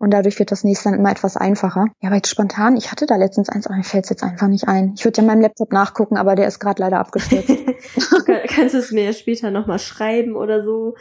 Und 0.01 0.13
dadurch 0.13 0.39
wird 0.39 0.53
das 0.53 0.63
nächste 0.63 0.91
dann 0.91 0.99
immer 0.99 1.11
etwas 1.11 1.37
einfacher. 1.37 1.87
Ja, 2.01 2.09
aber 2.09 2.17
jetzt 2.17 2.31
spontan, 2.31 2.77
ich 2.77 2.93
hatte 2.93 3.07
da 3.07 3.17
letztens 3.17 3.49
eins, 3.49 3.67
aber 3.67 3.77
mir 3.77 3.83
fällt 3.83 4.05
es 4.05 4.11
jetzt 4.11 4.23
einfach 4.23 4.47
nicht 4.47 4.69
ein. 4.69 4.93
Ich 4.97 5.05
würde 5.05 5.21
ja 5.21 5.27
meinem 5.27 5.41
Laptop 5.41 5.73
nachgucken, 5.73 6.17
aber 6.17 6.37
der 6.37 6.47
ist 6.47 6.61
gerade 6.61 6.81
leider 6.81 7.01
abgestürzt. 7.01 7.49
du 7.49 8.25
kann, 8.25 8.41
kannst 8.47 8.77
es 8.77 8.93
mir 8.93 9.13
später 9.13 9.51
nochmal 9.51 9.81
schreiben 9.81 10.37
oder 10.37 10.63
so. 10.63 10.95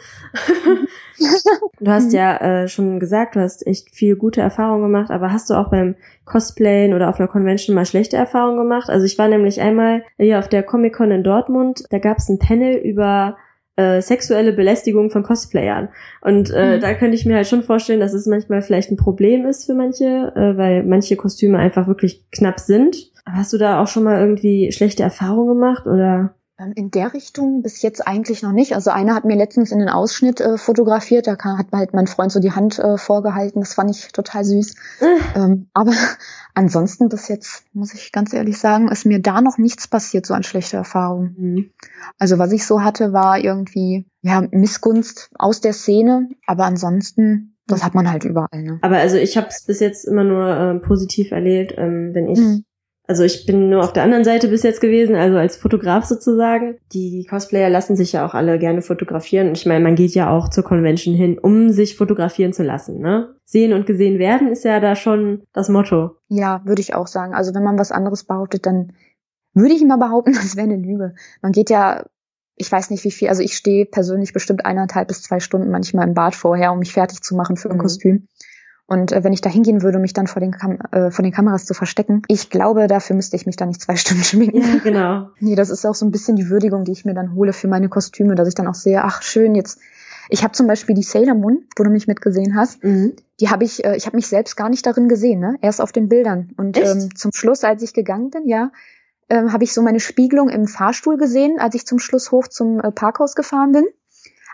du 1.80 1.90
hast 1.90 2.12
ja 2.12 2.36
äh, 2.38 2.68
schon 2.68 2.98
gesagt, 2.98 3.36
du 3.36 3.40
hast 3.40 3.64
echt 3.68 3.94
viel 3.94 4.16
gute 4.16 4.40
Erfahrungen 4.40 4.82
gemacht, 4.82 5.12
aber 5.12 5.32
hast 5.32 5.48
du 5.48 5.54
auch 5.54 5.70
beim 5.70 5.94
Cosplayen 6.24 6.92
oder 6.92 7.08
auf 7.08 7.20
einer 7.20 7.28
Convention 7.28 7.76
mal 7.76 7.86
schlechte 7.86 8.16
Erfahrungen 8.16 8.58
gemacht? 8.58 8.90
Also 8.90 9.06
ich 9.06 9.16
war 9.16 9.28
nämlich 9.28 9.60
einmal 9.60 10.02
hier 10.16 10.40
auf 10.40 10.48
der 10.48 10.64
Comic-Con 10.64 11.12
in 11.12 11.22
Dortmund, 11.22 11.84
da 11.90 11.98
gab 11.98 12.18
es 12.18 12.28
ein 12.28 12.40
Panel 12.40 12.74
über 12.76 13.36
äh, 13.78 14.02
sexuelle 14.02 14.52
Belästigung 14.52 15.10
von 15.10 15.22
Cosplayern. 15.22 15.88
Und 16.20 16.50
äh, 16.50 16.76
mhm. 16.76 16.80
da 16.80 16.94
könnte 16.94 17.14
ich 17.14 17.24
mir 17.24 17.36
halt 17.36 17.46
schon 17.46 17.62
vorstellen, 17.62 18.00
dass 18.00 18.12
es 18.12 18.26
manchmal 18.26 18.60
vielleicht 18.60 18.90
ein 18.90 18.96
Problem 18.96 19.46
ist 19.46 19.66
für 19.66 19.74
manche, 19.74 20.32
äh, 20.34 20.56
weil 20.56 20.82
manche 20.82 21.14
Kostüme 21.14 21.58
einfach 21.58 21.86
wirklich 21.86 22.24
knapp 22.32 22.58
sind. 22.58 23.12
Hast 23.24 23.52
du 23.52 23.58
da 23.58 23.80
auch 23.80 23.86
schon 23.86 24.02
mal 24.02 24.20
irgendwie 24.20 24.72
schlechte 24.72 25.04
Erfahrungen 25.04 25.54
gemacht 25.54 25.86
oder? 25.86 26.34
Ähm, 26.60 26.72
in 26.74 26.90
der 26.90 27.14
Richtung 27.14 27.62
bis 27.62 27.82
jetzt 27.82 28.06
eigentlich 28.06 28.42
noch 28.42 28.52
nicht. 28.52 28.74
Also 28.74 28.90
einer 28.90 29.14
hat 29.14 29.24
mir 29.24 29.36
letztens 29.36 29.70
in 29.70 29.78
den 29.78 29.88
Ausschnitt 29.88 30.40
äh, 30.40 30.58
fotografiert, 30.58 31.28
da 31.28 31.36
kann, 31.36 31.56
hat 31.56 31.66
halt 31.72 31.94
mein 31.94 32.08
Freund 32.08 32.32
so 32.32 32.40
die 32.40 32.52
Hand 32.52 32.78
äh, 32.80 32.98
vorgehalten. 32.98 33.60
Das 33.60 33.74
fand 33.74 33.90
ich 33.90 34.08
total 34.08 34.44
süß. 34.44 34.74
ähm, 35.36 35.68
aber 35.72 35.92
ansonsten 36.54 37.08
bis 37.08 37.28
jetzt, 37.28 37.62
muss 37.72 37.94
ich 37.94 38.10
ganz 38.10 38.32
ehrlich 38.32 38.58
sagen, 38.58 38.88
ist 38.88 39.06
mir 39.06 39.20
da 39.20 39.40
noch 39.40 39.58
nichts 39.58 39.86
passiert, 39.86 40.26
so 40.26 40.34
an 40.34 40.42
schlechte 40.42 40.76
Erfahrungen. 40.76 41.36
Mhm. 41.38 41.70
Also 42.18 42.38
was 42.38 42.50
ich 42.50 42.66
so 42.66 42.82
hatte, 42.82 43.12
war 43.12 43.38
irgendwie 43.38 44.06
ja 44.22 44.42
Missgunst 44.50 45.30
aus 45.38 45.60
der 45.60 45.72
Szene, 45.72 46.28
aber 46.46 46.64
ansonsten 46.64 47.54
das 47.68 47.84
hat 47.84 47.94
man 47.94 48.10
halt 48.10 48.24
überall. 48.24 48.62
Ne? 48.62 48.78
Aber 48.80 48.96
also 48.96 49.18
ich 49.18 49.36
habe 49.36 49.48
es 49.48 49.62
bis 49.66 49.78
jetzt 49.78 50.06
immer 50.06 50.24
nur 50.24 50.48
äh, 50.48 50.74
positiv 50.80 51.32
erlebt, 51.32 51.74
ähm, 51.76 52.14
wenn 52.14 52.26
ich 52.26 52.38
mhm 52.38 52.64
also 53.08 53.24
ich 53.24 53.46
bin 53.46 53.70
nur 53.70 53.82
auf 53.82 53.94
der 53.94 54.02
anderen 54.02 54.22
Seite 54.22 54.48
bis 54.48 54.62
jetzt 54.62 54.82
gewesen, 54.82 55.16
also 55.16 55.38
als 55.38 55.56
Fotograf 55.56 56.04
sozusagen. 56.04 56.76
Die 56.92 57.24
Cosplayer 57.24 57.70
lassen 57.70 57.96
sich 57.96 58.12
ja 58.12 58.26
auch 58.26 58.34
alle 58.34 58.58
gerne 58.58 58.82
fotografieren. 58.82 59.52
Ich 59.52 59.64
meine, 59.64 59.82
man 59.82 59.94
geht 59.94 60.14
ja 60.14 60.30
auch 60.30 60.50
zur 60.50 60.62
Convention 60.62 61.14
hin, 61.14 61.38
um 61.38 61.70
sich 61.70 61.96
fotografieren 61.96 62.52
zu 62.52 62.62
lassen, 62.62 63.00
ne? 63.00 63.34
Sehen 63.46 63.72
und 63.72 63.86
gesehen 63.86 64.18
werden 64.18 64.48
ist 64.48 64.64
ja 64.64 64.78
da 64.78 64.94
schon 64.94 65.42
das 65.54 65.70
Motto. 65.70 66.16
Ja, 66.28 66.60
würde 66.66 66.82
ich 66.82 66.94
auch 66.94 67.06
sagen. 67.06 67.32
Also 67.32 67.54
wenn 67.54 67.64
man 67.64 67.78
was 67.78 67.92
anderes 67.92 68.24
behauptet, 68.24 68.66
dann 68.66 68.92
würde 69.54 69.74
ich 69.74 69.80
immer 69.80 69.96
behaupten, 69.96 70.32
das 70.34 70.56
wäre 70.56 70.66
eine 70.66 70.76
Lüge. 70.76 71.14
Man 71.40 71.52
geht 71.52 71.70
ja, 71.70 72.04
ich 72.56 72.70
weiß 72.70 72.90
nicht 72.90 73.04
wie 73.04 73.10
viel, 73.10 73.30
also 73.30 73.42
ich 73.42 73.56
stehe 73.56 73.86
persönlich 73.86 74.34
bestimmt 74.34 74.66
eineinhalb 74.66 75.08
bis 75.08 75.22
zwei 75.22 75.40
Stunden 75.40 75.70
manchmal 75.70 76.06
im 76.06 76.12
Bad 76.12 76.34
vorher, 76.34 76.72
um 76.72 76.80
mich 76.80 76.92
fertig 76.92 77.22
zu 77.22 77.34
machen 77.34 77.56
für 77.56 77.70
ein 77.70 77.76
mhm. 77.76 77.80
Kostüm. 77.80 78.28
Und 78.88 79.12
äh, 79.12 79.22
wenn 79.22 79.34
ich 79.34 79.42
da 79.42 79.50
hingehen 79.50 79.82
würde, 79.82 79.98
mich 79.98 80.14
dann 80.14 80.26
vor 80.26 80.40
den, 80.40 80.52
Kam 80.52 80.78
äh, 80.92 81.10
vor 81.10 81.22
den 81.22 81.30
Kameras 81.30 81.66
zu 81.66 81.74
verstecken, 81.74 82.22
ich 82.26 82.48
glaube, 82.48 82.86
dafür 82.86 83.14
müsste 83.16 83.36
ich 83.36 83.44
mich 83.44 83.56
da 83.56 83.66
nicht 83.66 83.82
zwei 83.82 83.96
Stunden 83.96 84.24
schminken. 84.24 84.62
Ja, 84.62 84.78
genau. 84.82 85.28
nee, 85.40 85.54
das 85.54 85.68
ist 85.68 85.84
auch 85.84 85.94
so 85.94 86.06
ein 86.06 86.10
bisschen 86.10 86.36
die 86.36 86.48
Würdigung, 86.48 86.84
die 86.84 86.92
ich 86.92 87.04
mir 87.04 87.12
dann 87.12 87.34
hole 87.34 87.52
für 87.52 87.68
meine 87.68 87.90
Kostüme, 87.90 88.34
dass 88.34 88.48
ich 88.48 88.54
dann 88.54 88.66
auch 88.66 88.74
sehe, 88.74 89.04
ach 89.04 89.22
schön, 89.22 89.54
jetzt. 89.54 89.78
Ich 90.30 90.42
habe 90.42 90.52
zum 90.52 90.66
Beispiel 90.66 90.94
die 90.94 91.02
Sailor 91.02 91.34
Moon, 91.34 91.64
wo 91.76 91.84
du 91.84 91.90
mich 91.90 92.06
mitgesehen 92.06 92.56
hast. 92.56 92.82
Mhm. 92.82 93.14
Die 93.40 93.50
habe 93.50 93.64
ich, 93.64 93.84
äh, 93.84 93.94
ich 93.94 94.06
habe 94.06 94.16
mich 94.16 94.26
selbst 94.26 94.56
gar 94.56 94.70
nicht 94.70 94.86
darin 94.86 95.08
gesehen, 95.08 95.40
ne? 95.40 95.56
Erst 95.60 95.82
auf 95.82 95.92
den 95.92 96.08
Bildern. 96.08 96.50
Und 96.56 96.78
ähm, 96.78 97.14
zum 97.14 97.32
Schluss, 97.34 97.64
als 97.64 97.82
ich 97.82 97.92
gegangen 97.92 98.30
bin, 98.30 98.46
ja, 98.46 98.70
ähm, 99.28 99.52
habe 99.52 99.64
ich 99.64 99.74
so 99.74 99.82
meine 99.82 100.00
Spiegelung 100.00 100.48
im 100.48 100.66
Fahrstuhl 100.66 101.18
gesehen, 101.18 101.58
als 101.58 101.74
ich 101.74 101.86
zum 101.86 101.98
Schluss 101.98 102.32
hoch 102.32 102.48
zum 102.48 102.80
äh, 102.80 102.90
Parkhaus 102.90 103.34
gefahren 103.34 103.72
bin. 103.72 103.84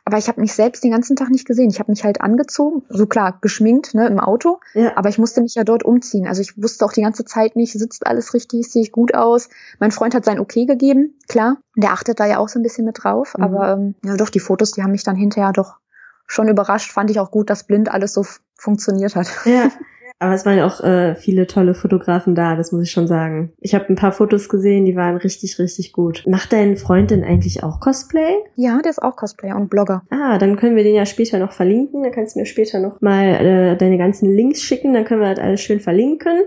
Aber 0.06 0.18
ich 0.18 0.28
habe 0.28 0.40
mich 0.40 0.52
selbst 0.52 0.84
den 0.84 0.90
ganzen 0.90 1.16
Tag 1.16 1.30
nicht 1.30 1.46
gesehen. 1.46 1.70
Ich 1.70 1.80
habe 1.80 1.90
mich 1.90 2.04
halt 2.04 2.20
angezogen, 2.20 2.82
so 2.90 3.06
klar, 3.06 3.38
geschminkt, 3.40 3.94
ne, 3.94 4.06
im 4.06 4.20
Auto. 4.20 4.60
Ja. 4.74 4.96
Aber 4.96 5.08
ich 5.08 5.18
musste 5.18 5.40
mich 5.40 5.54
ja 5.54 5.64
dort 5.64 5.82
umziehen. 5.82 6.26
Also 6.26 6.42
ich 6.42 6.62
wusste 6.62 6.84
auch 6.84 6.92
die 6.92 7.00
ganze 7.00 7.24
Zeit 7.24 7.56
nicht, 7.56 7.72
sitzt 7.72 8.06
alles 8.06 8.34
richtig, 8.34 8.70
sehe 8.70 8.82
ich 8.82 8.92
gut 8.92 9.14
aus. 9.14 9.48
Mein 9.80 9.92
Freund 9.92 10.14
hat 10.14 10.26
sein 10.26 10.38
Okay 10.38 10.66
gegeben, 10.66 11.18
klar. 11.26 11.56
Der 11.74 11.92
achtet 11.92 12.20
da 12.20 12.26
ja 12.26 12.38
auch 12.38 12.48
so 12.48 12.58
ein 12.58 12.62
bisschen 12.62 12.84
mit 12.84 13.02
drauf. 13.02 13.34
Mhm. 13.36 13.44
Aber 13.44 13.72
ähm, 13.72 13.94
ja 14.04 14.16
doch, 14.16 14.28
die 14.28 14.40
Fotos, 14.40 14.72
die 14.72 14.82
haben 14.82 14.92
mich 14.92 15.04
dann 15.04 15.16
hinterher 15.16 15.52
doch 15.52 15.78
schon 16.26 16.48
überrascht. 16.48 16.92
Fand 16.92 17.10
ich 17.10 17.18
auch 17.18 17.30
gut, 17.30 17.48
dass 17.48 17.64
blind 17.64 17.90
alles 17.90 18.12
so 18.12 18.26
funktioniert 18.56 19.16
hat. 19.16 19.28
Ja. 19.46 19.70
Aber 20.18 20.35
es 20.35 20.46
waren 20.46 20.61
auch 20.61 20.81
äh, 20.81 21.14
viele 21.16 21.46
tolle 21.46 21.74
Fotografen 21.74 22.35
da, 22.35 22.57
das 22.57 22.72
muss 22.72 22.85
ich 22.85 22.90
schon 22.90 23.07
sagen. 23.07 23.53
Ich 23.61 23.74
habe 23.74 23.87
ein 23.88 23.96
paar 23.96 24.12
Fotos 24.12 24.48
gesehen, 24.48 24.85
die 24.85 24.96
waren 24.96 25.16
richtig, 25.16 25.59
richtig 25.59 25.92
gut. 25.92 26.24
Macht 26.27 26.53
dein 26.53 26.77
Freund 26.77 27.11
denn 27.11 27.24
eigentlich 27.24 27.62
auch 27.62 27.81
Cosplay? 27.81 28.37
Ja, 28.55 28.81
der 28.81 28.90
ist 28.90 29.03
auch 29.03 29.16
Cosplayer 29.16 29.57
und 29.57 29.68
Blogger. 29.70 30.03
Ah, 30.11 30.38
dann 30.38 30.57
können 30.57 30.77
wir 30.77 30.85
den 30.85 30.94
ja 30.94 31.05
später 31.05 31.38
noch 31.38 31.53
verlinken. 31.53 32.03
Dann 32.03 32.12
kannst 32.12 32.37
du 32.37 32.40
mir 32.40 32.46
später 32.46 32.79
noch 32.79 33.00
mal 33.00 33.24
äh, 33.27 33.77
deine 33.77 33.98
ganzen 33.98 34.35
Links 34.35 34.62
schicken. 34.62 34.94
Dann 34.94 35.05
können 35.05 35.20
wir 35.20 35.35
das 35.35 35.44
alles 35.44 35.61
schön 35.61 35.81
verlinken 35.81 36.44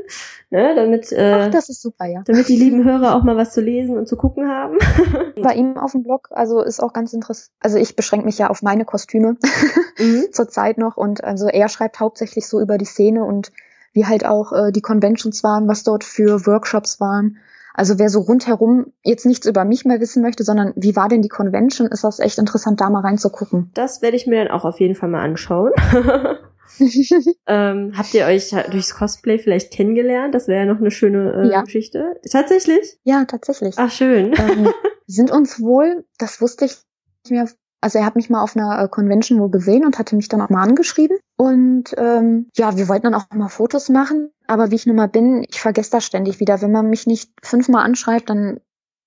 ne, 0.49 0.73
damit, 0.75 1.11
äh, 1.11 1.33
Ach, 1.33 1.51
das 1.51 1.69
ist 1.69 1.81
super, 1.81 2.05
ja. 2.05 2.23
damit 2.25 2.47
die 2.47 2.55
lieben 2.55 2.83
Hörer 2.83 3.15
auch 3.15 3.23
mal 3.23 3.37
was 3.37 3.53
zu 3.53 3.61
lesen 3.61 3.97
und 3.97 4.07
zu 4.07 4.15
gucken 4.15 4.49
haben. 4.49 4.77
Bei 5.41 5.53
ihm 5.53 5.77
auf 5.77 5.91
dem 5.91 6.03
Blog, 6.03 6.29
also 6.31 6.61
ist 6.61 6.81
auch 6.81 6.93
ganz 6.93 7.13
interessant. 7.13 7.51
Also 7.59 7.77
ich 7.77 7.95
beschränke 7.95 8.25
mich 8.25 8.37
ja 8.37 8.49
auf 8.49 8.61
meine 8.61 8.85
Kostüme 8.85 9.37
mhm. 9.97 10.25
zurzeit 10.31 10.77
noch 10.77 10.97
und 10.97 11.23
also 11.23 11.47
er 11.47 11.69
schreibt 11.69 11.99
hauptsächlich 11.99 12.47
so 12.47 12.59
über 12.59 12.77
die 12.77 12.85
Szene 12.85 13.23
und 13.23 13.51
wie 13.93 14.05
halt 14.05 14.25
auch 14.25 14.53
äh, 14.53 14.71
die 14.71 14.81
Conventions 14.81 15.43
waren, 15.43 15.67
was 15.67 15.83
dort 15.83 16.03
für 16.03 16.45
Workshops 16.45 16.99
waren. 16.99 17.37
Also 17.73 17.99
wer 17.99 18.09
so 18.09 18.21
rundherum 18.21 18.87
jetzt 19.03 19.25
nichts 19.25 19.45
über 19.45 19.63
mich 19.63 19.85
mehr 19.85 19.99
wissen 19.99 20.23
möchte, 20.23 20.43
sondern 20.43 20.73
wie 20.75 20.95
war 20.95 21.09
denn 21.09 21.21
die 21.21 21.29
Convention, 21.29 21.87
ist 21.87 22.03
das 22.03 22.19
echt 22.19 22.39
interessant, 22.39 22.81
da 22.81 22.89
mal 22.89 23.01
reinzugucken. 23.01 23.69
Das 23.75 24.01
werde 24.01 24.17
ich 24.17 24.25
mir 24.25 24.43
dann 24.43 24.51
auch 24.51 24.65
auf 24.65 24.79
jeden 24.79 24.95
Fall 24.95 25.09
mal 25.09 25.23
anschauen. 25.23 25.71
ähm, 27.47 27.93
habt 27.97 28.13
ihr 28.13 28.25
euch 28.25 28.49
durchs 28.71 28.95
Cosplay 28.95 29.39
vielleicht 29.39 29.71
kennengelernt? 29.71 30.35
Das 30.35 30.47
wäre 30.47 30.65
ja 30.65 30.73
noch 30.73 30.79
eine 30.79 30.91
schöne 30.91 31.33
äh, 31.33 31.51
ja. 31.51 31.61
Geschichte. 31.61 32.19
Tatsächlich? 32.29 32.99
Ja, 33.03 33.25
tatsächlich. 33.25 33.75
Ach, 33.77 33.91
schön. 33.91 34.33
Ähm, 34.37 34.71
sind 35.07 35.31
uns 35.31 35.61
wohl, 35.61 36.05
das 36.17 36.41
wusste 36.41 36.65
ich 36.65 36.77
nicht 37.23 37.31
mehr, 37.31 37.47
also 37.81 37.99
er 37.99 38.05
hat 38.05 38.15
mich 38.15 38.29
mal 38.29 38.41
auf 38.41 38.55
einer 38.55 38.83
äh, 38.83 38.87
Convention 38.87 39.39
wohl 39.39 39.51
gesehen 39.51 39.85
und 39.85 39.99
hatte 39.99 40.15
mich 40.15 40.27
dann 40.27 40.41
auch 40.41 40.49
mal 40.49 40.63
angeschrieben. 40.63 41.17
Und 41.37 41.93
ähm, 41.97 42.49
ja, 42.55 42.75
wir 42.75 42.87
wollten 42.87 43.03
dann 43.03 43.15
auch 43.15 43.29
mal 43.33 43.49
Fotos 43.49 43.89
machen. 43.89 44.31
Aber 44.47 44.71
wie 44.71 44.75
ich 44.75 44.85
nun 44.85 44.95
mal 44.95 45.07
bin, 45.07 45.45
ich 45.47 45.61
vergesse 45.61 45.91
das 45.91 46.05
ständig 46.05 46.39
wieder. 46.39 46.61
Wenn 46.61 46.71
man 46.71 46.89
mich 46.89 47.05
nicht 47.07 47.31
fünfmal 47.43 47.85
anschreibt, 47.85 48.29
dann 48.29 48.59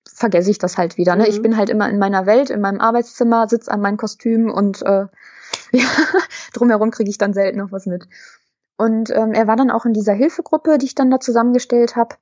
vergesse 0.06 0.50
ich 0.50 0.58
das 0.58 0.78
halt 0.78 0.96
wieder. 0.96 1.16
Ne? 1.16 1.24
Mhm. 1.24 1.30
Ich 1.30 1.42
bin 1.42 1.56
halt 1.56 1.70
immer 1.70 1.88
in 1.88 1.98
meiner 1.98 2.26
Welt, 2.26 2.50
in 2.50 2.60
meinem 2.60 2.80
Arbeitszimmer, 2.80 3.48
sitze 3.48 3.70
an 3.70 3.80
meinem 3.80 3.96
Kostüm 3.96 4.50
und 4.50 4.82
äh, 4.82 5.06
ja, 5.72 5.86
drumherum 6.52 6.90
kriege 6.90 7.10
ich 7.10 7.18
dann 7.18 7.32
selten 7.32 7.58
noch 7.58 7.72
was 7.72 7.86
mit. 7.86 8.06
Und 8.76 9.10
ähm, 9.10 9.32
er 9.32 9.46
war 9.46 9.56
dann 9.56 9.70
auch 9.70 9.84
in 9.84 9.92
dieser 9.92 10.14
Hilfegruppe, 10.14 10.78
die 10.78 10.86
ich 10.86 10.94
dann 10.94 11.10
da 11.10 11.20
zusammengestellt 11.20 11.96
habe. 11.96 12.16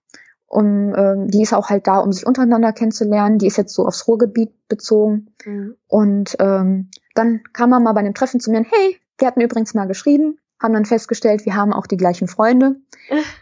Um, 0.50 0.94
ähm, 0.96 1.28
die 1.28 1.42
ist 1.42 1.52
auch 1.52 1.68
halt 1.68 1.86
da, 1.86 1.98
um 1.98 2.10
sich 2.10 2.26
untereinander 2.26 2.72
kennenzulernen. 2.72 3.38
Die 3.38 3.46
ist 3.46 3.58
jetzt 3.58 3.74
so 3.74 3.86
aufs 3.86 4.08
Ruhrgebiet 4.08 4.50
bezogen. 4.66 5.28
Mhm. 5.44 5.76
Und 5.86 6.36
ähm, 6.40 6.90
dann 7.14 7.42
kam 7.52 7.72
er 7.72 7.80
mal 7.80 7.92
bei 7.92 8.00
einem 8.00 8.14
Treffen 8.14 8.40
zu 8.40 8.50
mir 8.50 8.58
und 8.58 8.66
hey, 8.70 8.98
wir 9.18 9.28
hatten 9.28 9.40
übrigens 9.40 9.74
mal 9.74 9.86
geschrieben, 9.86 10.38
haben 10.60 10.74
dann 10.74 10.84
festgestellt, 10.84 11.44
wir 11.44 11.54
haben 11.54 11.72
auch 11.72 11.86
die 11.86 11.96
gleichen 11.96 12.28
Freunde 12.28 12.76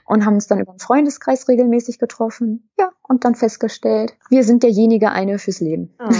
und 0.07 0.27
haben 0.27 0.35
uns 0.35 0.47
dann 0.47 0.61
über 0.61 0.73
den 0.73 0.81
Freundeskreis 0.81 1.49
regelmäßig 1.49 1.99
getroffen. 1.99 2.69
Ja, 2.79 2.91
und 3.03 3.25
dann 3.25 3.35
festgestellt, 3.35 4.15
wir 4.29 4.45
sind 4.45 4.63
derjenige 4.63 5.11
eine 5.11 5.39
fürs 5.39 5.61
Leben. 5.61 5.95
Oh. 5.99 6.11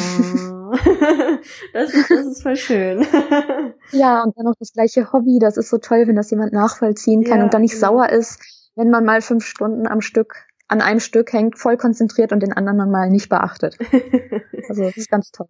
das, 1.73 1.93
ist, 1.93 2.11
das 2.11 2.27
ist 2.27 2.43
voll 2.43 2.57
schön. 2.57 3.01
ja, 3.93 4.23
und 4.23 4.37
dann 4.37 4.45
noch 4.45 4.55
das 4.59 4.73
gleiche 4.73 5.13
Hobby. 5.13 5.39
Das 5.41 5.57
ist 5.57 5.71
so 5.71 5.79
toll, 5.79 6.05
wenn 6.07 6.17
das 6.17 6.31
jemand 6.31 6.53
nachvollziehen 6.53 7.25
kann 7.25 7.39
ja, 7.39 7.45
und 7.45 7.55
dann 7.55 7.63
nicht 7.63 7.75
genau. 7.75 7.89
sauer 7.89 8.09
ist, 8.11 8.41
wenn 8.75 8.91
man 8.91 9.05
mal 9.05 9.21
fünf 9.21 9.45
Stunden 9.45 9.87
am 9.87 10.01
Stück 10.01 10.47
an 10.69 10.81
einem 10.81 11.01
Stück 11.01 11.33
hängt, 11.33 11.59
voll 11.59 11.77
konzentriert 11.77 12.33
und 12.33 12.43
den 12.43 12.53
anderen 12.53 12.79
dann 12.79 12.91
mal 12.91 13.11
nicht 13.11 13.29
beachtet. 13.29 13.77
Also 14.69 14.83
das 14.83 14.97
ist 14.97 15.09
ganz 15.09 15.31
toll. 15.31 15.47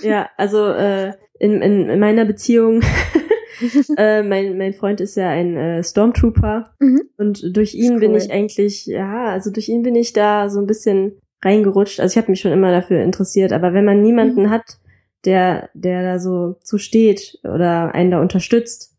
Ja, 0.00 0.30
also 0.38 0.68
äh, 0.68 1.12
in, 1.38 1.60
in, 1.60 1.90
in 1.90 2.00
meiner 2.00 2.24
Beziehung 2.24 2.80
äh, 3.96 4.22
mein, 4.22 4.56
mein 4.56 4.72
Freund 4.72 5.00
ist 5.00 5.16
ja 5.16 5.28
ein 5.28 5.56
äh, 5.56 5.84
Stormtrooper 5.84 6.74
mhm. 6.78 7.02
und 7.18 7.56
durch 7.56 7.74
ihn 7.74 7.94
cool. 7.94 8.00
bin 8.00 8.14
ich 8.14 8.30
eigentlich, 8.30 8.86
ja, 8.86 9.26
also 9.26 9.50
durch 9.50 9.68
ihn 9.68 9.82
bin 9.82 9.94
ich 9.94 10.12
da 10.12 10.48
so 10.48 10.60
ein 10.60 10.66
bisschen 10.66 11.20
reingerutscht. 11.44 12.00
Also 12.00 12.12
ich 12.12 12.16
habe 12.16 12.30
mich 12.30 12.40
schon 12.40 12.52
immer 12.52 12.70
dafür 12.70 13.02
interessiert, 13.02 13.52
aber 13.52 13.74
wenn 13.74 13.84
man 13.84 14.02
niemanden 14.02 14.44
mhm. 14.44 14.50
hat, 14.50 14.78
der, 15.24 15.70
der 15.74 16.02
da 16.02 16.18
so 16.18 16.56
zu 16.62 16.78
steht 16.78 17.38
oder 17.44 17.94
einen 17.94 18.10
da 18.10 18.20
unterstützt 18.20 18.94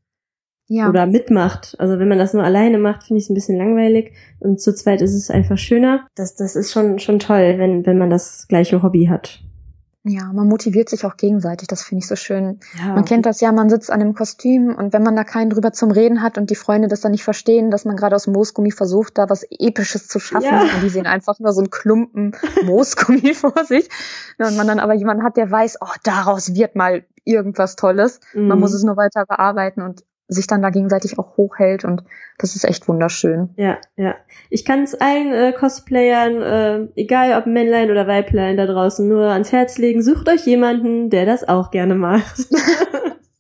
ja. 0.68 0.90
oder 0.90 1.06
mitmacht, 1.06 1.76
also 1.78 2.00
wenn 2.00 2.08
man 2.08 2.18
das 2.18 2.34
nur 2.34 2.44
alleine 2.44 2.78
macht, 2.78 3.04
finde 3.04 3.20
ich 3.20 3.26
es 3.26 3.30
ein 3.30 3.36
bisschen 3.36 3.58
langweilig 3.58 4.14
und 4.40 4.60
zu 4.60 4.74
zweit 4.74 5.02
ist 5.02 5.14
es 5.14 5.30
einfach 5.30 5.58
schöner. 5.58 6.08
Das, 6.16 6.36
das 6.36 6.56
ist 6.56 6.72
schon, 6.72 7.00
schon 7.00 7.20
toll, 7.20 7.56
wenn, 7.58 7.86
wenn 7.86 7.98
man 7.98 8.10
das 8.10 8.48
gleiche 8.48 8.82
Hobby 8.82 9.06
hat. 9.06 9.45
Ja, 10.08 10.32
man 10.32 10.48
motiviert 10.48 10.88
sich 10.88 11.04
auch 11.04 11.18
gegenseitig, 11.18 11.68
das 11.68 11.82
finde 11.82 12.04
ich 12.04 12.08
so 12.08 12.16
schön. 12.16 12.60
Ja, 12.78 12.94
man 12.94 13.06
kennt 13.06 13.26
das 13.26 13.42
ja, 13.42 13.52
man 13.52 13.72
sitzt 13.72 13.92
an 13.92 14.02
einem 14.02 14.14
Kostüm 14.14 14.76
und 14.76 14.94
wenn 14.94 15.02
man 15.02 15.16
da 15.16 15.24
keinen 15.24 15.50
drüber 15.50 15.74
zum 15.74 15.90
Reden 15.90 16.22
hat 16.22 16.38
und 16.38 16.52
die 16.52 16.56
Freunde 16.56 16.88
das 16.88 17.02
dann 17.02 17.12
nicht 17.12 17.24
verstehen, 17.24 17.72
dass 17.72 17.86
man 17.86 17.96
gerade 17.96 18.16
aus 18.16 18.28
Moosgummi 18.28 18.70
versucht, 18.70 19.18
da 19.18 19.32
was 19.32 19.44
Episches 19.50 20.08
zu 20.08 20.20
schaffen 20.20 20.46
ja. 20.46 20.62
und 20.62 20.84
die 20.84 20.90
sehen 20.90 21.08
einfach 21.08 21.40
nur 21.40 21.54
so 21.54 21.62
einen 21.62 21.72
Klumpen 21.72 22.36
Moosgummi 22.66 23.34
vor 23.34 23.66
sich 23.66 23.90
und 24.38 24.56
man 24.56 24.68
dann 24.68 24.80
aber 24.80 24.94
jemanden 24.94 25.24
hat, 25.24 25.38
der 25.38 25.50
weiß, 25.50 25.80
oh, 25.82 25.94
daraus 26.04 26.54
wird 26.54 26.76
mal 26.76 27.04
irgendwas 27.24 27.76
Tolles. 27.76 28.20
Mhm. 28.36 28.48
Man 28.48 28.60
muss 28.60 28.74
es 28.74 28.84
nur 28.84 28.98
weiter 28.98 29.26
bearbeiten 29.26 29.82
und 29.82 30.04
sich 30.28 30.48
dann 30.48 30.62
da 30.62 30.70
gegenseitig 30.70 31.20
auch 31.20 31.38
hochhält 31.38 31.86
und 31.86 32.04
das 32.38 32.56
ist 32.56 32.66
echt 32.66 32.88
wunderschön. 32.88 33.50
Ja, 33.58 33.78
ja. 33.96 34.16
Ich 34.50 34.66
kann 34.66 34.84
es 34.84 34.96
allen 34.96 35.32
äh, 35.32 35.54
Cosplayern, 35.54 36.42
äh, 36.42 36.88
egal 37.00 37.40
ob 37.40 37.46
Männlein 37.46 37.92
oder 37.92 38.08
Weiblein 38.08 38.58
da 38.58 38.66
draußen, 38.66 39.08
nur 39.08 39.26
ans 39.26 39.52
Herz 39.52 39.78
legen. 39.78 40.02
Sucht 40.02 40.28
euch 40.28 40.46
jemanden, 40.46 41.10
der 41.10 41.26
das 41.26 41.48
auch 41.48 41.72
gerne 41.72 41.96
macht. 41.96 42.48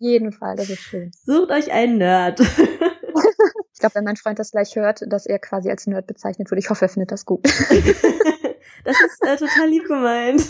jeden 0.06 0.32
Fall, 0.32 0.56
das 0.56 0.69
ist 0.69 0.82
schön. 0.82 1.12
Sucht 1.26 1.52
euch 1.52 1.71
einen 1.71 1.98
Nerd. 1.98 2.39
ich 3.74 3.80
glaube, 3.80 3.95
wenn 3.95 4.04
mein 4.04 4.15
Freund 4.15 4.39
das 4.39 4.52
gleich 4.52 4.76
hört, 4.76 5.02
dass 5.08 5.26
er 5.26 5.39
quasi 5.39 5.69
als 5.69 5.88
Nerd 5.88 6.08
bezeichnet 6.08 6.50
wird, 6.52 6.60
ich 6.60 6.69
hoffe, 6.69 6.86
er 6.86 6.89
findet 6.89 7.12
das 7.12 7.26
gut. 7.26 7.43
das 8.84 8.98
ist 9.02 9.24
äh, 9.26 9.38
total 9.38 9.67
lieb 9.67 9.86
gemeint. 9.86 10.50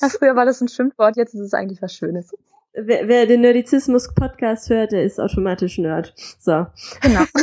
ja, 0.00 0.08
früher 0.08 0.36
war 0.36 0.46
das 0.46 0.60
ein 0.60 0.68
Schimpfwort, 0.68 1.16
jetzt 1.16 1.34
ist 1.34 1.40
es 1.40 1.54
eigentlich 1.54 1.82
was 1.82 1.94
Schönes. 1.94 2.34
Wer, 2.76 3.06
wer 3.06 3.26
den 3.26 3.42
Nerdizismus-Podcast 3.42 4.68
hört, 4.68 4.92
der 4.92 5.04
ist 5.04 5.20
automatisch 5.20 5.78
Nerd. 5.78 6.12
So. 6.38 6.66
Genau. 7.00 7.22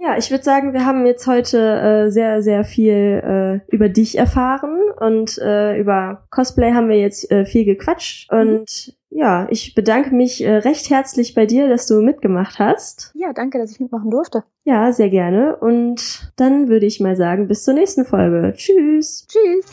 Ja, 0.00 0.16
ich 0.16 0.30
würde 0.30 0.44
sagen, 0.44 0.72
wir 0.72 0.86
haben 0.86 1.04
jetzt 1.06 1.26
heute 1.26 1.58
äh, 1.58 2.10
sehr, 2.10 2.40
sehr 2.40 2.62
viel 2.64 3.20
äh, 3.68 3.74
über 3.74 3.88
dich 3.88 4.16
erfahren 4.16 4.78
und 5.00 5.36
äh, 5.38 5.76
über 5.76 6.24
Cosplay 6.30 6.72
haben 6.72 6.88
wir 6.88 6.98
jetzt 6.98 7.30
äh, 7.32 7.44
viel 7.44 7.64
gequatscht. 7.64 8.32
Mhm. 8.32 8.38
Und 8.38 8.96
ja, 9.10 9.48
ich 9.50 9.74
bedanke 9.74 10.14
mich 10.14 10.42
äh, 10.42 10.58
recht 10.58 10.88
herzlich 10.88 11.34
bei 11.34 11.46
dir, 11.46 11.68
dass 11.68 11.88
du 11.88 12.00
mitgemacht 12.00 12.60
hast. 12.60 13.10
Ja, 13.16 13.32
danke, 13.32 13.58
dass 13.58 13.72
ich 13.72 13.80
mitmachen 13.80 14.10
durfte. 14.10 14.44
Ja, 14.64 14.92
sehr 14.92 15.10
gerne. 15.10 15.56
Und 15.56 16.32
dann 16.36 16.68
würde 16.68 16.86
ich 16.86 17.00
mal 17.00 17.16
sagen, 17.16 17.48
bis 17.48 17.64
zur 17.64 17.74
nächsten 17.74 18.04
Folge. 18.04 18.54
Tschüss. 18.56 19.26
Tschüss. 19.26 19.66